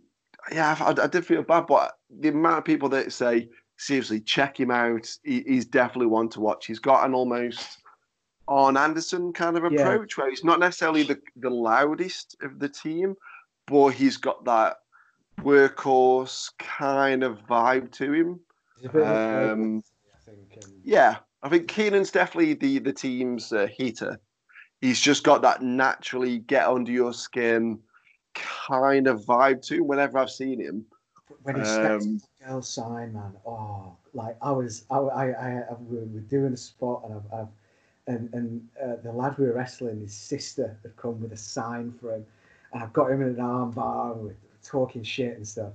[0.51, 1.67] yeah, I, I did feel bad.
[1.67, 6.29] But the amount of people that say, seriously, check him out, he, he's definitely one
[6.29, 6.65] to watch.
[6.65, 7.79] He's got an almost
[8.47, 9.81] on Anderson kind of Yeah.
[9.81, 13.15] approach where he's not necessarily the, the loudest of the team,
[13.67, 14.77] but he's got that
[15.41, 18.39] workhorse kind of vibe to him.
[18.75, 20.65] He's a bit of a Um, I think.
[20.83, 24.19] Yeah, I think Keenan's definitely the the team's uh, heater.
[24.81, 27.79] He's just got that naturally get under your skin
[28.35, 30.85] kind of vibe to him whenever I've seen him.
[31.43, 35.73] when he steps Um, girl sign, man, oh, like I was, I, I, I, I
[35.79, 37.47] we were doing a spot, and I've, I've
[38.07, 41.93] and and uh, the lad we were wrestling, his sister had come with a sign
[41.99, 42.25] for him,
[42.71, 45.73] and I've got him in an arm bar, and we're talking shit and stuff.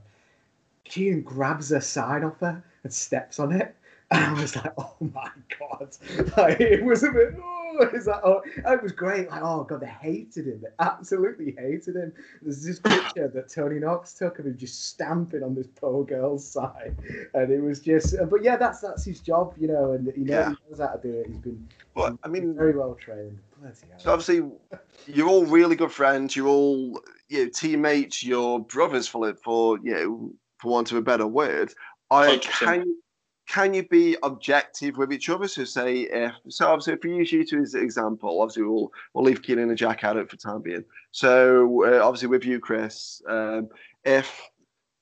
[0.85, 3.75] Keenan grabs a sign off her and steps on it,
[4.11, 5.97] and I was like, oh my god,
[6.37, 7.35] like it was a bit.
[7.37, 7.60] Oh,
[7.95, 9.31] it's like, oh, it was great.
[9.31, 10.61] Like, oh god, they hated him.
[10.63, 12.13] They absolutely hated him.
[12.43, 16.47] There's this picture that Tony Knox took of him just stamping on this poor girl's
[16.47, 16.97] side,
[17.35, 18.17] and it was just.
[18.19, 20.49] Uh, but yeah, that's that's his job, you know, and he knows, Yeah.
[20.51, 21.27] he knows how to do it.
[21.29, 23.39] He's been, But I he's mean, very well trained.
[23.61, 23.99] Bloody hell.
[23.99, 24.51] so obviously,
[25.07, 26.35] you're all really good friends.
[26.35, 28.23] You're all you know teammates.
[28.25, 31.73] You're brothers for for you know for want of a better word.
[32.11, 32.43] I 100%.
[32.43, 32.97] can
[33.51, 35.49] can you be objective with each other?
[35.49, 38.93] So say if so obviously if we use you two as an example, obviously we'll
[39.13, 40.85] we'll leave Keenan and Jack out of it for time being.
[41.11, 43.69] So uh, obviously with you, Chris, um,
[44.05, 44.41] if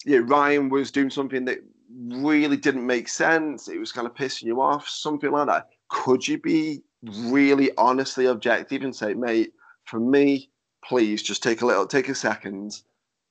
[0.06, 1.58] yeah, Ryan was doing something that
[1.90, 5.68] really didn't make sense, it was kind of pissing you off, something like that.
[5.88, 9.52] Could you be really honestly objective and say, mate,
[9.84, 10.48] for me,
[10.82, 12.80] please just take a little, take a second.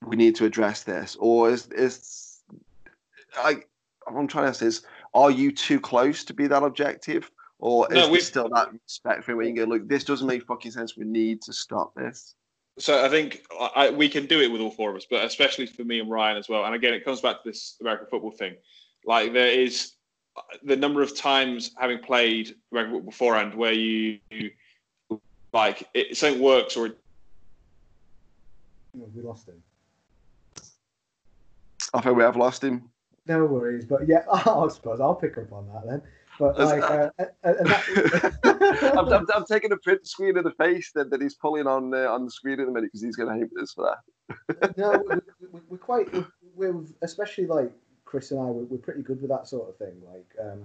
[0.05, 2.41] We need to address this, or is is
[3.35, 3.63] I?
[4.07, 4.83] I'm trying to say is,
[5.13, 8.71] are you too close to be that objective, or No, is we- there still that
[8.71, 10.95] respect for it where you go, look, this doesn't make fucking sense.
[10.97, 12.35] We need to stop this.
[12.79, 15.23] So I think I, I- we can do it with all four of us, but
[15.25, 16.65] especially for me and Ryan as well.
[16.65, 18.55] And again, it comes back to this American football thing.
[19.05, 19.93] Like there is
[20.63, 24.51] the number of times having played American football beforehand where you, you
[25.51, 26.97] like it, something works or it
[28.93, 29.63] We lost him.
[31.93, 32.89] I think we have lost him.
[33.27, 36.01] No worries, but yeah, I suppose I'll pick up on that then.
[36.39, 37.09] But like, uh,
[37.43, 41.33] and that, I'm, I'm, I'm taking a print screen of the face that, that he's
[41.33, 43.73] pulling on uh, on the screen in a minute because he's going to hate us
[43.73, 43.97] for
[44.29, 44.77] that.
[44.77, 46.25] no, we, we, we're quite, we're,
[46.55, 47.71] we're especially like
[48.05, 49.99] Chris and I, we're, we're pretty good with that sort of thing.
[50.07, 50.63] Like um,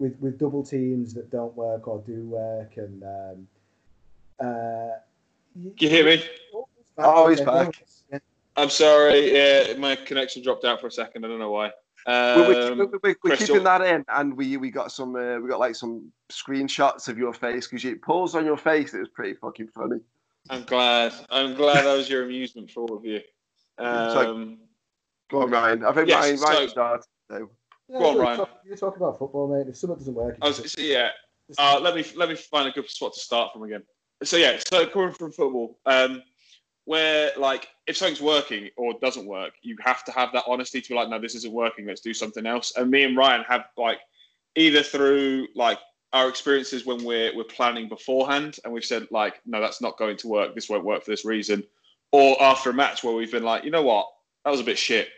[0.00, 3.48] with with double teams that don't work or do work, and um,
[4.40, 4.96] uh,
[5.54, 6.24] Can you hear me?
[6.98, 8.22] Oh, he's Yeah, back.
[8.56, 11.24] I'm sorry, yeah, my connection dropped out for a second.
[11.24, 11.70] I don't know why.
[12.06, 15.38] We're, we're, Um, we're, we're, we're keeping that in, and we we got some uh,
[15.38, 18.94] we got like some screenshots of your face because you pulls on your face.
[18.94, 20.00] It was pretty fucking funny.
[20.50, 21.12] I'm glad.
[21.30, 23.20] I'm glad that was your amusement for all of you.
[23.78, 24.58] Um,
[25.30, 25.84] Go on, Ryan.
[25.84, 27.04] I think Yes, Ryan, so- started.
[27.30, 27.50] So.
[27.88, 28.36] Yeah, Go on, you Ryan.
[28.38, 29.68] Talk, you talk about football, mate.
[29.68, 31.10] If something doesn't work, I was, just- so yeah.
[31.58, 33.82] Uh, let me let me find a good spot to start from again.
[34.24, 36.22] So yeah, so coming from football, um,
[36.84, 40.88] where like if something's working or doesn't work, you have to have that honesty to
[40.88, 41.86] be like, no, this isn't working.
[41.86, 42.72] Let's do something else.
[42.76, 43.98] And me and Ryan have like
[44.56, 45.78] either through like
[46.12, 50.16] our experiences when we're we're planning beforehand and we've said like, no, that's not going
[50.18, 50.54] to work.
[50.54, 51.64] This won't work for this reason.
[52.10, 54.06] Or after a match where we've been like, you know what,
[54.44, 55.08] that was a bit shit.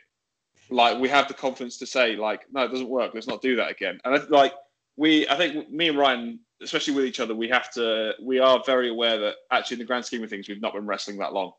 [0.71, 3.13] Like we have the confidence to say like, no, it doesn't work.
[3.15, 4.01] Let's not do that again.
[4.05, 4.55] And I, like
[4.97, 8.13] we, I think me and Ryan especially with each other, we have to.
[8.21, 10.87] We are very aware that actually, in the grand scheme of things, we've not been
[10.87, 11.53] wrestling that long.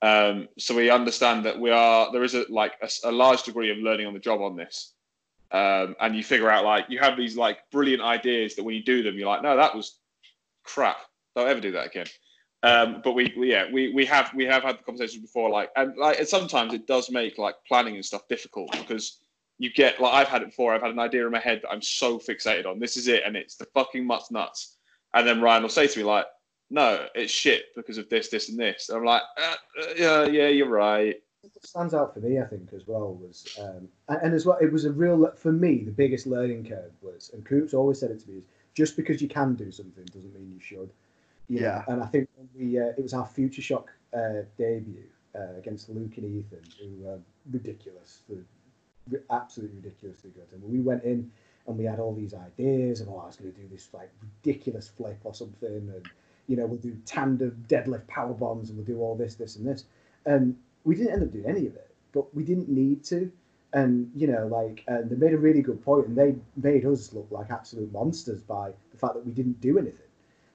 [0.00, 2.10] Um, so we understand that we are.
[2.12, 4.94] There is a like a, a large degree of learning on the job on this,
[5.52, 8.82] um, and you figure out like you have these like brilliant ideas that when you
[8.82, 9.98] do them, you're like, no, that was
[10.64, 10.98] crap.
[11.34, 12.06] Don't ever do that again.
[12.62, 15.70] Um, but we, we, yeah, we, we have we have had the conversations before, like
[15.76, 19.20] and like and sometimes it does make like planning and stuff difficult because
[19.58, 20.74] you get like I've had it before.
[20.74, 22.78] I've had an idea in my head that I'm so fixated on.
[22.78, 24.76] This is it, and it's the fucking mutts nuts.
[25.14, 26.26] And then Ryan will say to me like,
[26.70, 30.24] "No, it's shit because of this, this, and this." And I'm like, uh, uh, "Yeah,
[30.26, 34.22] yeah, you're right." What stands out for me, I think, as well was, um, and,
[34.22, 35.84] and as well, it was a real for me.
[35.84, 38.44] The biggest learning curve was, and Coops always said it to me: is
[38.74, 40.90] just because you can do something doesn't mean you should.
[41.48, 41.82] You Yeah.
[41.88, 41.94] Know?
[41.94, 45.04] And I think we, uh, it was our Future Shock uh, debut
[45.34, 47.18] uh, against Luke and Ethan, who were
[47.50, 48.44] ridiculous, the ri-
[49.30, 50.46] absolutely ridiculously good.
[50.52, 51.30] And we went in
[51.66, 54.10] and we had all these ideas and oh, I was going to do this like
[54.22, 56.08] ridiculous flip or something, and
[56.48, 59.66] you know, we'll do tandem deadlift power bombs, and we'll do all this, this, and
[59.66, 59.84] this.
[60.26, 63.30] And we didn't end up doing any of it, but we didn't need to.
[63.74, 67.12] And you know, like, and they made a really good point, and they made us
[67.12, 70.06] look like absolute monsters by the fact that we didn't do anything.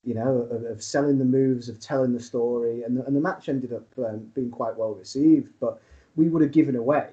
[0.03, 3.21] You know, of, of selling the moves, of telling the story, and the, and the
[3.21, 5.53] match ended up um, being quite well received.
[5.59, 5.79] But
[6.15, 7.09] we would have given away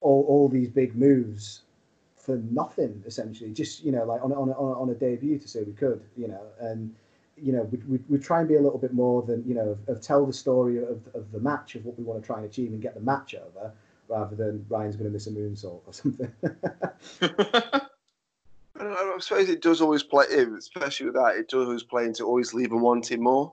[0.00, 1.62] all, all these big moves
[2.16, 5.48] for nothing essentially just you know like on, a- on, on, on a debut to
[5.48, 6.94] say we could you know and
[7.36, 9.70] you know we we we try and be a little bit more than you know
[9.70, 12.36] of, of tell the story of, of the match of what we want to try
[12.36, 13.72] and achieve and get the match over
[14.08, 16.32] rather than Ryan's going to miss a moonsault or something
[18.80, 21.66] I, don't know, I suppose it does always play, eh, especially with that, it does
[21.66, 23.52] always play into always leaving wanting more.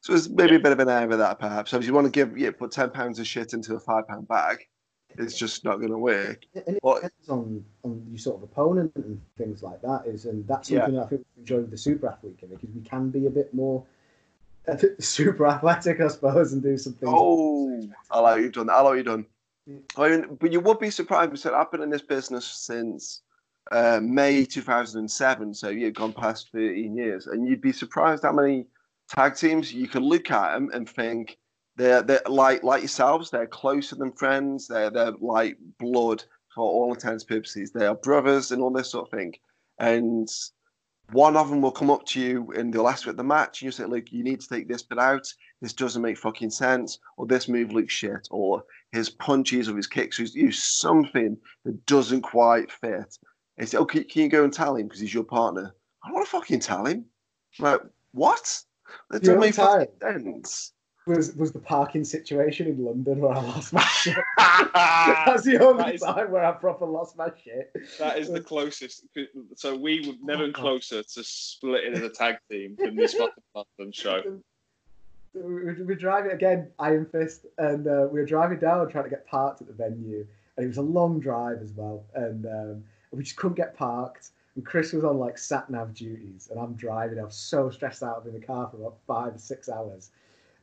[0.00, 1.70] So there's maybe a bit of an air of that, perhaps.
[1.70, 4.08] So if you want to give, yeah, put ten pounds of shit into a five
[4.08, 4.66] pound bag,
[5.18, 6.44] it's just not going to work.
[6.54, 10.26] and it Well- depends on on your sort of opponent and things like that is
[10.26, 10.80] and that's Yeah.
[10.80, 13.26] something that I think we enjoy with the super athlete gimmick because we can be
[13.26, 13.84] a bit more
[14.98, 18.70] super athletic I suppose and do some things Oh, I like you've done.
[18.70, 19.26] I like you've done.
[19.96, 21.30] I mean, but you would be surprised.
[21.30, 23.22] because I've been in this business since
[23.72, 28.66] uh, May 2007, so you've gone past 13 years, and you'd be surprised how many
[29.08, 31.38] tag teams you can look at them and think
[31.76, 33.30] they're they're like like yourselves.
[33.30, 34.68] They're closer than friends.
[34.68, 36.24] They're they're like blood
[36.54, 37.72] for all intents and purposes.
[37.72, 39.34] They are brothers and all this sort of thing.
[39.78, 40.28] And
[41.12, 43.60] one of them will come up to you and they'll ask you at the match,
[43.60, 45.26] and you say, "Look, you need to take this bit out.
[45.60, 49.86] This doesn't make fucking sense, or this move looks shit, or his punches or his
[49.86, 53.18] kicks, or use something that doesn't quite fit."
[53.56, 55.74] And say, oh, "Okay, can you go and tell him because he's your partner?"
[56.04, 57.06] I don't want to fucking tell him.
[57.58, 57.80] I'm like,
[58.12, 58.62] what?
[59.10, 60.72] That The doesn't make fucking sense.
[61.06, 64.16] Was was the parking situation in London where I lost my shit.
[64.38, 67.72] That's the only That is- time where I proper lost my shit.
[67.98, 69.04] That is the closest.
[69.56, 70.54] So we were never Oh, God.
[70.54, 74.22] closer to splitting as a tag team than this fucking London show.
[75.34, 75.40] We
[75.84, 79.60] were, driving again, Iron Fist, and uh, we were driving down trying to get parked
[79.60, 80.24] at the venue,
[80.56, 84.30] and it was a long drive as well, and um, we just couldn't get parked.
[84.54, 87.18] And Chris was on like sat nav duties, and I'm driving.
[87.18, 88.24] I was so stressed out.
[88.26, 90.10] In the car for about five or six hours,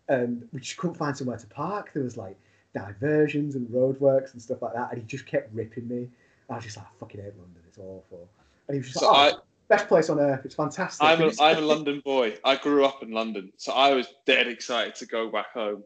[0.10, 1.91] and we just couldn't find somewhere to park.
[1.94, 2.38] There was like
[2.73, 6.07] diversions and roadworks and stuff like that, and he just kept ripping me.
[6.49, 7.61] I was just like, I fucking hate London.
[7.68, 8.28] It's awful.
[8.68, 10.41] And he was just So like, oh, I, oh, best place on earth.
[10.45, 11.06] It's fantastic.
[11.06, 12.38] I'm a, I'm a London boy.
[12.44, 15.84] I grew up in London, so I was dead excited to go back home.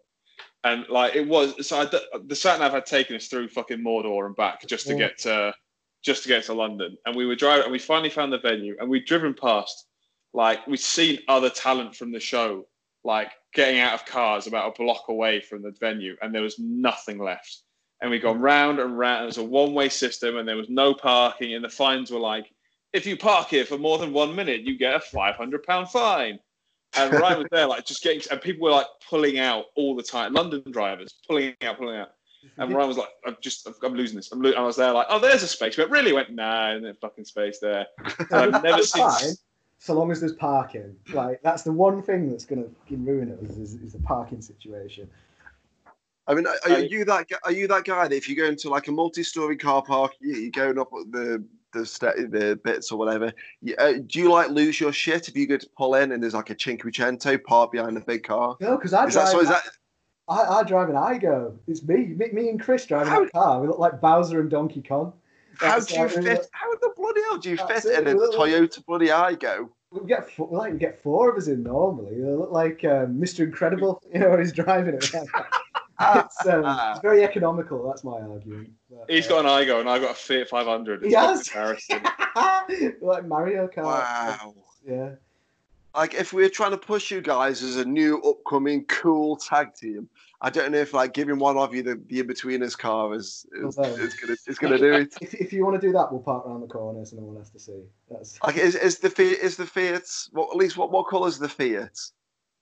[0.64, 4.26] And like it was, so I, the sat nav had taken us through fucking Mordor
[4.26, 5.00] and back just to Yeah.
[5.00, 5.54] get to,
[6.04, 6.98] just to get to London.
[7.06, 9.86] And we were driving, and we finally found the venue, and we'd driven past,
[10.34, 12.66] like we'd seen other talent from the show,
[13.06, 16.60] like getting out of cars about a block away from the venue, and there was
[16.60, 17.62] nothing left.
[18.02, 19.24] And we'd gone round and round.
[19.24, 21.54] It was a one-way system, and there was no parking.
[21.54, 22.52] And the fines were like
[22.96, 25.90] if you park here for more than one minute, you get a five hundred pound
[25.90, 26.40] fine.
[26.98, 30.04] And Ryan was there, like just getting, and people were like pulling out all the
[30.04, 30.34] time.
[30.34, 32.12] London drivers pulling out, pulling out.
[32.58, 34.52] And Ryan was like, "I'm just, I'm losing this." I'm lo-.
[34.52, 37.26] I was there, like, "Oh, there's a space," but really went, "Nah, there's no fucking
[37.26, 37.86] space there."
[38.32, 39.36] And I've never seen.
[39.86, 40.96] Fine, so long as there's parking.
[41.14, 45.10] Like that's the one thing that's going to ruin us is, is the parking situation.
[46.28, 47.28] I mean, are, are you that?
[47.44, 50.36] Are you that guy that if you go into like a multi-story car park, you,
[50.36, 53.32] you're going up the the sta- the bits or whatever.
[53.62, 56.24] You, uh, do you like lose your shit if you go to pull in and
[56.24, 58.56] there's like a Cinquecento parked behind a big car?
[58.62, 59.32] No, because I Is that drive.
[59.34, 59.40] so?
[59.42, 59.64] Is that
[60.28, 61.54] I, I drive an Aygo.
[61.68, 63.62] It's me, me, me and Chris driving How- that car.
[63.62, 65.14] We look like Bowser and Donkey Kong.
[65.60, 66.24] How do you fit?
[66.24, 68.86] look- How the bloody hell do you That's fit in a we look like- Toyota
[68.86, 69.70] bloody Aygo?
[69.96, 72.16] We get four, like we get four of us in normally.
[72.22, 73.42] They look like um, Mr.
[73.46, 75.04] Incredible, you know, when he's driving it.
[75.06, 77.88] it's, um, it's very economical.
[77.88, 78.72] That's my argument.
[78.90, 81.04] But, He's uh, got an Aygo and I've got a Fiat 500.
[81.04, 81.48] It's He has.
[81.48, 82.02] comparison.
[83.02, 83.84] like Mario Kart.
[83.84, 84.56] Wow.
[84.86, 85.12] Yeah.
[85.96, 90.10] Like if we're trying to push you guys as a new upcoming cool tag team,
[90.42, 93.46] I don't know if like giving one of you the, the in betweeners car is
[93.54, 95.16] is, Well, is gonna is gonna do it.
[95.22, 97.38] If, if you want to do that, we'll park around the corner so no one
[97.38, 97.84] has to see.
[98.10, 101.28] That's Like is is the Fiat is the Fiat what at least what what colour
[101.28, 101.98] is the Fiat?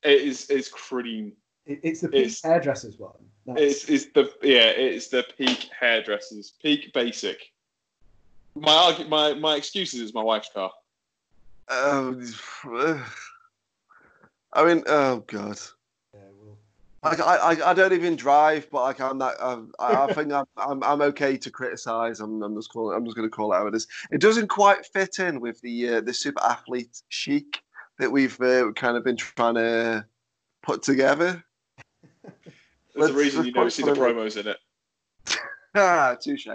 [0.04, 1.34] It is it's cream.
[1.66, 3.12] it, it's the peak It's- hairdressers one.
[3.46, 7.40] That's, It's it's the yeah, it's the peak hairdressers, peak basic.
[8.56, 10.72] My argu- my my excuse is it's my wife's car.
[11.70, 12.24] Um,
[14.54, 15.58] I mean, oh god.
[17.04, 19.36] We'll- Like I, I, I don't even drive, but like I'm that.
[19.40, 22.20] Um, I, I think I'm, I'm, I'm okay to criticize.
[22.20, 22.96] I'm, I'm just calling.
[22.98, 23.88] I'm just going to call it how it is.
[24.12, 27.62] It doesn't quite fit in with the uh, the super athlete chic
[28.00, 30.06] that we've uh, kind of been trying to
[30.64, 31.44] put together.
[32.96, 34.58] There's a reason you don't see the promos in it.
[35.76, 36.48] Ah, touche.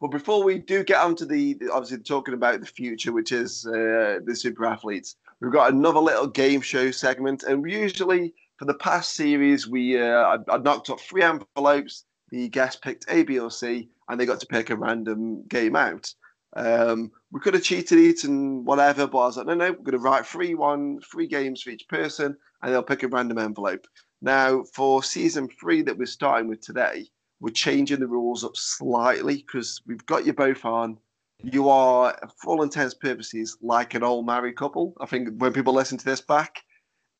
[0.00, 3.66] But before we do get onto the the- obviously talking about the future, which is
[3.66, 8.74] uh, the super athletes, we've got another little game show segment, and usually for the
[8.74, 12.04] past series we uh, I, I knocked up three envelopes.
[12.30, 15.74] The guest picked A, B, or C, and they got to pick a random game
[15.74, 16.14] out.
[16.54, 19.78] Um, we could have cheated it and whatever, but I was like, no, no, we're
[19.78, 23.38] going to write three one three games for each person, and they'll pick a random
[23.38, 23.84] envelope.
[24.20, 27.06] Now, for season three that we're starting with today,
[27.40, 30.98] we're changing the rules up slightly because we've got you both on.
[31.42, 34.94] You are, for all intents purposes, like an old married couple.
[35.00, 36.62] I think when people listen to this back,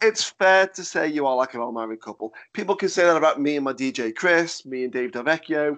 [0.03, 2.33] it's fair to say you are like an old married couple.
[2.53, 5.77] People can say that about me and my DJ Chris, me and Dave Delvecchio.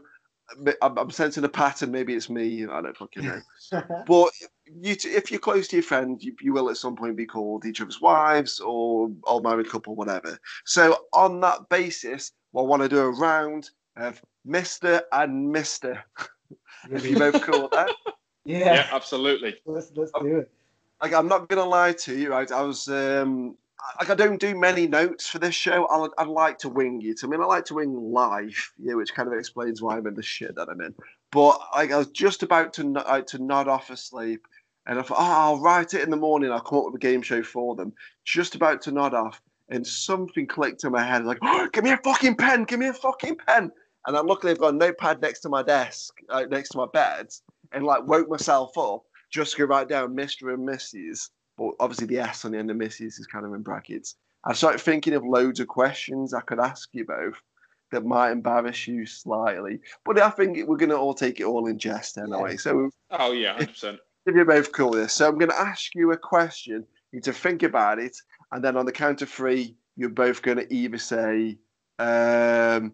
[0.82, 1.90] I'm, I'm sensing a pattern.
[1.90, 2.64] Maybe it's me.
[2.66, 3.40] I don't fucking know.
[4.06, 4.30] But
[4.66, 7.64] you, if you're close to your friend, you, you will at some point be called
[7.64, 10.38] each other's wives or old married couple, whatever.
[10.66, 16.04] So on that basis, I want to do a round of Mister and Mister.
[16.90, 17.88] If you both cool with that,
[18.44, 19.56] Yeah, yeah, absolutely.
[19.64, 20.50] let's let's do it.
[21.02, 22.50] like I'm not gonna lie to you, right?
[22.52, 23.56] I was um
[23.98, 25.86] like I don't do many notes for this show.
[25.86, 27.20] I I'd like to wing it.
[27.22, 30.14] I mean, I like to wing live, yeah, which kind of explains why I'm in
[30.14, 30.94] the shit that I'm in.
[31.32, 34.46] But like, I was just about to no- uh, to nod off asleep,
[34.86, 36.50] and I thought, oh, I'll write it in the morning.
[36.50, 37.92] I'll come up with a game show for them.
[38.24, 41.92] Just about to nod off, and something clicked in my head, like, oh, give me
[41.92, 43.70] a fucking pen, give me a fucking pen.
[44.06, 46.86] And I luckily I've got a notepad next to my desk, uh, next to my
[46.92, 47.28] bed,
[47.72, 50.52] and like woke myself up just to write down Mr.
[50.52, 51.30] and Mrs.
[51.56, 53.20] But obviously the S on the end of Mrs.
[53.20, 54.16] is kind of in brackets.
[54.44, 57.40] I started thinking of loads of questions I could ask you both
[57.92, 59.80] that might embarrass you slightly.
[60.04, 62.56] But I think we're going to all take it all in jest anyway.
[62.56, 63.98] So Oh yeah, hundred percent.
[64.26, 65.14] if you're both cool with this.
[65.14, 66.86] So I'm going to ask you a question.
[67.12, 68.16] You need to think about it.
[68.52, 71.58] And then on the count of three, you're both going to either say,
[71.98, 72.92] um,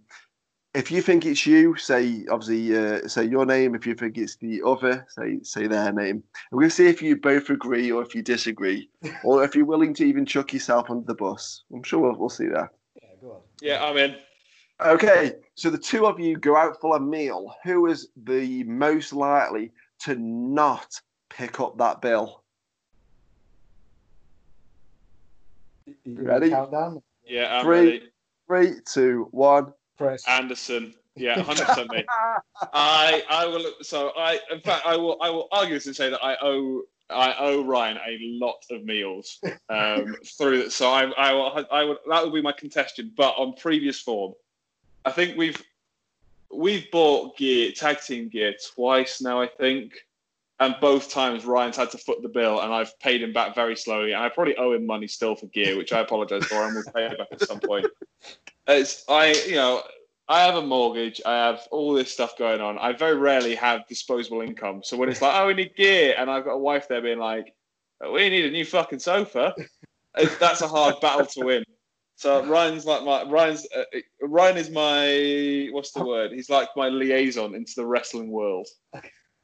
[0.75, 3.75] if you think it's you, say obviously uh, say your name.
[3.75, 6.17] If you think it's the other, say say their name.
[6.17, 6.23] And
[6.53, 8.89] we're going to see if you both agree or if you disagree,
[9.25, 11.65] or if you're willing to even chuck yourself under the bus.
[11.75, 12.69] I'm sure we'll, we'll see that.
[12.95, 13.41] Yeah, go on.
[13.61, 14.17] Yeah, I'm in.
[14.81, 17.53] Okay, so the two of you go out for a meal.
[17.65, 20.99] Who is the most likely to not
[21.29, 22.43] pick up that bill?
[25.85, 26.51] You- you Ready?
[26.51, 27.03] Countdown.
[27.27, 27.77] Yeah, I'm Three.
[27.77, 28.03] ready.
[28.47, 29.73] Three, two, one.
[30.01, 30.27] Chris.
[30.27, 30.95] Anderson.
[31.15, 32.05] Yeah, hundred percent me.
[32.73, 33.67] I I will.
[33.83, 35.19] So I, in fact, I will.
[35.21, 38.85] I will argue this and say that I owe I owe Ryan a lot of
[38.85, 40.73] meals um, through that.
[40.73, 43.15] So I I will I would that would be my contestant.
[43.15, 44.33] But on previous form,
[45.05, 45.63] I think we've
[46.51, 49.41] we've bought gear tag team gear twice now.
[49.41, 49.93] I think.
[50.63, 53.75] And both times Ryan's had to foot the bill, and I've paid him back very
[53.75, 54.13] slowly.
[54.13, 56.85] And I probably owe him money still for gear, which I apologise for, and we'll
[56.95, 57.87] pay it back at some point.
[58.71, 59.83] It's I, you know,
[60.29, 61.21] I have a mortgage.
[61.27, 62.79] I have all this stuff going on.
[62.79, 64.83] I very rarely have disposable income.
[64.85, 67.19] So when it's like, oh, we need gear, and I've got a wife there being
[67.19, 67.53] like,
[68.03, 69.55] "Oh, we need a new fucking sofa,
[70.39, 71.65] that's a hard battle to win.
[72.17, 73.83] So Ryan's like my Ryan's uh,
[74.23, 76.33] Ryan is my what's the word?
[76.33, 78.69] He's like my liaison into the wrestling world.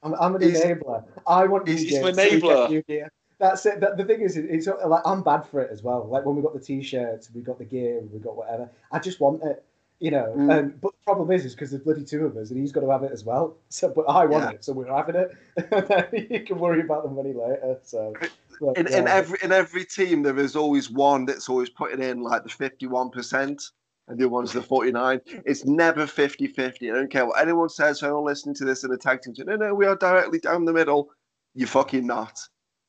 [0.03, 1.03] I'm, I'm an He's- enabler.
[1.27, 2.71] I want he's- new he's gear, an so we get enabler.
[2.71, 3.11] new gear.
[3.39, 3.81] That's it.
[3.81, 6.07] The thing is, it's like I'm bad for it as well.
[6.07, 8.71] Like when we got the t-shirts, we got the gear, we got whatever.
[8.93, 9.63] I just want it,
[10.01, 10.33] you know.
[10.37, 10.59] Mm.
[10.59, 12.81] And but the problem is, is because there's bloody two of us, and he's got
[12.81, 13.57] to have it as well.
[13.69, 14.51] So, but I want Yeah.
[14.53, 16.31] it, so we're having it.
[16.31, 17.79] you can worry about the money later.
[17.83, 18.15] So,
[18.59, 22.23] but, In, in every in every team, there is always one that's always putting in
[22.23, 23.63] like the fifty-one percent.
[24.09, 25.21] and the other one's the 49.
[25.45, 26.91] It's never 50 50.
[26.91, 27.99] I don't care what anyone says.
[28.01, 30.73] So, listening to this in a tag team, no, no, we are directly down the
[30.73, 31.11] middle.
[31.55, 32.39] You're fucking not.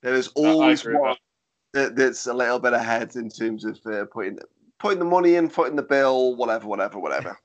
[0.07, 1.17] There is always one
[1.73, 4.39] that, that's a little bit ahead in terms of uh, putting
[4.79, 7.37] putting the money in, footing the bill, whatever, whatever, whatever.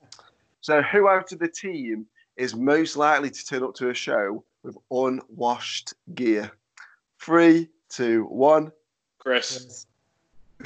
[0.62, 2.06] so, who out of the team
[2.38, 6.50] is most likely to turn up to a show with unwashed gear?
[7.20, 8.72] Three, two, one.
[9.18, 9.86] Chris,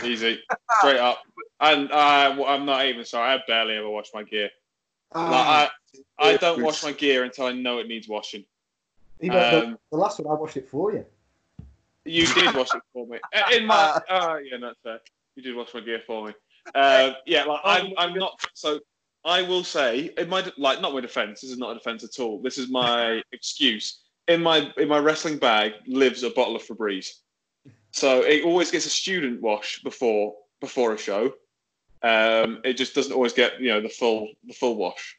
[0.05, 0.41] easy,
[0.79, 1.19] straight up.
[1.59, 3.29] And uh, I'm not even sorry.
[3.29, 4.51] I barely ever wash my gear.
[5.13, 5.69] Like, I,
[6.21, 8.45] I don't wash my gear until I know it needs washing.
[9.19, 11.05] The, Um, the last one I washed it for you.
[12.05, 13.19] You did wash it for me.
[13.35, 15.01] Uh, In my, oh yeah, that's fair.
[15.37, 16.33] You did wash my gear for me.
[16.75, 18.41] Uh, yeah, like I'm, I'm not.
[18.55, 18.81] So
[19.25, 21.41] I will say, in my like, not my defense.
[21.41, 22.41] This is not a defense at all.
[22.41, 24.01] This is my excuse.
[24.29, 27.11] In my in my wrestling bag lives a bottle of Febreze.
[27.93, 31.33] So it always gets a student wash before before a show.
[32.03, 35.17] Um, it just doesn't always get you know the full the full wash.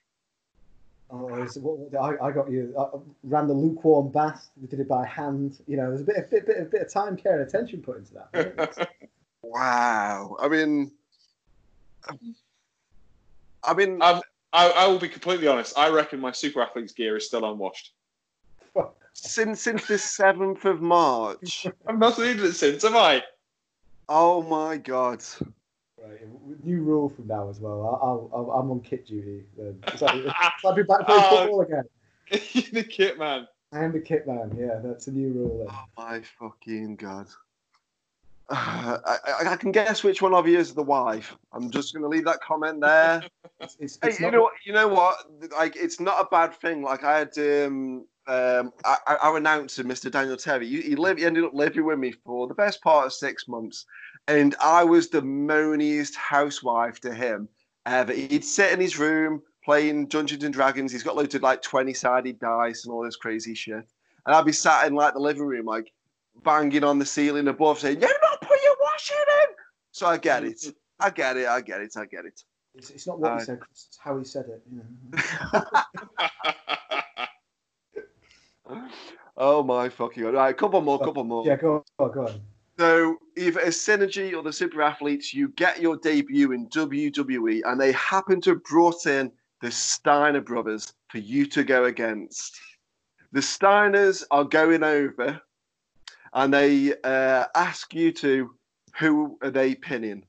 [1.14, 2.74] Oh, it's- what- what- I, I got you.
[2.80, 2.88] I
[3.24, 4.50] ran the lukewarm bath.
[4.60, 5.62] We did it by hand.
[5.68, 7.82] You know, there's a bit, a bit, bit, a bit of time, care, and attention
[7.82, 8.90] put into that.
[9.44, 10.38] Wow.
[10.40, 10.92] I mean,
[13.64, 14.22] I mean, Um,
[14.54, 15.78] I, I will be completely honest.
[15.78, 17.94] I reckon my super athlete's gear is still unwashed.
[19.14, 21.66] since since the seventh of March.
[21.88, 23.24] I've not needed it since, have I?
[24.08, 25.24] Oh my god.
[26.04, 28.00] Right, new rule from now as well.
[28.02, 29.44] I'll, I'll, I'm on kit duty.
[29.58, 29.78] Then.
[29.88, 30.26] It's like, it's
[30.64, 31.38] like being back playing Oh.
[31.38, 31.84] football again.
[32.74, 33.48] the kit man.
[33.74, 34.56] I am the kit man.
[34.58, 35.66] Yeah, that's a new rule.
[35.66, 35.68] Then.
[35.76, 37.28] Oh my fucking god.
[38.50, 38.98] I,
[39.40, 41.38] I, I can guess which one of you is the wife.
[41.54, 43.24] I'm just going to leave that comment there.
[43.62, 44.54] It's, it's, Hey, it's you not- know what?
[44.66, 45.16] You know what?
[45.52, 46.82] Like, it's not a bad thing.
[46.82, 50.10] Like, I had um, um, our, our announcer, Mr.
[50.12, 50.68] Daniel Terry.
[50.68, 51.20] He, he lived.
[51.20, 53.86] He ended up living with me for the best part of six months,
[54.32, 57.50] and I was the moaniest housewife to him
[57.86, 58.14] ever.
[58.14, 60.92] He'd sit in his room playing Dungeons and Dragons.
[60.92, 63.86] He's got loads of like twenty-sided dice and all this crazy shit,
[64.26, 65.92] and I'd be sat in like the living room, like
[66.44, 69.56] banging on the ceiling above, saying, "You're not putting your washing in."
[69.92, 70.64] So I get it.
[71.00, 71.48] I get it.
[71.48, 71.94] I get it.
[71.98, 72.42] I get it.
[72.76, 74.64] It's, it's not what Uh, he said, Chris, it's how he said it.
[74.72, 75.64] You know.
[79.38, 80.34] oh my fucking god!
[80.36, 81.46] Right, a couple more, couple more.
[81.46, 82.42] Yeah, go on, go on.
[82.82, 87.80] So either as Synergy or the Super Athletes, you get your debut in WWE, and
[87.80, 89.32] they happen to have brought in
[89.62, 92.60] the Steiner brothers for you to go against.
[93.34, 95.40] The Steiners are going over,
[96.34, 98.56] and they uh, ask you to,
[98.98, 100.26] who are they pinning?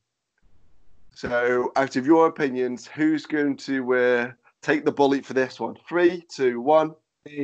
[1.15, 4.31] So, out of your opinions, who's going to uh,
[4.61, 5.75] take the bullet for this one?
[5.89, 6.93] Three, two, one.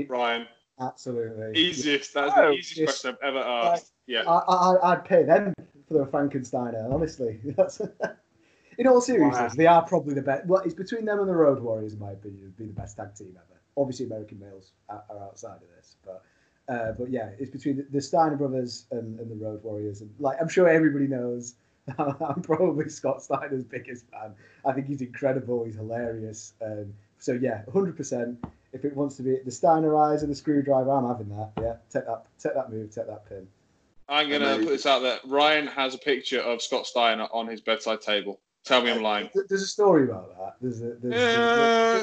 [0.08, 0.46] Ryan,
[0.80, 1.60] Absolutely.
[1.60, 2.14] easiest.
[2.14, 3.94] That's Oh, the easiest question I've ever asked.
[4.10, 4.24] Yeah.
[4.30, 5.54] I, I'd pay them
[5.88, 7.40] for the Frankensteiner, honestly.
[7.58, 7.80] That's,
[8.78, 9.56] in all seriousness, Wow.
[9.58, 10.46] they are probably the best.
[10.48, 12.98] Well, it's between them and the Road Warriors, in my opinion, would be the best
[12.98, 13.60] tag team ever.
[13.78, 16.24] Obviously, American males are, are outside of this, but
[16.74, 20.02] uh, but yeah, it's between the, the Steiner brothers and, and the Road Warriors.
[20.02, 21.56] And like, I'm sure everybody knows,
[21.98, 24.34] I'm probably Scott Steiner's biggest fan.
[24.66, 25.64] I think he's incredible.
[25.66, 26.54] He's hilarious.
[26.64, 28.38] Um, so yeah, 100%.
[28.72, 31.52] If it wants to be the Steiner eyes and the screwdriver, I'm having that.
[31.60, 33.48] Yeah, take that, take that move, take that pin.
[34.10, 34.66] I'm going to Amazing.
[34.66, 35.20] put this out there.
[35.26, 38.40] Ryan has a picture of Scott Steiner on his bedside table.
[38.66, 39.30] Tell me I'm lying.
[39.48, 40.56] There's a story about that.
[40.62, 40.96] There's a.
[41.02, 41.18] There's, Uh,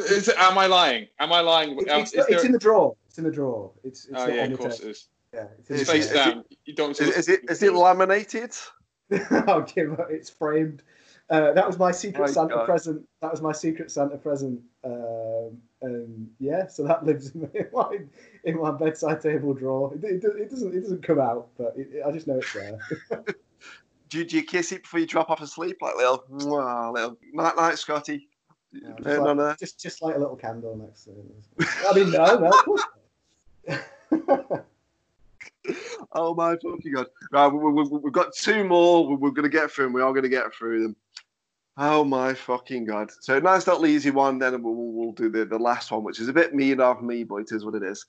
[0.01, 1.07] there's- is it, am I lying?
[1.19, 1.78] Am I lying?
[1.78, 2.97] it's, Um, it's, is there- it's in the drawer.
[3.09, 3.73] It's in the drawer.
[3.85, 5.09] It's, it's oh yeah, of course it is.
[5.35, 6.45] Yeah, it's in the face it- down.
[6.65, 6.99] You don't.
[7.01, 8.55] Is, is it is it laminated?
[9.33, 10.83] okay, but it's framed.
[11.28, 12.66] Uh, that was my secret My Santa God.
[12.66, 13.07] present.
[13.20, 14.61] That was my secret Santa present.
[14.85, 17.98] Um, and yeah, so that lives in my
[18.44, 19.94] in my bedside table drawer.
[19.94, 22.78] It, it, it doesn't it doesn't come out, but it, I just know it's there.
[24.09, 25.78] Do, do you kiss it before you drop off asleep?
[25.81, 28.28] Like little, mwah, little night night, Scotty.
[28.73, 29.57] Yeah, just, No, like, no, no.
[29.59, 31.69] just just like a little candle next to it.
[31.89, 32.39] I mean, no,
[33.69, 34.62] no.
[36.12, 37.07] Oh my fucking god!
[37.32, 39.07] Right, we, we, we, we've got two more.
[39.07, 39.93] We, we're going to get through them.
[39.93, 40.97] We are going to get through them.
[41.78, 43.11] Oh my fucking god!
[43.20, 44.39] So nice, not easy one.
[44.39, 47.03] Then we'll, we'll, we'll do the, the last one, which is a bit mean of
[47.03, 48.07] me, but it is what it is.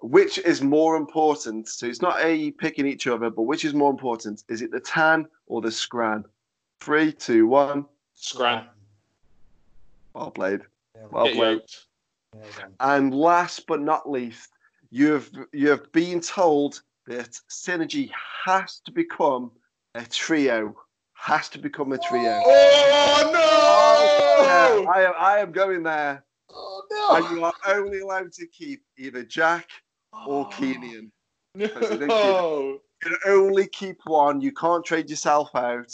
[0.00, 1.68] Which is more important?
[1.68, 4.44] So it's not a picking each other, but which is more important?
[4.48, 6.24] Is it the tan or the scran?
[6.80, 7.84] Three, two, one.
[8.14, 8.64] Scran.
[10.14, 10.60] Well played.
[10.96, 11.36] Yeah, Well played.
[11.58, 11.86] yoked.
[12.32, 12.74] well done.
[12.80, 14.50] And last but not least,
[14.90, 18.10] you have you have been told that Synergy
[18.46, 19.50] has to become
[19.94, 20.74] a trio.
[21.18, 22.40] Has to become a trio.
[22.44, 26.24] Oh, oh Yeah, I am I am going there.
[26.50, 27.16] Oh no.
[27.16, 29.68] And you are only allowed to keep either Jack
[30.26, 31.10] or Keenan.
[31.54, 31.66] no!
[31.66, 32.80] No!
[33.02, 34.40] You can only keep one.
[34.40, 35.92] You can't trade yourself out.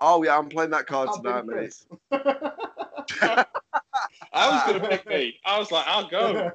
[0.00, 1.74] Oh yeah, I'm playing that card I'll tonight, mate.
[4.32, 5.38] I was going to pick me.
[5.44, 6.50] I was like, I'll go.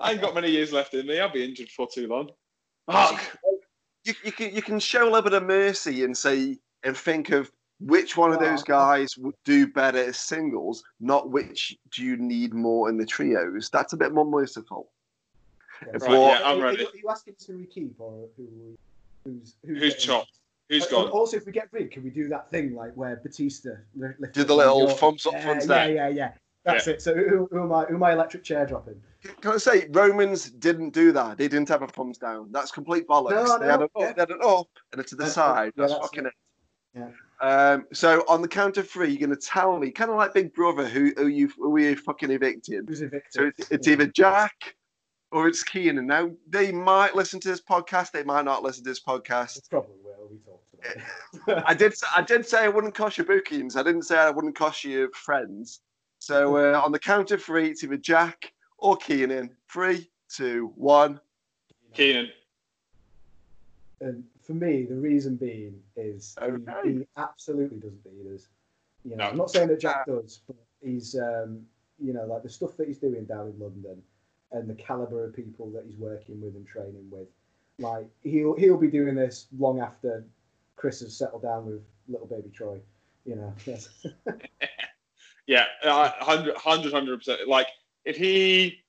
[0.00, 1.20] I ain't got many years left in me.
[1.20, 2.30] I'll be injured for too long.
[2.90, 3.22] Fuck.
[4.04, 7.30] You, you can you can show a little bit of mercy and say and think
[7.30, 7.50] of
[7.80, 12.54] which one of those guys would do better as singles, not which do you need
[12.54, 13.68] more in the trios.
[13.70, 14.90] That's a bit more merciful.
[15.92, 16.82] If Right, what- yeah, I'm Are- are ready.
[16.82, 18.76] you- Are you asking who we keep or who
[19.24, 20.38] who's who's, Who's chopped?
[20.68, 21.08] Who's gone?
[21.10, 24.38] Also, if we get rid, can we do that thing like where Batista li- lifts
[24.44, 25.94] the little your- thumbs up, yeah, thumbs yeah, down.
[25.96, 26.32] Yeah, yeah,
[26.64, 27.02] That's it.
[27.02, 27.84] So who, who am I?
[27.86, 28.12] Who am I?
[28.12, 29.02] Electric chair dropping?
[29.40, 31.36] Can I say Romans didn't do that?
[31.38, 32.50] They didn't have a thumbs down.
[32.52, 33.30] That's complete bollocks.
[33.32, 34.12] No, they, had no, an yeah.
[34.12, 35.72] they had an up and a to the Uh, side.
[35.76, 36.32] yeah, that's, that's fucking it.
[36.94, 37.14] It.
[37.40, 40.32] Um, so on the count of three, you're going to tell me, kind of like
[40.32, 42.84] Big Brother, who who you who you fucking evicted.
[42.88, 43.32] Who's evicted?
[43.32, 43.92] So it's, it's Yeah.
[43.94, 44.76] either Jack
[45.32, 46.06] or it's Keenan.
[46.06, 48.12] Now they might listen to this podcast.
[48.12, 49.58] They might not listen to this podcast.
[49.58, 50.28] It probably will.
[50.30, 50.64] We talked
[51.46, 51.64] about it.
[51.66, 51.94] I did.
[52.16, 53.76] I did say I wouldn't cost you bookings.
[53.76, 55.80] I didn't say I wouldn't cost you friends.
[56.20, 59.50] So uh, on the count of three, it's either Jack or Keenan.
[59.70, 61.20] Three, two, one.
[61.92, 62.28] Keenan.
[64.00, 66.92] And for me, the reason being is he- Okay.
[66.92, 68.48] he, absolutely doesn't beat us.
[69.04, 69.30] You know, No.
[69.30, 71.66] I'm not saying that Jack does, but he's, um,
[71.98, 74.02] you know, like the stuff that he's doing down in London
[74.52, 77.28] and the caliber of people that he's working with and training with.
[77.78, 80.24] Like he'll he'll be doing this long after
[80.76, 82.80] Chris has settled down with little baby Troy.
[83.24, 83.88] You know, yes.
[85.46, 87.48] Yeah, uh, 100, 100, percent.
[87.48, 87.66] Like
[88.04, 88.83] if he,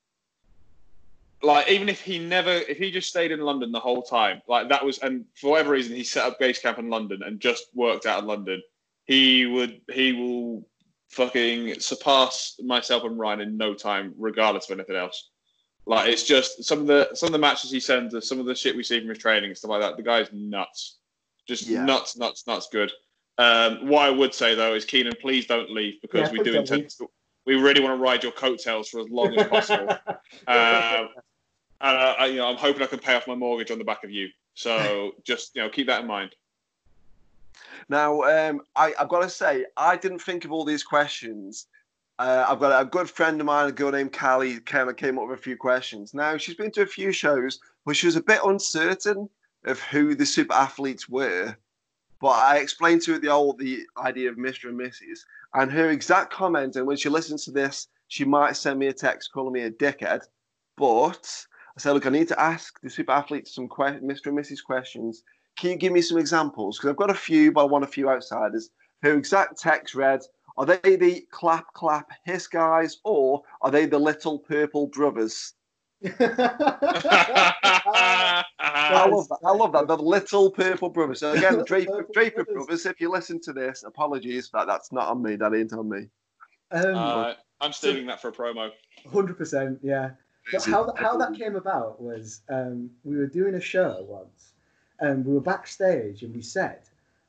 [1.42, 4.68] like even if he never, if he just stayed in London the whole time, like
[4.68, 7.66] that was, and for whatever reason he set up base camp in London and just
[7.74, 8.62] worked out in London,
[9.04, 10.66] he would, he will
[11.10, 15.30] fucking surpass myself and Ryan in no time, regardless of anything else.
[15.86, 18.46] Like it's just some of the some of the matches he sends us, some of
[18.46, 19.96] the shit we see from his training and stuff like that.
[19.96, 20.98] The guy's nuts,
[21.46, 21.84] just Yeah.
[21.84, 22.68] nuts, nuts, nuts.
[22.72, 22.90] Good.
[23.38, 26.54] Um, what I would say though is Keenan, please don't leave because Yeah, we do
[26.58, 26.90] intend.
[26.90, 27.08] To,
[27.46, 29.88] we really want to ride your coattails for as long as possible.
[29.88, 30.18] um,
[31.80, 33.84] and uh, I, you know, I'm hoping I can pay off my mortgage on the
[33.84, 34.28] back of you.
[34.54, 36.34] So just you know, keep that in mind.
[37.88, 41.68] Now, um, I, I've got to say, I didn't think of all these questions.
[42.18, 45.18] Uh, I've got a good friend of mine, a girl named Callie, kind of came
[45.18, 46.14] up with a few questions.
[46.14, 49.28] Now, she's been to a few shows, but she was a bit uncertain
[49.64, 51.54] of who the super athletes were.
[52.20, 54.70] But I explained to her the old the idea of Mr.
[54.70, 55.20] and Mrs.
[55.56, 58.92] And her exact comment, and when she listens to this, she might send me a
[58.92, 60.20] text calling me a dickhead.
[60.76, 64.26] But I said, look, I need to ask the super athletes some que- Mr.
[64.26, 64.62] and Mrs.
[64.62, 65.22] questions.
[65.56, 66.76] Can you give me some examples?
[66.76, 68.68] Because I've got a few, but I want a few outsiders.
[69.02, 70.20] Her exact text read,
[70.58, 75.54] are they the clap, clap, hiss guys, or are they the little purple brothers?
[78.58, 79.38] I love that.
[79.44, 79.86] I love that.
[79.88, 81.20] The little purple brothers.
[81.20, 82.66] So again, Little Draper, Draper Brothers.
[82.66, 85.36] brothers, if you listen to this, apologies, that that's not on me.
[85.36, 86.08] That ain't on me.
[86.72, 88.70] um, Uh, I'm stealing that for a promo.
[89.12, 90.10] Hundred percent, yeah.
[90.52, 94.52] But how that, how that came about was um, we were doing a show once,
[95.00, 96.80] and we were backstage, and we said,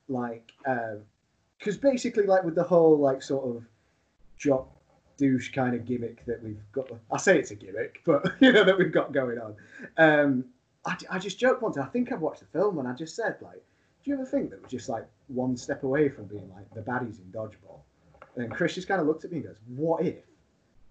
[0.07, 0.52] like,
[1.57, 3.64] because basically, like with the whole like sort of
[4.38, 4.69] jock
[5.18, 6.89] douche kind of gimmick that we've got.
[7.11, 9.56] I say it's a gimmick, but you know that we've got going on.
[9.98, 10.45] Um,
[10.85, 11.77] I, I just joked once.
[11.77, 13.64] I think I've watched the film, and I just said, like,
[14.03, 16.81] do you ever think that we're just like one step away from being like the
[16.81, 17.80] baddies in dodgeball?
[18.38, 20.23] And Chris just kind of looked at me and goes, "What if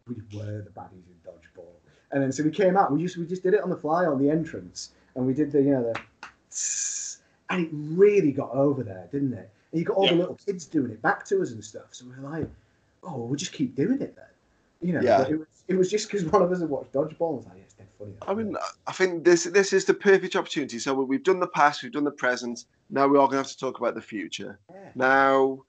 [0.06, 1.72] we were the baddies in dodgeball?"
[2.10, 2.92] And then so we came out.
[2.92, 5.52] We just we just did it on the fly on the entrance, and we did
[5.52, 7.18] the you know the, tss,
[7.50, 9.50] and it really got over there, didn't it?
[9.72, 11.86] And you got all the little kids doing it back to us and stuff.
[11.92, 12.48] So we're like,
[13.06, 14.24] "Oh, we'll just keep doing it then."
[14.82, 15.26] You know, Yeah.
[15.28, 17.28] it was it was just because one of us had watched dodgeball.
[17.28, 18.56] and was like, "Yeah, it's dead funny." I mean,
[18.86, 20.78] I think this this is the perfect opportunity.
[20.78, 22.64] So we've done the past, we've done the present.
[22.90, 24.58] Now we are all going to have to talk about the future.
[24.70, 24.90] Yeah.
[24.94, 25.64] Now,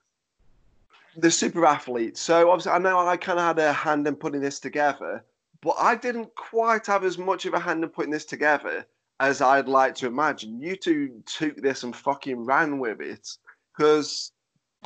[1.16, 2.18] the super athlete.
[2.18, 5.24] So obviously, I know I kind of had a hand in putting this together,
[5.62, 8.86] but I didn't quite have as much of a hand in putting this together
[9.20, 10.62] as I'd like to imagine.
[10.62, 13.36] You two took this and fucking ran with it
[13.76, 14.32] because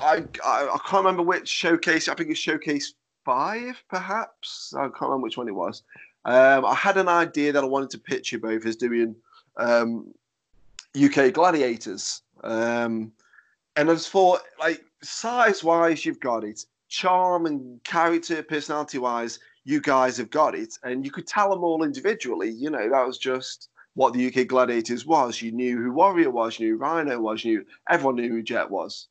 [0.01, 2.07] I, I I can't remember which showcase.
[2.07, 4.73] I think it's showcase five, perhaps.
[4.75, 5.83] I can't remember which one it was.
[6.25, 9.15] Um, I had an idea that I wanted to pitch you both as doing
[9.57, 10.13] um,
[10.95, 12.21] UK gladiators.
[12.43, 13.11] Um,
[13.75, 16.65] and I just thought, like, size wise, you've got it.
[16.89, 20.77] Charm and character, personality wise, you guys have got it.
[20.83, 22.49] And you could tell them all individually.
[22.49, 25.41] You know, that was just what the UK gladiators was.
[25.41, 28.69] You knew who Warrior was, you knew Rhino was, you knew everyone knew who Jet
[28.69, 29.07] was.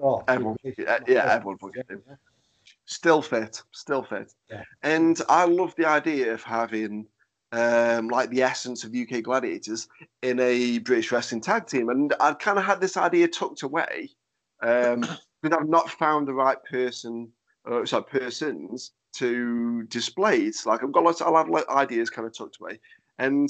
[0.00, 1.72] Oh, Everyone, yeah, yeah, everyone knew.
[1.88, 2.14] Yeah.
[2.86, 4.32] Still fit, still fit.
[4.50, 4.64] Yeah.
[4.82, 7.06] And I love the idea of having
[7.52, 9.88] um, like the essence of UK gladiators
[10.22, 11.88] in a British wrestling tag team.
[11.88, 14.10] And I kind of had this idea tucked away.
[14.62, 15.00] Um,
[15.44, 17.30] because I've not found the right person,
[17.70, 20.56] uh, sorry, persons to display it.
[20.64, 22.80] Like I've got lots, I'll have like, ideas kind of tucked away,
[23.18, 23.48] and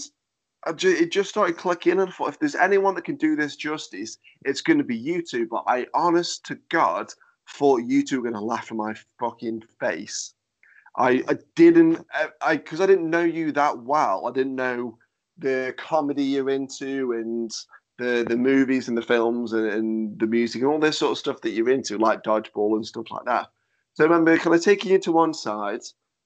[0.66, 1.92] I it just started clicking.
[1.92, 4.96] And I thought, if there's anyone that can do this justice, it's going to be
[4.96, 5.46] you two.
[5.46, 7.12] But I, honest to God,
[7.48, 10.34] thought you two were going to laugh in my fucking face.
[10.96, 12.06] I, I didn't,
[12.40, 14.26] I because I, didn't know you that well.
[14.26, 14.98] I didn't know
[15.38, 17.50] the comedy you're into and
[17.98, 21.18] the the movies and the films and, and the music and all this sort of
[21.18, 23.48] stuff that you're into, like dodgeball and stuff like that.
[23.94, 25.82] So I remember kind of taking you to one side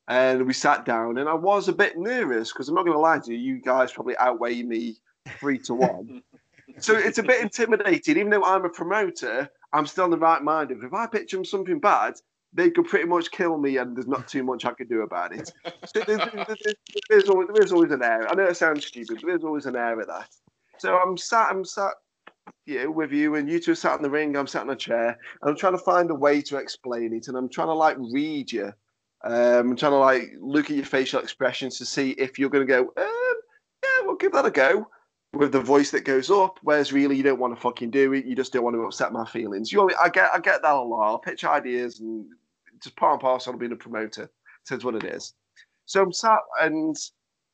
[0.08, 3.00] and we sat down and I was a bit nervous because I'm not going to
[3.00, 4.96] lie to you, you guys probably outweigh me
[5.38, 6.22] three to one.
[6.78, 8.16] so it's a bit intimidating.
[8.16, 11.30] Even though I'm a promoter, I'm still in the right mind of if I pitch
[11.30, 12.14] them something bad,
[12.54, 15.34] they could pretty much kill me and there's not too much I could do about
[15.34, 15.52] it.
[15.84, 16.74] So there's, there's,
[17.10, 18.26] there's, always, there's always an air.
[18.26, 20.30] I know it sounds stupid, but there's always an air of that.
[20.78, 21.92] So I'm sat, I'm sat
[22.66, 24.36] know, with you, and you two are sat in the ring.
[24.36, 27.28] I'm sat in a chair, and I'm trying to find a way to explain it,
[27.28, 28.72] and I'm trying to like read you.
[29.24, 32.66] Um, I'm trying to like look at your facial expressions to see if you're going
[32.66, 33.34] to go, um,
[33.82, 34.88] yeah, we'll give that a go
[35.32, 36.58] with the voice that goes up.
[36.62, 38.24] Whereas really, you don't want to fucking do it.
[38.24, 39.72] You just don't want to upset my feelings.
[39.72, 41.06] You, know, I get, I get that a lot.
[41.06, 42.26] I'll pitch ideas and
[42.82, 44.30] just part and parcel of being a promoter.
[44.64, 45.34] Says what it is.
[45.86, 46.96] So I'm sat and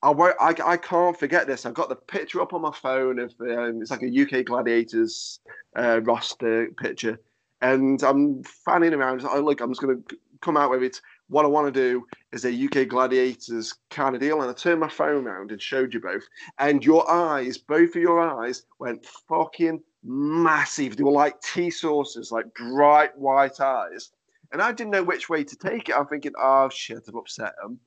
[0.05, 1.65] I won't, I, I can't forget this.
[1.65, 5.41] I've got the picture up on my phone of um, it's like a UK Gladiators
[5.77, 7.19] uh, roster picture,
[7.63, 9.25] and I'm fanning around.
[9.25, 11.01] I look, I'm just going to come out with it.
[11.29, 14.81] What I want to do is a UK Gladiators kind of deal, and I turned
[14.81, 16.25] my phone around and showed you both,
[16.59, 20.97] and your eyes, both of your eyes, went fucking massive.
[20.97, 24.11] They were like tea saucers, like bright white eyes,
[24.53, 25.97] and I didn't know which way to take it.
[25.97, 27.81] I'm thinking, oh shit, I've upset them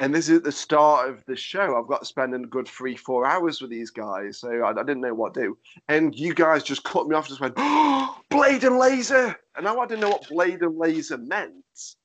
[0.00, 1.76] and this is at the start of the show.
[1.76, 4.82] I've got to spend a good three, four hours with these guys, so I, I
[4.82, 5.58] didn't know what to do.
[5.88, 9.78] And you guys just cut me off, just went, oh, "Blade and laser," and now
[9.78, 11.54] I didn't know what blade and laser meant.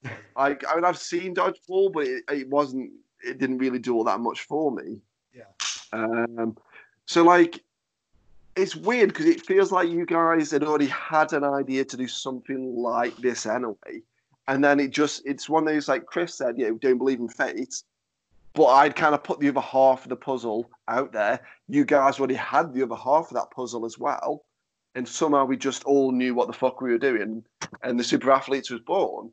[0.38, 2.92] Like, I mean, I've seen dodgeball, but it, it wasn't.
[3.24, 5.02] It didn't really do all that much for me.
[5.34, 5.46] Yeah.
[5.92, 6.56] Um.
[7.08, 7.64] So like,
[8.56, 12.08] it's weird because it feels like you guys had already had an idea to do
[12.08, 14.04] something like this anyway
[14.48, 17.20] and then it just it's one of those like Chris said, you know, don't believe
[17.20, 17.84] in fate.
[18.54, 21.40] But I'd kind of put the other half of the puzzle out there.
[21.68, 24.46] You guys already had the other half of that puzzle as well.
[24.96, 27.44] And somehow we just all knew what the fuck we were doing.
[27.84, 29.32] And the super athletes was born.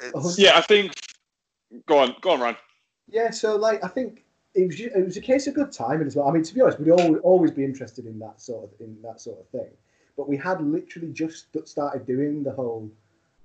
[0.00, 0.38] It's...
[0.38, 0.92] Yeah, I think
[1.86, 2.56] go on, go on, Ryan.
[3.08, 4.22] Yeah, so like I think
[4.54, 6.28] it was it was a case of good timing as well.
[6.28, 8.96] I mean, to be honest, we'd always, always be interested in that sort of in
[9.02, 9.70] that sort of thing
[10.16, 12.90] but we had literally just started doing the whole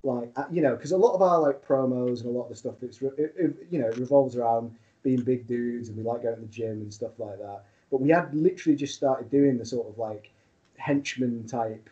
[0.02, 2.50] like uh, you know because a lot of our like promos and a lot of
[2.50, 6.22] the stuff that's it, it, you know revolves around being big dudes and we like
[6.22, 7.64] going to the gym and stuff like that.
[7.90, 10.30] But we had literally just started doing the sort of like
[10.76, 11.88] henchman type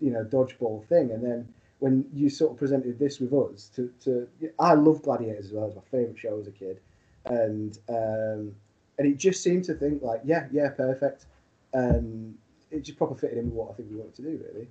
[0.00, 1.10] you know dodgeball thing.
[1.10, 4.28] And then when you sort of presented this with us to, to
[4.58, 6.80] I love Gladiators as well it's my favorite show as a kid.
[7.24, 8.54] And um,
[8.98, 11.26] and it just seemed to think like yeah yeah perfect.
[11.74, 12.36] And
[12.72, 14.68] it just proper fitted in with what I think we wanted to do, really.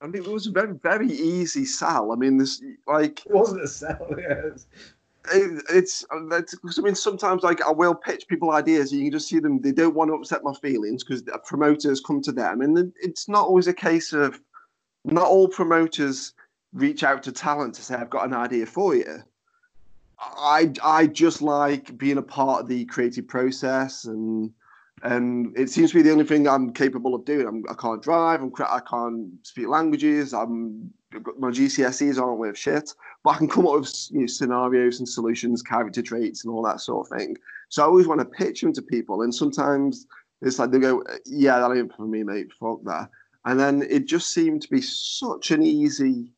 [0.00, 2.12] I mean, it was a very, very easy sell.
[2.12, 4.14] I mean, this like it wasn't a sell.
[4.18, 4.66] Yes.
[5.32, 9.06] It, it's, uh, it's I mean sometimes like I will pitch people ideas and you
[9.06, 12.32] can just see them they don't want to upset my feelings because promoters come to
[12.32, 14.38] them and it's not always a case of
[15.04, 16.34] not all promoters
[16.74, 19.22] reach out to talent to say I've got an idea for you.
[20.18, 24.52] I I just like being a part of the creative process and
[25.04, 27.46] and it seems to be the only thing I'm capable of doing.
[27.46, 28.42] I'm, I can not drive.
[28.42, 30.32] I'm, I can't speak languages.
[30.32, 30.90] I'm
[31.38, 35.08] my GCSEs aren't worth shit, but I can come up with you know, scenarios and
[35.08, 37.36] solutions, character traits, and all that sort of thing.
[37.68, 40.06] So I always want to pitch them to people, and sometimes
[40.40, 42.48] it's like they go, "Yeah, that ain't for me, mate.
[42.58, 43.10] Fuck that."
[43.44, 46.32] And then it just seemed to be such an easy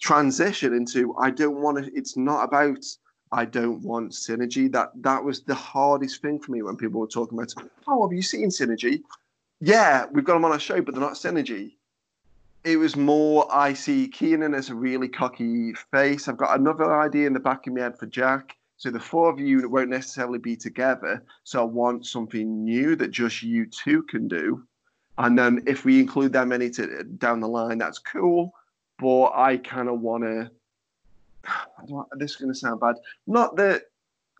[0.00, 1.92] transition into I don't want to.
[1.94, 2.84] It's not about
[3.32, 4.70] I don't want synergy.
[4.70, 7.54] That that was the hardest thing for me when people were talking about,
[7.86, 9.02] oh, have you seen synergy?
[9.60, 11.72] Yeah, we've got them on our show, but they're not synergy.
[12.64, 16.28] It was more I see Keenan as a really cocky face.
[16.28, 18.56] I've got another idea in the back of my head for Jack.
[18.76, 21.22] So the four of you won't necessarily be together.
[21.44, 24.66] So I want something new that just you two can do.
[25.18, 28.52] And then if we include in it uh, down the line, that's cool.
[28.98, 30.50] But I kind of want to
[32.18, 32.96] this is going to sound bad.
[33.26, 33.82] Not that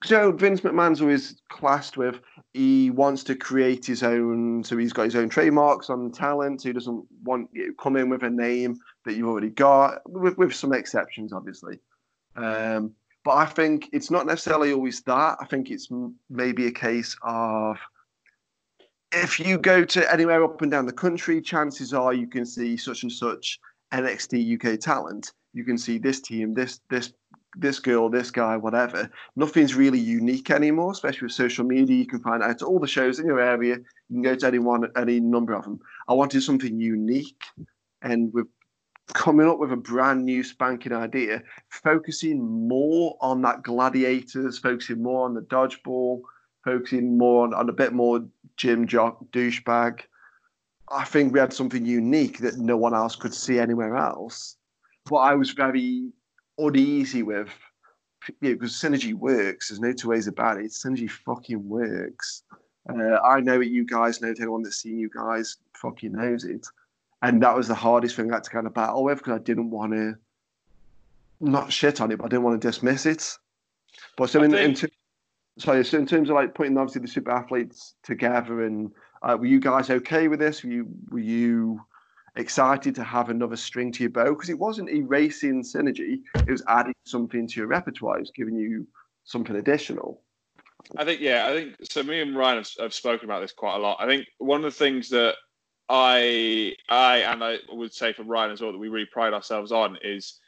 [0.04, 2.20] so Vince McMahon's always classed with
[2.52, 6.60] he wants to create his own, so he's got his own trademarks on talent.
[6.60, 10.02] So he doesn't want you to come in with a name that you've already got,
[10.08, 11.80] with, with some exceptions, obviously.
[12.36, 12.92] Um,
[13.24, 15.38] but I think it's not necessarily always that.
[15.40, 15.88] I think it's
[16.28, 17.78] maybe a case of
[19.10, 22.76] if you go to anywhere up and down the country, chances are you can see
[22.76, 23.58] such and such
[23.92, 25.32] NXT UK talent.
[25.54, 27.12] You can see this team, this this
[27.56, 29.08] this girl, this guy, whatever.
[29.36, 31.96] Nothing's really unique anymore, especially with social media.
[31.96, 33.76] You can find out all the shows in your area.
[33.76, 35.78] You can go to any one, any number of them.
[36.08, 37.40] I wanted something unique,
[38.02, 38.48] and we're
[39.12, 45.24] coming up with a brand new spanking idea, focusing more on that gladiators, focusing more
[45.24, 46.22] on the dodgeball,
[46.64, 48.26] focusing more on, on a bit more
[48.56, 50.00] gym Jock douchebag.
[50.90, 54.56] I think we had something unique that no one else could see anywhere else.
[55.08, 56.10] What I was very
[56.58, 57.50] uneasy with,
[58.40, 59.68] yeah, because synergy works.
[59.68, 60.70] There's no two ways about it.
[60.70, 62.42] Synergy fucking works.
[62.88, 63.68] Uh, I know it.
[63.68, 64.40] You guys know it.
[64.40, 66.66] Anyone that's seen you guys fucking knows it.
[67.22, 69.42] And that was the hardest thing I had to kind of battle with because I
[69.42, 70.16] didn't want to
[71.40, 73.36] not shit on it, but I didn't want to dismiss it.
[74.16, 74.90] But so I in, think- in
[75.58, 78.90] sorry, so in terms of like putting obviously the super athletes together, and
[79.22, 80.62] uh, were you guys okay with this?
[80.62, 81.80] Were you were you
[82.36, 84.30] excited to have another string to your bow?
[84.30, 88.16] Because it wasn't erasing synergy; it was adding something to your repertoire.
[88.16, 88.86] It was giving you
[89.24, 90.22] something additional.
[90.96, 92.02] I think yeah, I think so.
[92.02, 93.98] Me and Ryan have, have spoken about this quite a lot.
[94.00, 95.34] I think one of the things that
[95.88, 99.72] I I and I would say for Ryan as well that we really pride ourselves
[99.72, 100.40] on is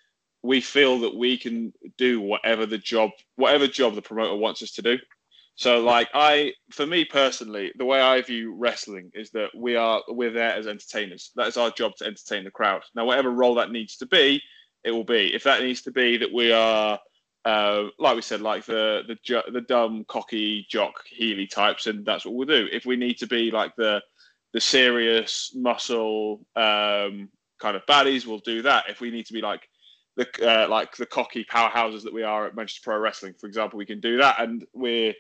[0.42, 4.72] we feel that we can do whatever the job whatever job the promoter wants us
[4.72, 4.98] to do.
[5.56, 10.02] So like I for me personally, the way I view wrestling is that we are
[10.08, 11.32] we're there as entertainers.
[11.34, 12.82] That is our job to entertain the crowd.
[12.94, 14.42] Now whatever role that needs to be,
[14.84, 15.34] it will be.
[15.34, 16.98] If that needs to be that we are
[17.46, 22.26] uh, like we said, like the the the dumb, cocky, jock, Healy types, and that's
[22.26, 22.68] what we'll do.
[22.72, 24.02] If we need to be like the
[24.52, 27.28] the serious muscle um,
[27.60, 28.86] kind of baddies, we'll do that.
[28.88, 29.68] If we need to be like
[30.16, 33.78] the uh, like the cocky powerhouses that we are at Manchester Pro Wrestling, for example,
[33.78, 34.40] we can do that.
[34.40, 35.14] And we're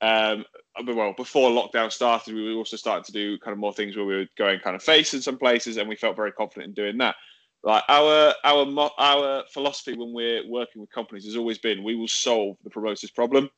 [0.00, 0.44] um,
[0.86, 4.06] well before lockdown started, we were also starting to do kind of more things where
[4.06, 6.74] we were going kind of face in some places, and we felt very confident in
[6.74, 7.16] doing that.
[7.64, 12.08] Like our our our philosophy when we're working with companies has always been we will
[12.08, 13.50] solve the promoter's problem.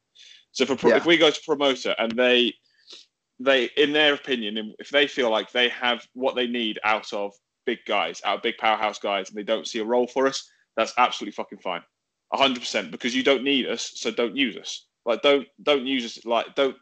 [0.52, 0.96] So if, pro- Yeah.
[0.96, 2.54] if we go to promoter and they
[3.38, 7.32] they in their opinion if they feel like they have what they need out of
[7.64, 10.50] big guys out of big powerhouse guys and they don't see a role for us
[10.76, 11.82] that's absolutely fucking fine.
[12.32, 16.24] 100% because you don't need us so don't use us like don't don't use us
[16.24, 16.76] like don't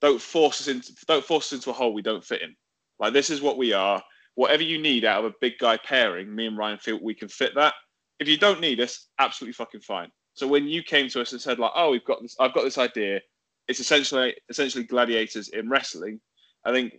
[0.00, 2.54] don't force us into don't force us into a hole we don't fit in
[2.98, 4.02] like this is what we are
[4.34, 7.28] whatever you need out of a big guy pairing, me and Ryan feel we can
[7.28, 7.74] fit that.
[8.18, 10.10] If you don't need us, absolutely fucking fine.
[10.34, 12.36] So when you came to us and said like, "Oh, we've got this.
[12.40, 13.20] I've got this idea.
[13.68, 16.20] It's essentially essentially gladiators in wrestling."
[16.64, 16.94] I think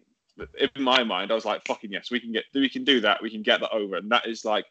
[0.60, 3.22] in my mind, I was like, "Fucking yes, we can get we can do that.
[3.24, 4.66] We can get that over." And that is like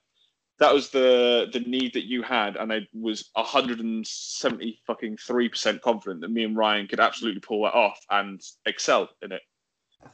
[0.63, 5.83] that was the the need that you had, and I was 170 fucking three percent
[5.83, 9.43] confident that me and Ryan could absolutely pull that off and excel in it.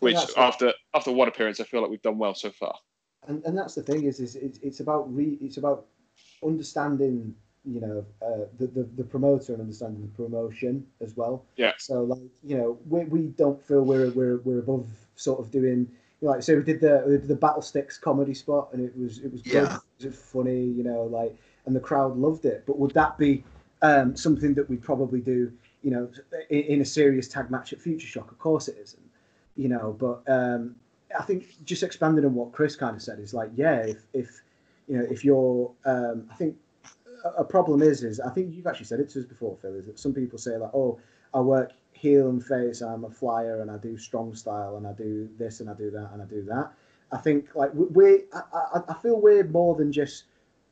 [0.00, 2.74] Which that's what- after after one appearance, I feel like we've done well so far.
[3.26, 5.86] and, and that's the thing is is it's, it's about re, it's about
[6.44, 7.34] understanding
[7.64, 11.72] you know uh, the, the the promoter and understanding the promotion as well Yeah.
[11.78, 15.88] so like you know we, we don't feel we're we're we're above sort of doing
[16.20, 19.18] like so we did the we did the battle sticks comedy spot and it was
[19.18, 19.52] it was good.
[19.52, 19.78] Yeah.
[20.00, 21.36] it was funny you know like
[21.66, 22.64] and the crowd loved it.
[22.66, 23.44] But would that be
[23.82, 26.10] um, something that we'd probably do you know
[26.50, 28.30] in, in a serious tag match at Future Shock?
[28.30, 29.02] Of course it isn't
[29.56, 30.74] you know but um,
[31.16, 34.42] I think just expanding on what Chris kind of said is like, yeah, if, if
[34.88, 36.56] you know, if you're, um, I think
[37.24, 39.74] a- a problem is, is I think you've actually said it to us before, Phil,
[39.74, 40.98] is that some people say like, oh,
[41.34, 44.92] I work heel and face, I'm a flyer, and I do strong style, and I
[44.92, 46.72] do this, and I do that, and I do that.
[47.12, 50.24] I think like we, we I, I, I feel we're more than just,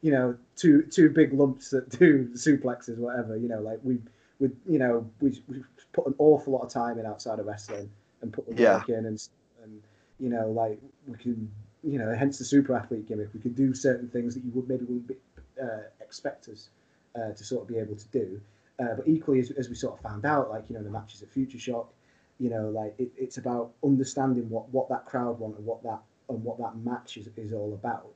[0.02, 3.36] you know, two two big lumps that do suplexes, whatever.
[3.36, 3.98] You know, like we,
[4.38, 5.62] we, you know, we, we
[5.92, 7.90] put an awful lot of time in outside of wrestling
[8.22, 8.82] and put the Yeah.
[8.82, 9.28] work in and
[9.62, 9.82] and
[10.18, 11.50] you know, like we can,
[11.82, 13.28] you know, hence the super athlete gimmick.
[13.34, 15.16] We can do certain things that you would maybe wouldn't be,
[15.62, 16.70] uh, expect us
[17.16, 18.40] uh, to sort of be able to do.
[18.78, 21.22] Uh, but equally, as, as we sort of found out, like you know, the matches
[21.22, 21.92] at Future Shock,
[22.38, 26.00] you know, like it, it's about understanding what what that crowd want and what that
[26.28, 28.08] and what that match is, is all about.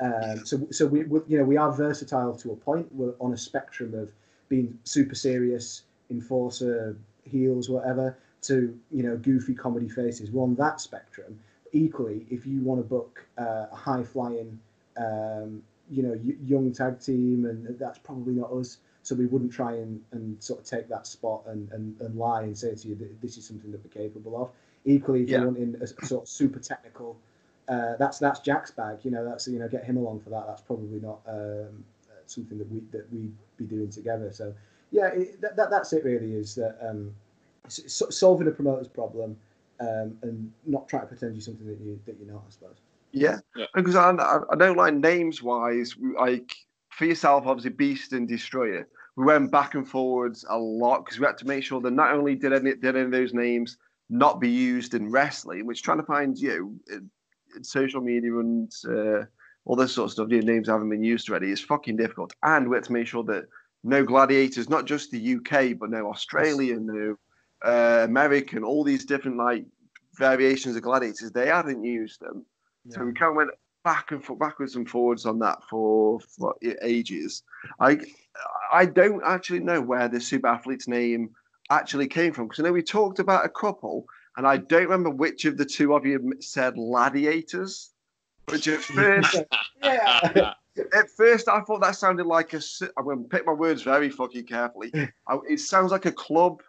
[0.00, 2.86] Um, so so we, we you know we are versatile to a point.
[2.92, 4.10] We're on a spectrum of
[4.48, 10.30] being super serious, enforcer, heels, whatever, to you know goofy comedy faces.
[10.30, 11.38] We're on that spectrum.
[11.72, 14.58] Equally, if you want to book uh, a high flying,
[14.96, 18.78] um, you know, young tag team, and that's probably not us.
[19.06, 22.42] So we wouldn't try and, and sort of take that spot and, and, and lie
[22.42, 24.50] and say to you that this is something that we're capable of.
[24.84, 25.42] Equally, if Yeah.
[25.42, 27.16] you're wanting a sort of super technical,
[27.68, 28.98] uh, that's that's Jack's bag.
[29.04, 30.48] You know, that's you know get him along for that.
[30.48, 34.32] That's probably not um, uh, something that we that we'd be doing together.
[34.32, 34.52] So
[34.90, 36.34] yeah, it, that, that that's it really.
[36.34, 37.14] Is that um,
[37.66, 39.36] s- s- solving a promoter's problem
[39.78, 42.42] um, and not trying to pretend you're something that you that you're not.
[42.44, 42.76] I suppose.
[43.12, 43.66] Yeah, Yeah.
[43.72, 45.94] because I, I I don't like names wise.
[46.18, 46.56] Like
[46.90, 48.88] for yourself, obviously, Beast and Destroyer.
[49.16, 52.12] We went back and forwards a lot because we had to make sure that not
[52.12, 53.78] only did any did any of those names
[54.08, 57.10] not be used in wrestling, which trying to find you in,
[57.56, 59.24] in social media and uh,
[59.64, 62.32] all this sort of stuff, your names haven't been used already is fucking difficult.
[62.42, 63.46] And we had to make sure that
[63.82, 67.16] no gladiators, not just the UK, but no Australia, no
[67.64, 69.64] uh, American, all these different like
[70.14, 72.44] variations of gladiators, they hadn't used them.
[72.88, 73.50] So we kind of went
[73.84, 77.42] back and forth, backwards and forwards on that for, for ages.
[77.80, 77.98] I
[78.72, 81.30] I don't actually know where the super athlete's name
[81.70, 84.06] actually came from because I know we talked about a couple,
[84.36, 87.90] and I don't remember which of the two of you said gladiators.
[88.48, 89.42] Which at first,
[89.82, 90.52] yeah.
[90.76, 92.60] at first I thought that sounded like a.
[92.96, 94.92] I'm going to pick my words very fucking carefully.
[95.28, 96.62] I, it sounds like a club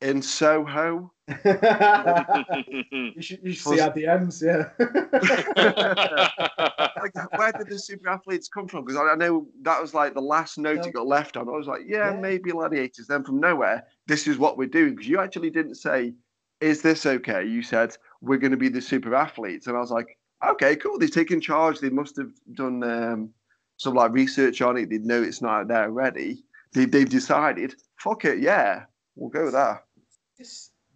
[0.00, 1.12] in Soho.
[3.16, 4.42] you should you should see our DMs.
[4.42, 4.68] Yeah.
[7.02, 8.84] like, where did the super athletes come from?
[8.84, 10.82] Because I, I know that was like the last note No.
[10.82, 11.48] it got left on.
[11.48, 12.20] I was like, yeah, Yeah.
[12.20, 13.06] maybe gladiators.
[13.06, 14.94] Then from nowhere, this is what we're doing.
[14.94, 16.14] Because you actually didn't say,
[16.60, 17.44] is this okay?
[17.44, 19.66] You said, we're going to be the super athletes.
[19.66, 20.98] And I was like, okay, cool.
[20.98, 21.80] They've taken charge.
[21.80, 23.30] They must have done um,
[23.76, 24.90] some like research on it.
[24.90, 26.44] They know it's not out there already.
[26.72, 28.84] They, they've decided, fuck it, yeah,
[29.14, 29.84] we'll go with that.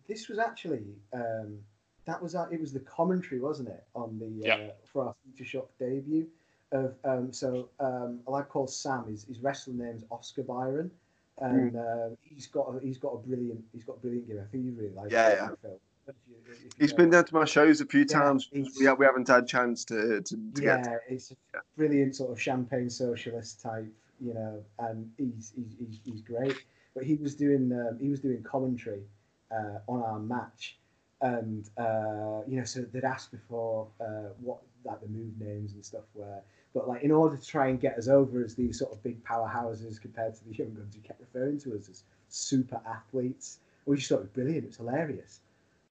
[0.08, 1.58] This this was actually um,
[2.04, 4.54] that was uh, it was the commentary, wasn't it, on the Yeah.
[4.54, 6.26] uh, for our Future Shock debut
[6.72, 9.04] of um, so um, a lad called Sam.
[9.08, 10.90] His, his wrestling name's Oscar Byron,
[11.38, 11.78] and Hmm.
[11.78, 14.44] uh, he's got a, he's got a brilliant he's got a brilliant gimmick.
[14.44, 15.48] I think you really like Yeah, yeah.
[15.62, 15.80] Phil.
[16.08, 16.96] If you- if He's know.
[16.98, 18.48] been down to my shows a few Yeah, times.
[18.52, 21.36] he's- We, we haven't had a chance to, to, to yeah, get it's a
[21.76, 26.54] brilliant sort of champagne socialist type, you know, and he's he's, he's, he's great.
[26.94, 29.02] But he was doing um, he was doing commentary
[29.50, 30.76] uh, on our match,
[31.20, 35.84] and uh, you know, so they'd asked before uh, what like the move names and
[35.84, 36.40] stuff were,
[36.74, 39.22] but like in order to try and get us over as these sort of big
[39.24, 43.58] powerhouses compared to the young guns, he kept referring to us as super athletes.
[43.86, 44.64] We just thought it was brilliant.
[44.64, 45.40] It was hilarious.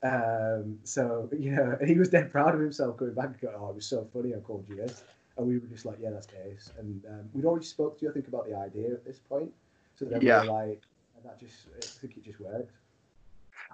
[0.03, 3.56] Um, so you know, and he was dead proud of himself going back and going,
[3.57, 4.34] "Oh, it was so funny.
[4.36, 5.03] I called you this,"
[5.38, 8.11] and we were just like, "Yeah, that's ace." And um, we'd already spoke to you,
[8.11, 9.52] I think, about the idea at this point.
[9.95, 10.41] So then Yeah.
[10.41, 10.82] we were like,
[11.23, 12.76] "That just, I think it just worked."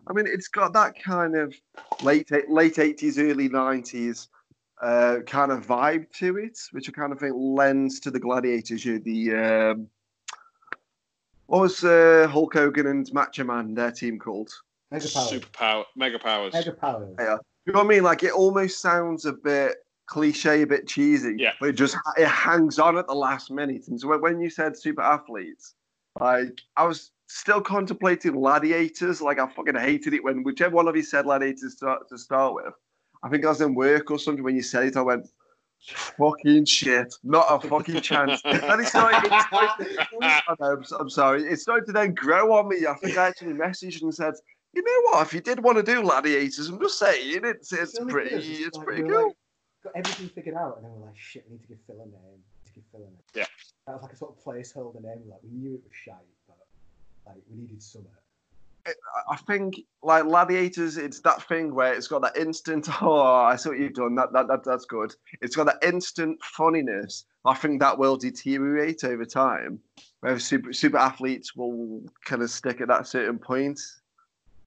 [0.07, 1.53] I mean, it's got that kind of
[2.03, 4.30] late late eighties, early nineties
[4.82, 8.84] uh, kind of vibe to it, which I kind of think lends to the Gladiators.
[8.84, 9.88] You know, the um,
[11.48, 14.49] what was uh, Hulk Hogan and Macho Man their team called?
[14.90, 15.30] Mega powers.
[15.30, 16.53] Super power, mega powers.
[16.53, 17.15] Mega powers.
[17.19, 17.38] Yeah.
[17.65, 18.03] You know what I mean?
[18.03, 19.76] Like it almost sounds a bit
[20.07, 21.36] cliche, a bit cheesy.
[21.38, 21.52] Yeah.
[21.60, 23.88] But it just it hangs on at the last minute.
[23.88, 25.76] And so when- when you said super athletes,
[26.19, 29.22] like I was still contemplating gladiators.
[29.22, 32.56] Like I fucking hated it when whichever one of you said gladiators to, to start
[32.56, 32.74] with.
[33.24, 34.98] I think I was in work or something when you said it.
[34.98, 35.28] I went,
[35.88, 38.41] fucking shit, not a fucking chance.
[38.45, 41.44] and it started, it started I know, I'm, I'm sorry.
[41.44, 42.86] It started to then grow on me.
[42.88, 44.34] I think I actually messaged and said,
[44.74, 45.28] you know what?
[45.28, 48.68] If you did want to do gladiators, I'm just saying, it's, it's only pretty, good,
[48.68, 49.28] it's like, pretty we cool.
[49.28, 49.36] like,
[49.84, 52.06] got everything figured out, and then we're like, "Shit, we need to give Phil a
[52.06, 52.41] name.
[52.68, 53.45] To give Phil a name." Yeah.
[53.88, 55.24] That was like a sort of placeholder name.
[55.30, 56.40] Like we knew it was shite, but
[57.26, 58.07] like we needed summer.
[59.30, 62.88] I think like gladiators, it's that thing where it's got that instant.
[63.02, 64.15] Oh, I see what you've done.
[64.15, 65.14] That, that, that that's good.
[65.41, 67.26] It's got that instant funniness.
[67.45, 69.80] I think that will deteriorate over time.
[70.22, 73.80] Where super super athletes will kind of stick at that certain point.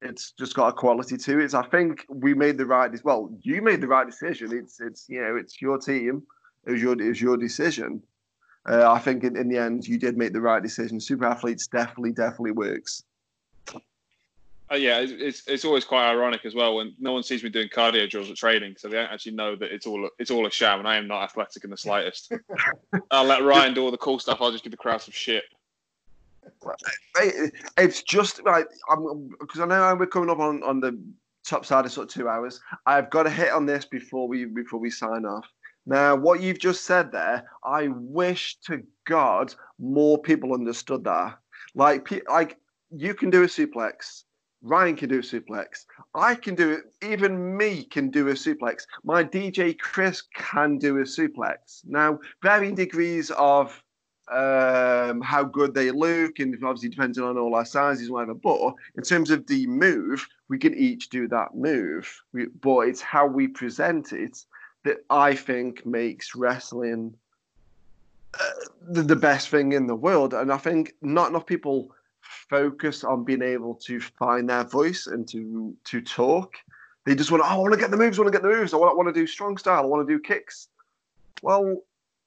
[0.03, 1.55] It's just got a quality to it.
[1.55, 2.91] I think we made the right.
[3.05, 4.53] Well, you made the right decision.
[4.53, 6.23] It's it's you know it's your team.
[6.67, 8.03] It was your it was your decision.
[8.67, 11.01] Uh, I think in, in the end you did make the right decision.
[11.01, 13.05] Super athletes definitely definitely works.
[14.73, 17.51] Uh, yeah, it's, it's it's always quite ironic as well when no one sees me
[17.51, 20.31] doing cardio drills at training, so they don't actually know that it's all a, it's
[20.31, 22.33] all a sham, and I am not athletic in the slightest.
[23.11, 24.39] I'll let Ryan do all the cool stuff.
[24.41, 25.45] I'll just give the crowd some shit.
[27.77, 30.99] It's just like I'm because I know we're coming up on, on the
[31.45, 32.61] top side of sort of two hours.
[32.87, 35.47] I've got to hit on this before we before we sign off.
[35.87, 41.39] Now, what you've just said there, I wish to God more people understood that.
[41.75, 42.59] Like, like
[42.91, 44.25] you can do a suplex.
[44.63, 45.85] Ryan can do a suplex.
[46.15, 46.85] I can do it.
[47.07, 48.85] Even me can do a suplex.
[49.05, 51.83] My DJ Chris can do a suplex.
[51.85, 53.83] Now, varying degrees of
[54.33, 58.33] um, how good they look, and obviously depending on all our sizes, whatever.
[58.33, 62.11] But in terms of the move, we can each do that move.
[62.33, 64.39] We, but it's how we present it
[64.85, 67.15] that I think makes wrestling
[68.39, 68.51] uh,
[68.83, 70.35] the, the best thing in the world.
[70.35, 71.91] And I think not enough people
[72.21, 76.55] focus on being able to find their voice and to to talk.
[77.05, 78.55] They just want, oh, I want to get the moves, I want to get the
[78.55, 80.69] moves, I want, I want to do strong style, I want to do kicks.
[81.43, 81.83] Well,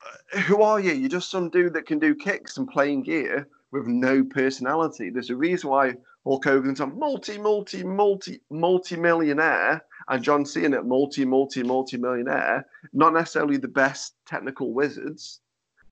[0.05, 0.93] uh, who are you?
[0.93, 5.09] You're just some dude that can do kicks and playing gear with no personality.
[5.09, 10.81] There's a reason why Hulk Hogan's a multi, multi, multi, multi millionaire, and John Cena,
[10.84, 12.65] multi, multi, multi millionaire.
[12.93, 15.41] Not necessarily the best technical wizards.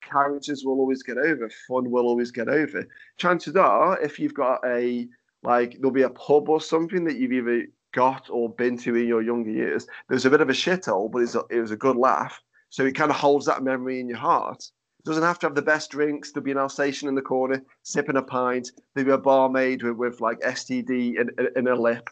[0.02, 1.50] Characters will always get over.
[1.68, 2.86] Fun will always get over.
[3.18, 5.08] Chances are, if you've got a
[5.44, 9.08] like, there'll be a pub or something that you've either got or been to in
[9.08, 9.88] your younger years.
[10.10, 12.42] There's a bit of a shithole, but a, it was a good laugh.
[12.70, 14.64] So it kind of holds that memory in your heart.
[15.00, 16.32] It doesn't have to have the best drinks.
[16.32, 18.72] There'll be an Alsatian in the corner sipping a pint.
[18.94, 22.10] There'll be a barmaid with, with like STD in, in a lip.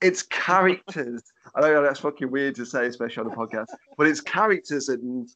[0.00, 1.22] It's characters.
[1.54, 3.66] I know that's fucking weird to say, especially on a podcast,
[3.98, 4.88] but it's characters.
[4.88, 5.28] And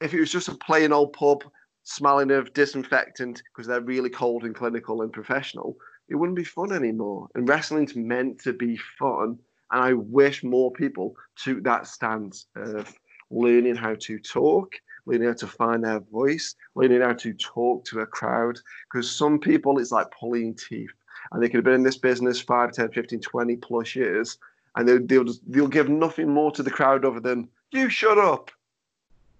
[0.00, 1.44] if it was just a plain old pub
[1.82, 5.76] smelling of disinfectant because they're really cold and clinical and professional,
[6.08, 7.28] it wouldn't be fun anymore.
[7.34, 9.38] And wrestling's meant to be fun.
[9.72, 12.94] And I wish more people took that stance of
[13.30, 14.74] learning how to talk,
[15.06, 18.58] learning how to find their voice, learning how to talk to a crowd.
[18.92, 20.92] Because some people, it's like pulling teeth.
[21.30, 24.38] And they could have been in this business 5, 10, 15, 20 plus years.
[24.76, 28.18] And they'll, they'll, just, they'll give nothing more to the crowd other than, you shut
[28.18, 28.50] up.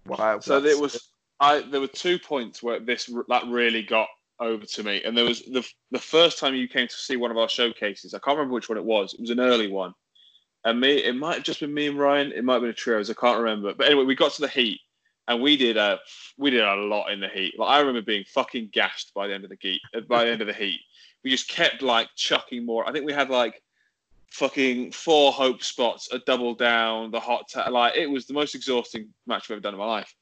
[0.06, 0.40] Wow.
[0.40, 1.10] So there was,
[1.40, 4.08] I, there were two points where this that really got
[4.42, 5.02] over to me.
[5.04, 8.14] And there was the the first time you came to see one of our showcases.
[8.14, 9.14] I can't remember which one it was.
[9.14, 9.94] It was an early one,
[10.64, 10.98] and me.
[10.98, 12.32] It might have just been me and Ryan.
[12.32, 13.10] It might have been a trios.
[13.10, 13.72] I can't remember.
[13.74, 14.80] But anyway, we got to the heat,
[15.28, 15.98] and we did a
[16.36, 17.58] we did a lot in the heat.
[17.58, 19.80] Like I remember being fucking gassed by the end of the heat.
[20.08, 20.80] By the end of the heat,
[21.24, 22.88] we just kept like chucking more.
[22.88, 23.62] I think we had like
[24.30, 28.54] fucking four hope spots, a double down, the hot ta- like it was the most
[28.54, 30.14] exhausting match I've ever done in my life.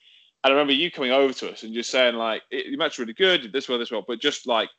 [0.42, 3.12] And I remember you coming over to us and just saying like, "The match really
[3.12, 4.70] good, did this well, this well," but just like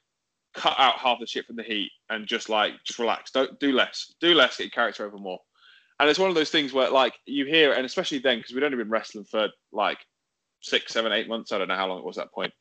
[0.54, 3.32] cut out half the shit from the heat and just like just relax.
[3.32, 4.14] Don't do less.
[4.20, 4.58] Do less.
[4.58, 5.40] Get your character over more.
[6.00, 8.64] And it's one of those things where like you hear, and especially then because we'd
[8.64, 10.00] only been wrestling for like
[10.62, 11.52] six, seven, eight months.
[11.52, 12.54] I don't know how long it was at that point.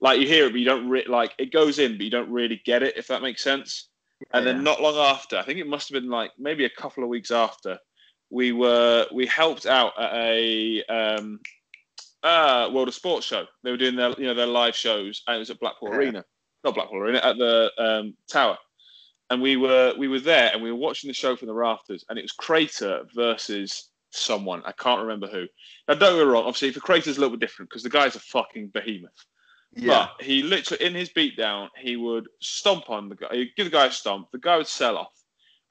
[0.00, 2.30] Like you hear it, but you don't re- like it goes in, but you don't
[2.30, 2.96] really get it.
[2.96, 3.88] If that makes sense.
[4.32, 7.04] And then not long after, I think it must have been like maybe a couple
[7.04, 7.78] of weeks after,
[8.30, 11.40] we were we helped out at a um,
[12.22, 13.46] uh, World of Sports show.
[13.62, 15.96] They were doing their you know their live shows, and it was at Blackpool yeah.
[15.96, 16.24] Arena,
[16.64, 18.58] not Blackpool Arena, at the um, Tower.
[19.30, 22.04] And we were we were there, and we were watching the show from the rafters,
[22.08, 25.46] and it was Crater versus someone I can't remember who.
[25.86, 28.16] Now don't get me wrong, obviously for Crater's a little bit different because the guy's
[28.16, 29.26] a fucking behemoth.
[29.74, 30.08] Yeah.
[30.16, 33.70] But he literally in his beatdown, he would stomp on the guy, he'd give the
[33.70, 35.12] guy a stomp, the guy would sell off,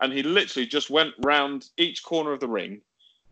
[0.01, 2.81] and he literally just went round each corner of the ring,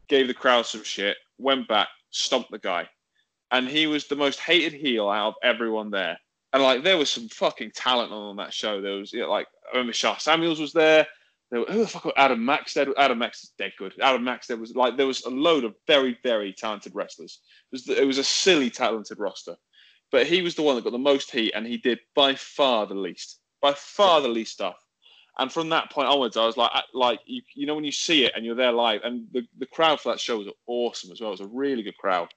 [0.08, 2.90] gave the crowd some shit, went back, stomped the guy
[3.52, 6.18] and he was the most hated heel out of everyone there.
[6.54, 8.82] And like there was some fucking talent on that show.
[8.82, 11.06] There was you know, like I remember Sha Samuels was there.
[11.52, 12.90] there who the fuck was Adam Maxted?
[12.98, 13.94] Adam Max is dead good.
[14.02, 17.40] Adam Maxted was like there was a load of very very talented wrestlers.
[17.72, 19.56] It was, it was a silly talented roster,
[20.12, 22.86] but he was the one that got the most heat, and he did by far
[22.86, 23.40] the least.
[23.62, 24.78] By far the least stuff.
[25.38, 28.26] And from that point onwards, I was like, like you, you know, when you see
[28.26, 31.20] it and you're there live, and the, the crowd for that show was awesome as
[31.20, 31.30] well.
[31.30, 32.30] It was a really good crowd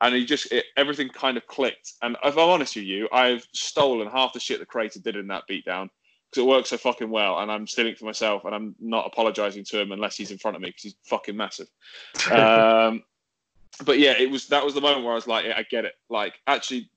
[0.00, 1.94] and he just it, everything kind of clicked.
[2.02, 5.26] And if I'm honest with you, I've stolen half the shit the Crater did in
[5.28, 5.88] that beatdown
[6.30, 9.64] because it works so fucking well, and I'm stealing for myself, and I'm not apologizing
[9.64, 11.68] to him unless he's in front of me because he's fucking massive.
[12.30, 13.04] um,
[13.84, 15.84] but yeah, it was that was the moment where I was like, yeah, I get
[15.84, 15.94] it.
[16.10, 16.90] Like actually,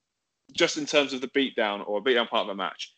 [0.56, 2.92] just in terms of the beatdown or a beatdown part of a match,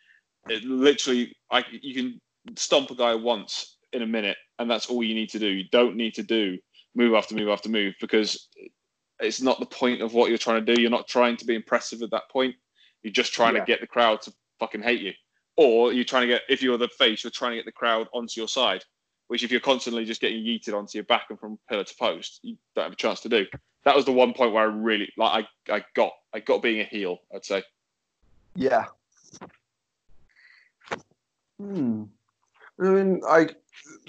[0.48, 2.20] it literally, I you can
[2.56, 5.48] stomp a guy once in a minute, and that's all you need to do.
[5.48, 6.58] You don't need to do
[6.94, 8.48] move after move after move because
[9.20, 10.80] it's not the point of what you're trying to do.
[10.80, 12.54] You're not trying to be impressive at that point.
[13.02, 13.60] You're just trying yeah.
[13.60, 15.12] to get the crowd to fucking hate you.
[15.56, 18.08] Or you're trying to get, if you're the face, you're trying to get the crowd
[18.14, 18.84] onto your side,
[19.28, 22.40] which if you're constantly just getting yeeted onto your back and from pillar to post,
[22.42, 23.46] you don't have a chance to do.
[23.84, 26.80] That was the one point where I really, like, I, I got, I got being
[26.80, 27.62] a heel, I'd say.
[28.54, 28.86] Yeah.
[31.58, 32.04] Hmm.
[32.80, 33.48] I mean, I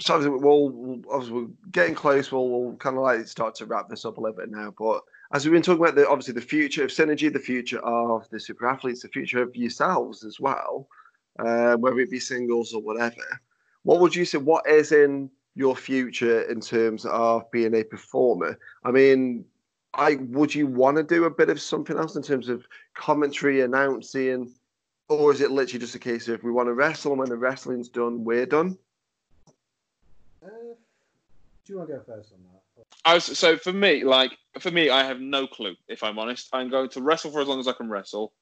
[0.00, 3.88] so we'll, we'll as we're getting close, we'll, we'll kind of like start to wrap
[3.88, 4.74] this up a little bit now.
[4.76, 5.02] But
[5.32, 8.40] as we've been talking about, the obviously the future of synergy, the future of the
[8.40, 10.88] super athletes, the future of yourselves as well,
[11.38, 13.22] uh, whether it be singles or whatever.
[13.82, 14.38] What would you say?
[14.38, 18.58] What is in your future in terms of being a performer?
[18.84, 19.44] I mean,
[19.96, 23.62] I would you want to do a bit of something else in terms of commentary,
[23.62, 24.52] announcing,
[25.08, 27.36] or is it literally just a case of we want to wrestle and when the
[27.36, 28.76] wrestling's done, we're done?
[30.42, 32.84] Do you want to go first on that?
[33.06, 35.76] I was, so for me, like for me, I have no clue.
[35.88, 38.32] If I'm honest, I'm going to wrestle for as long as I can wrestle,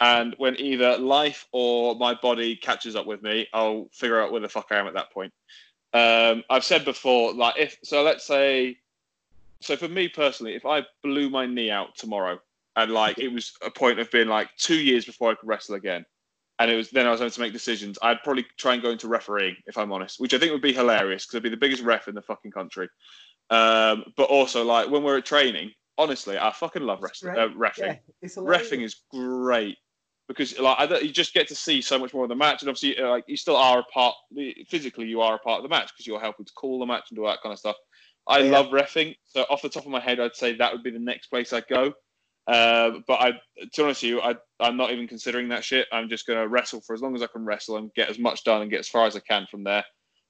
[0.00, 4.40] and when either life or my body catches up with me, I'll figure out where
[4.40, 5.32] the fuck I am at that point.
[5.92, 8.78] Um, I've said before, like if so, let's say,
[9.64, 12.38] so for me personally, if I blew my knee out tomorrow
[12.76, 15.76] and like it was a point of being like two years before I could wrestle
[15.76, 16.04] again,
[16.58, 18.90] and it was then I was having to make decisions, I'd probably try and go
[18.90, 21.56] into refereeing if I'm honest, which I think would be hilarious because I'd be the
[21.56, 22.88] biggest ref in the fucking country.
[23.50, 27.98] Um, but also like when we're at training, honestly, I fucking love wrestling, uh, refing.
[28.22, 28.28] Yeah.
[28.36, 29.76] Refing is great
[30.28, 32.68] because like I, you just get to see so much more of the match, and
[32.68, 34.14] obviously uh, like you still are a part
[34.68, 37.04] physically, you are a part of the match because you're helping to call the match
[37.10, 37.76] and do all that kind of stuff.
[38.26, 38.50] I Yeah.
[38.50, 40.98] love refing, so off the top of my head, I'd say that would be the
[40.98, 41.92] next place I'd go.
[42.46, 43.38] Uh, but I, to
[43.76, 45.86] be honest with you, I, I'm not even considering that shit.
[45.92, 48.18] I'm just going to wrestle for as long as I can wrestle and get as
[48.18, 49.84] much done and get as far as I can from there.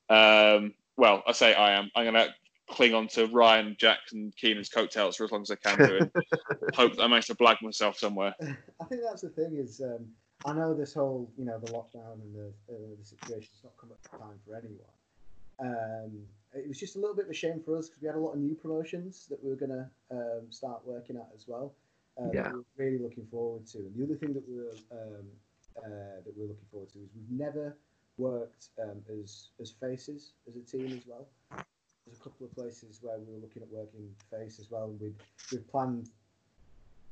[0.09, 1.91] Um, well, I say I am.
[1.97, 2.35] I'm going to
[2.71, 6.13] cling on to Ryan, Jackson, Keenan's coattails for as long as I can do it.
[6.75, 8.35] Hope that I manage to blag myself somewhere.
[8.41, 10.07] I think that's the thing is um,
[10.47, 13.91] I know this whole you know the lockdown and the uh, the situation's not come
[13.91, 14.87] at time for anyone.
[15.61, 18.17] Um, it was just a little bit of a shame for us because we had
[18.17, 21.47] a lot of new promotions that we were going to um, start working at as
[21.49, 21.75] well.
[22.17, 22.49] Uh, that Yeah.
[22.53, 23.79] we were really looking forward to.
[23.79, 25.27] And the other thing that we were um,
[25.77, 27.77] uh, that we're looking forward to is we've never
[28.19, 31.27] worked um, as as faces as a team as well.
[32.07, 35.01] There's a couple of places where we were looking at working face as well, and
[35.01, 35.17] we'd
[35.51, 36.11] we've planned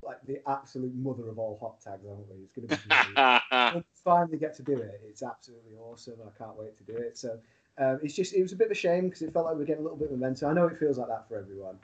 [0.04, 2.36] like the absolute mother of all hot tags, haven't we?
[2.44, 2.94] It's going to be.
[3.16, 6.14] really- when we finally get to do it, it's absolutely awesome.
[6.26, 7.16] I can't wait to do it.
[7.16, 7.38] So
[7.78, 9.62] um, it's just it was a bit of a shame because it felt like we
[9.62, 10.50] are getting a little bit of momentum.
[10.50, 11.76] I know it feels like that for everyone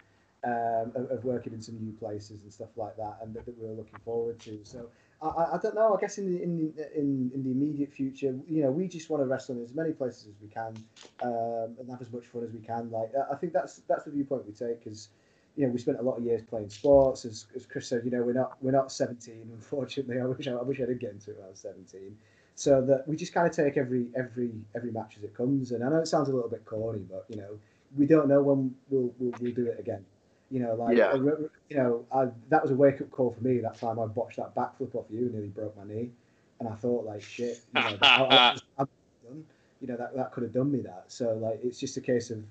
[0.44, 3.58] um, of, of working in some new places and stuff like that, and that, that
[3.58, 4.60] we were looking forward to.
[4.64, 4.88] So
[5.22, 5.96] I, I, don't know.
[5.96, 9.22] I guess in the in in, in the immediate future, you know, we just want
[9.22, 10.76] to wrestle in as many places as we can
[11.22, 12.90] um, and have as much fun as we can.
[12.90, 15.08] Like I- I think that's that's the viewpoint we take because
[15.56, 17.24] you know, we spent a lot of years playing sports.
[17.24, 19.50] As, as Chris said, you know, we're not we're not 17.
[19.54, 22.16] Unfortunately, I wish I, I wish I did get into it when I was 17.
[22.58, 25.70] So that we just kind of take every every every match as it comes.
[25.70, 27.56] And I know it sounds a little bit corny, but you know,
[27.96, 30.04] we don't know when we'll we'll, we'll do it again.
[30.50, 31.14] You know, like Yeah.
[31.14, 33.58] You know, I, that was a wake up call for me.
[33.58, 36.10] That time I botched that backflip off you, and nearly broke my knee.
[36.58, 38.88] And I thought, like, shit, you know, I, I, I'm
[39.22, 39.44] done.
[39.80, 41.04] You know, that that could have done me that.
[41.06, 42.42] So like, it's just a case of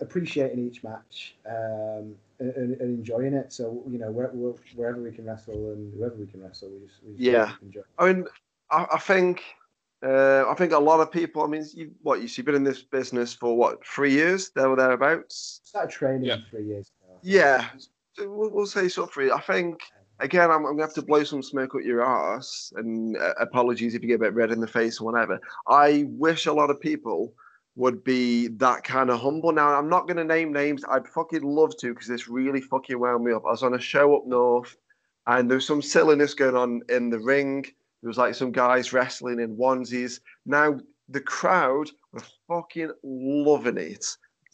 [0.00, 3.52] appreciating each match um, and, and enjoying it.
[3.52, 6.86] So you know, where, where, wherever we can wrestle and whoever we can wrestle, we
[6.86, 7.52] just, we just Yeah.
[7.60, 7.82] enjoy.
[7.98, 8.24] I mean,
[8.70, 9.42] I, I think,
[10.04, 11.42] uh, I think a lot of people.
[11.42, 14.68] I mean, you, what you see, been in this business for what three years, there
[14.68, 15.60] or thereabouts.
[15.64, 16.36] Started training Yeah.
[16.50, 17.18] three years ago.
[17.22, 17.68] Yeah,
[18.14, 19.30] so we'll, we'll say sort of three.
[19.30, 19.80] I think
[20.20, 23.94] again, I'm, I'm gonna have to blow some smoke up your ass, and uh, apologies
[23.94, 25.38] if you get a bit red in the face or whatever.
[25.66, 27.32] I wish a lot of people
[27.76, 29.52] would be that kind of humble.
[29.52, 30.84] Now, I'm not gonna name names.
[30.88, 33.44] I'd fucking love to because this really fucking wound me up.
[33.46, 34.76] I was on a show up north,
[35.26, 37.66] and there was some silliness going on in the ring.
[38.02, 40.20] There was like some guys wrestling in onesies.
[40.46, 40.78] Now
[41.08, 44.04] the crowd were fucking loving it,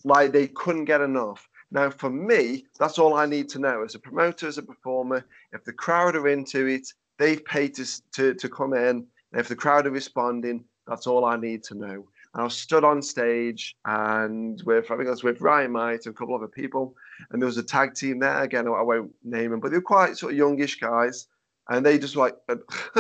[0.05, 1.49] like they couldn't get enough.
[1.71, 5.27] Now, for me, that's all I need to know as a promoter, as a performer.
[5.53, 9.07] If the crowd are into it, they've paid to, to, to come in.
[9.33, 12.07] And if the crowd are responding, that's all I need to know.
[12.35, 16.15] And I stood on stage and with, I think I was with Ryan Might and
[16.15, 16.95] a couple other people.
[17.31, 18.43] And there was a tag team there.
[18.43, 21.27] Again, I won't name them, but they were quite sort of youngish guys.
[21.69, 22.37] And they just like,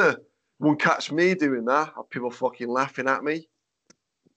[0.58, 1.92] won't catch me doing that.
[2.10, 3.48] People fucking laughing at me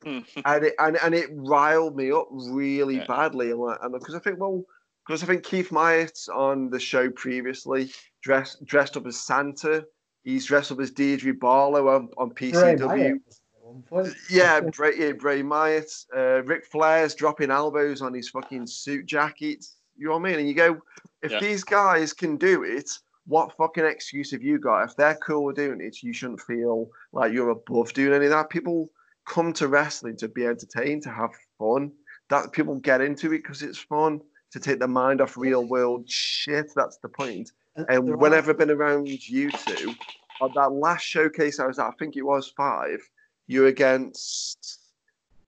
[0.05, 0.25] and
[0.63, 3.05] it and, and it riled me up really Yeah.
[3.05, 3.51] badly.
[3.51, 4.63] And like, because I think, well,
[5.05, 7.91] because I think Keith Myatt on the show previously
[8.21, 9.85] dressed dressed up as Santa.
[10.23, 12.85] He's dressed up as Deirdre Barlow on, on PCW.
[12.85, 14.15] Wyatt was at one point.
[14.29, 15.91] Yeah, Bray, yeah, Bray Myatt.
[16.15, 19.65] Uh, Ric Flair's dropping elbows on his fucking suit jacket.
[19.97, 20.39] You know what I mean?
[20.39, 20.81] And you go,
[21.23, 21.39] if Yeah.
[21.39, 22.89] these guys can do it,
[23.30, 24.84] what fucking excuse have you got?
[24.85, 28.31] If they're cool with doing it, you shouldn't feel like you're above doing any of
[28.31, 28.49] that.
[28.49, 28.89] People
[29.27, 31.30] come to wrestling to be entertained, to have
[31.60, 31.91] fun.
[32.31, 36.10] That people get into it because it's fun to take their mind off real world
[36.10, 36.72] shit.
[36.76, 37.51] That's the point.
[37.88, 39.93] And whenever I've been around you two,
[40.41, 42.99] on that last showcase I was at, I think it was five,
[43.45, 44.78] you against.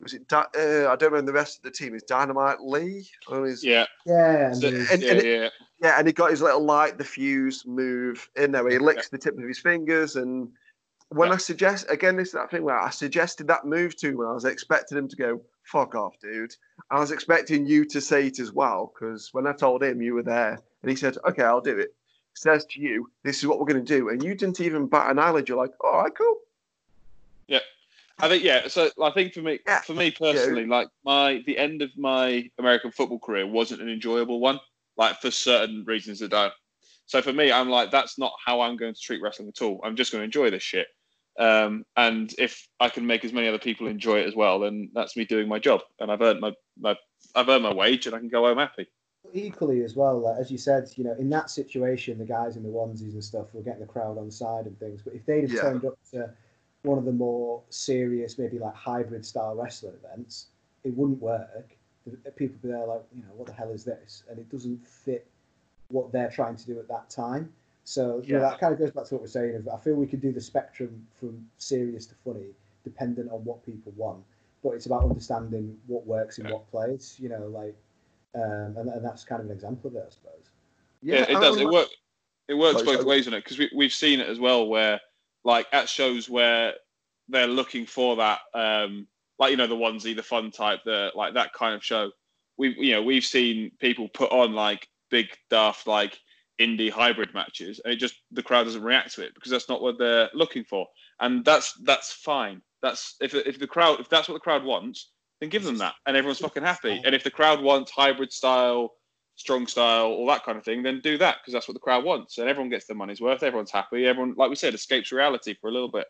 [0.02, 0.28] Was it?
[0.28, 1.94] Di- Uh, I don't remember the rest of the team.
[1.95, 3.07] Is Dynamite Lee?
[3.28, 5.49] Or is, yeah, yeah, and so- there and- yeah, and- yeah.
[5.82, 8.64] yeah, and he got his little light the fuse move in there.
[8.64, 10.52] Where he licks the tip of his fingers, and
[11.10, 11.36] when Yeah.
[11.36, 14.34] I suggest again, this is that thing where I suggested that move to him, I
[14.34, 16.56] was expecting him to go "fuck off, dude."
[16.90, 20.15] I was expecting you to say it as well because when I told him you
[20.15, 21.94] were there, and he said, "Okay, I'll do it."
[22.34, 25.11] Says to you, "This is what we're going to do," and you didn't even bat
[25.11, 25.48] an eyelid.
[25.49, 26.40] You're like, "All right, cool."
[28.22, 28.68] I think yeah.
[28.68, 29.81] So I think for me, Yeah.
[29.81, 34.39] for me personally, like my the end of my American football career wasn't an enjoyable
[34.39, 34.60] one.
[34.98, 36.53] Like for certain reasons that don't.
[37.06, 39.81] So for me, I'm like that's not how I'm going to treat wrestling at all.
[39.84, 40.88] I'm just going to enjoy this shit.
[41.39, 44.91] Um, and if I can make as many other people enjoy it as well, then
[44.93, 46.95] that's me doing my job, and I've earned my, my
[47.35, 48.88] I've earned my wage, and I can go home happy.
[49.34, 52.64] Equally as well, like, as you said, you know, in that situation, the guys in
[52.64, 55.02] the onesies and stuff were getting the crowd on side and things.
[55.03, 55.61] But if they'd have Yeah.
[55.61, 56.34] turned up to
[56.84, 60.48] one of the more serious, maybe like hybrid style wrestling events,
[60.84, 61.76] it wouldn't work.
[62.36, 64.24] People be there like, you know, what the hell is this?
[64.30, 65.28] And it doesn't fit
[65.90, 67.52] what they're trying to do at that time.
[67.84, 68.49] So you know, Yeah.
[68.49, 69.56] that kind of goes back to what we're saying.
[69.56, 72.48] Of I feel we could do the spectrum from serious to funny,
[72.84, 74.24] dependent on what people want.
[74.64, 76.53] But it's about understanding what works in Yeah.
[76.53, 77.20] what place.
[77.20, 77.76] You know, like,
[78.34, 80.49] um, and, and that's kind of an example of it, I suppose.
[81.03, 81.58] Yeah, it I does.
[81.58, 81.90] mean, It work.
[82.48, 83.44] It works both ways, doesn't it?
[83.44, 84.99] Because we we've seen it as well, where
[85.44, 86.74] like at shows where
[87.30, 89.08] they're looking for that, um,
[89.40, 92.12] like you know the onesie, the fun type, the like that kind of show.
[92.58, 96.20] We you know we've seen people put on like big daft like
[96.60, 99.82] indie hybrid matches, and it just the crowd doesn't react to it because that's not
[99.82, 100.88] what they're looking for,
[101.20, 102.62] and that's that's fine.
[102.82, 105.96] That's if if the crowd if that's what the crowd wants, then give them that,
[106.06, 107.02] and everyone's fucking happy.
[107.04, 108.92] And if the crowd wants hybrid style
[109.42, 112.06] strong style, all that kind of thing, then do that because that's what the crowd
[112.06, 113.44] wants, and everyone gets their money's worth.
[113.44, 114.06] Everyone's happy.
[114.08, 116.08] Everyone, like we said, escapes reality for a little bit.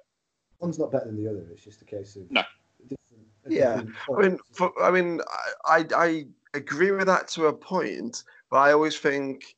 [0.60, 1.44] One's not better than the other.
[1.52, 2.44] It's just a case of No.
[2.88, 3.82] different- a Yeah.
[3.82, 5.22] different I mean, for, I mean,
[5.66, 9.56] I, I I agree with that to a point, but I always think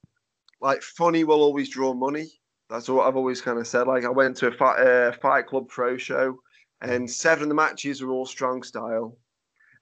[0.62, 2.28] like funny will always draw money.
[2.70, 3.88] That's what I've always kind of said.
[3.88, 6.40] Like I went to a fight, uh, Fight Club Pro show,
[6.82, 9.18] and seven of the matches were all strong style,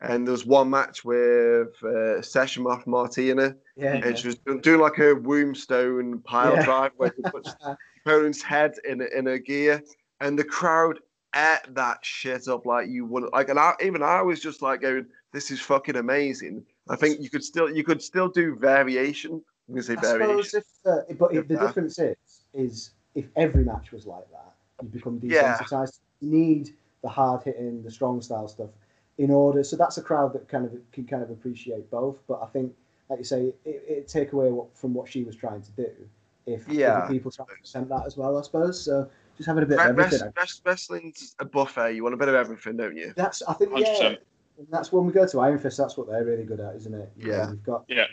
[0.01, 4.97] and there was one match with uh, Session Martina, yeah, and she was doing, like
[4.97, 6.63] a wombstone pile Yeah.
[6.63, 7.55] drive where she puts
[8.05, 9.81] opponent's head in a, in a gear,
[10.19, 10.99] and the crowd
[11.35, 13.49] ate that shit up like you wouldn't like.
[13.49, 17.29] And I, even I was just like going, "This is fucking amazing." I think you
[17.29, 19.33] could still you could still do variation.
[19.69, 20.43] I'm gonna say I variation.
[20.43, 21.67] suppose if, uh, but if the Yeah.
[21.67, 22.17] difference is,
[22.53, 25.59] is if every match was like that, you become Yeah.
[25.59, 25.99] desensitized.
[26.21, 28.69] You need the hard hitting, the strong style stuff
[29.21, 29.63] in order.
[29.63, 32.17] So that's a crowd that kind of can kind of appreciate both.
[32.27, 32.73] But I think,
[33.09, 35.89] like you say, it, it take away what, from what she was trying to do.
[36.47, 36.93] If Yeah.
[36.99, 38.83] other people try to present that as well, I suppose.
[38.83, 39.07] So
[39.37, 40.21] just having a bit Re- of everything.
[40.21, 41.93] rest- rest- wrestling's a buffet.
[41.93, 43.13] You want a bit of everything, don't you?
[43.15, 43.85] That's I think yeah.
[43.93, 44.17] 100%.
[44.57, 45.77] And that's when we go to Iron Fist.
[45.77, 47.11] That's what they're really good at, isn't it?
[47.17, 47.49] You know, Yeah.
[47.51, 48.05] you've got Yeah.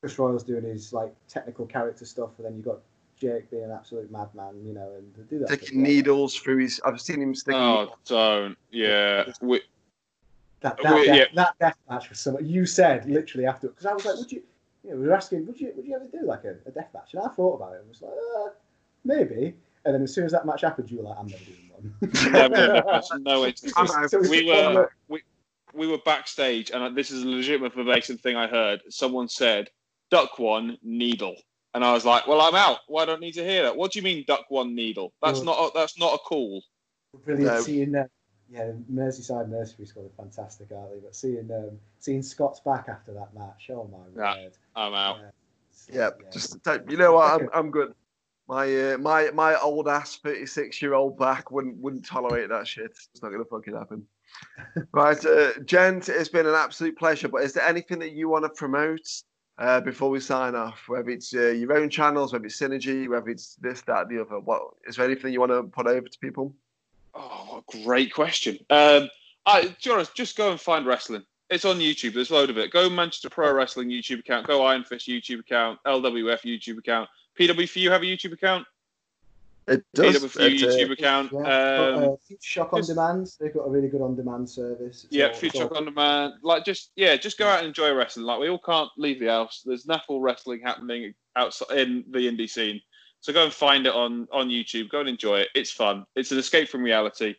[0.00, 2.80] Chris Royals doing his like technical character stuff, and then you've got
[3.16, 5.48] Jake being an absolute madman, you know, and they do that.
[5.48, 6.80] Sticking needles through his.
[6.84, 7.60] I've seen him sticking.
[7.60, 8.56] Oh, don't.
[8.70, 9.32] Yeah.
[9.40, 9.60] We,
[10.60, 11.14] That, that, yeah.
[11.14, 12.42] death, that death match was so much.
[12.42, 14.42] You said literally after because I was like, would you?
[14.84, 15.72] You know, we were asking, would you?
[15.76, 17.14] Would you ever do like a, a death match?
[17.14, 18.50] And I thought about it and was like, uh,
[19.04, 19.54] maybe.
[19.84, 22.32] And then as soon as that match happened, you were like, I'm never doing one.
[22.32, 25.22] no, no, no, no, it's, I'm So we were we,
[25.74, 28.82] we were backstage, and this is a legitimate verbatim thing I heard.
[28.88, 29.70] Someone said,
[30.10, 31.36] "Duck one needle,"
[31.74, 32.78] and I was like, "Well, I'm out.
[32.88, 33.76] Well, I don't need to hear that.
[33.76, 35.12] What do you mean, duck one needle?
[35.22, 36.62] That's Well- not a, that's not a call."
[37.24, 37.60] Brilliant No.
[37.62, 38.04] seeing uh,
[38.50, 41.00] yeah, Merseyside Nursery Squad are fantastic, aren't they?
[41.00, 44.42] But seeing um, seeing Scott's back after that match, oh my Yeah.
[44.42, 44.52] word!
[44.74, 45.18] I'm out.
[45.90, 47.40] Yeah, just don't- you know what?
[47.40, 47.94] I'm, I'm good.
[48.46, 52.92] My uh, my my old ass 36 year old back wouldn't wouldn't tolerate that shit.
[53.12, 54.06] It's not gonna fucking happen.
[54.92, 57.28] right, uh, gent, it's been an absolute pleasure.
[57.28, 59.06] But is there anything that you want to promote
[59.58, 60.84] uh, before we sign off?
[60.88, 64.40] Whether it's uh, your own channels, whether it's synergy, whether it's this, that, the other.
[64.40, 66.54] What is there anything you want to put over to people?
[67.14, 68.58] Oh, what a great question.
[68.70, 69.08] Um,
[69.46, 71.24] I, to be honest, just go and find wrestling.
[71.50, 72.12] It's on YouTube.
[72.14, 72.70] There's a load of it.
[72.70, 74.46] Go Manchester Pro Wrestling YouTube account.
[74.46, 75.78] Go Iron Fist YouTube account.
[75.86, 77.08] LWF YouTube account.
[77.38, 78.66] PW for you have a YouTube account.
[79.66, 80.16] It does.
[80.16, 81.30] PW for you uh, YouTube account.
[81.32, 83.30] Yeah, got, Um, uh, Future Shock on just- demand.
[83.40, 85.04] They've got a really good on-demand service.
[85.04, 86.34] It's yeah, all- Future Shock on Demand.
[86.42, 88.26] Like, just yeah, just go out and enjoy wrestling.
[88.26, 89.62] Like, we all can't leave the house.
[89.64, 92.80] There's naffle wrestling happening outside in the indie scene.
[93.20, 94.88] So go and find it on on YouTube.
[94.90, 95.48] Go and enjoy it.
[95.54, 96.04] It's fun.
[96.16, 97.34] It's an escape from reality.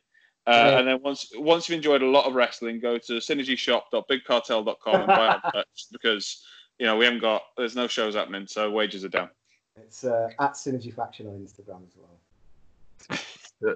[0.47, 0.79] Uh, Yeah.
[0.79, 5.27] And then once once you've enjoyed a lot of wrestling, go to synergyshop.bigcartel.com and buy
[5.27, 6.43] our merch because
[6.79, 9.29] you know we haven't got there's no shows happening, so wages are down.
[9.77, 13.75] It's uh, at Synergy Faction on Instagram as well.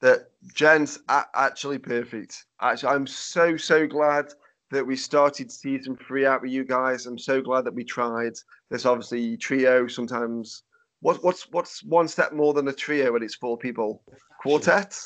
[0.00, 2.44] that Jen's a- actually perfect.
[2.60, 4.32] Actually, I'm so so glad
[4.70, 7.04] that we started season three out with you guys.
[7.06, 8.32] I'm so glad that we tried.
[8.70, 9.86] There's obviously trio.
[9.86, 10.62] Sometimes
[11.02, 14.02] what what's what's one step more than a trio when it's four people?
[14.40, 14.96] Quartet.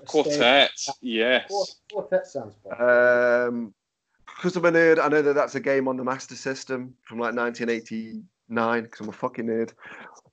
[0.00, 1.76] A Quartet, Quar- yes.
[1.92, 3.48] Quartet sounds better.
[3.48, 3.72] Um,
[4.26, 7.18] because I'm a nerd, I know that that's a game on the Master System from
[7.18, 8.82] like 1989.
[8.82, 9.72] Because I'm a fucking nerd.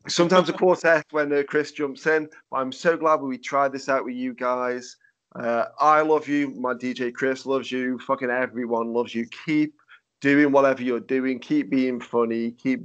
[0.08, 2.28] Sometimes a quartet when uh, Chris jumps in.
[2.50, 4.98] But I'm so glad we tried this out with you guys.
[5.36, 6.50] Uh, I love you.
[6.50, 8.00] My DJ Chris loves you.
[8.00, 9.28] Fucking everyone loves you.
[9.46, 9.76] Keep
[10.20, 11.40] doing whatever you're doing.
[11.40, 12.52] Keep being funny.
[12.52, 12.82] Keep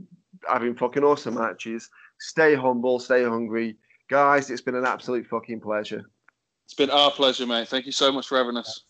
[0.49, 1.89] having fucking awesome matches.
[2.19, 2.99] Stay humble.
[2.99, 3.77] Stay hungry,
[4.09, 4.51] guys.
[4.51, 6.03] It's been an absolute fucking pleasure.
[6.65, 7.69] It's been our pleasure, mate.
[7.69, 8.85] Thank you so much for having us.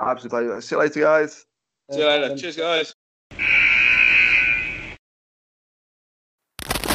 [0.00, 0.60] Absolutely.
[0.60, 1.44] See you later, guys.
[1.90, 2.36] See you later.
[2.36, 2.94] Cheers, guys.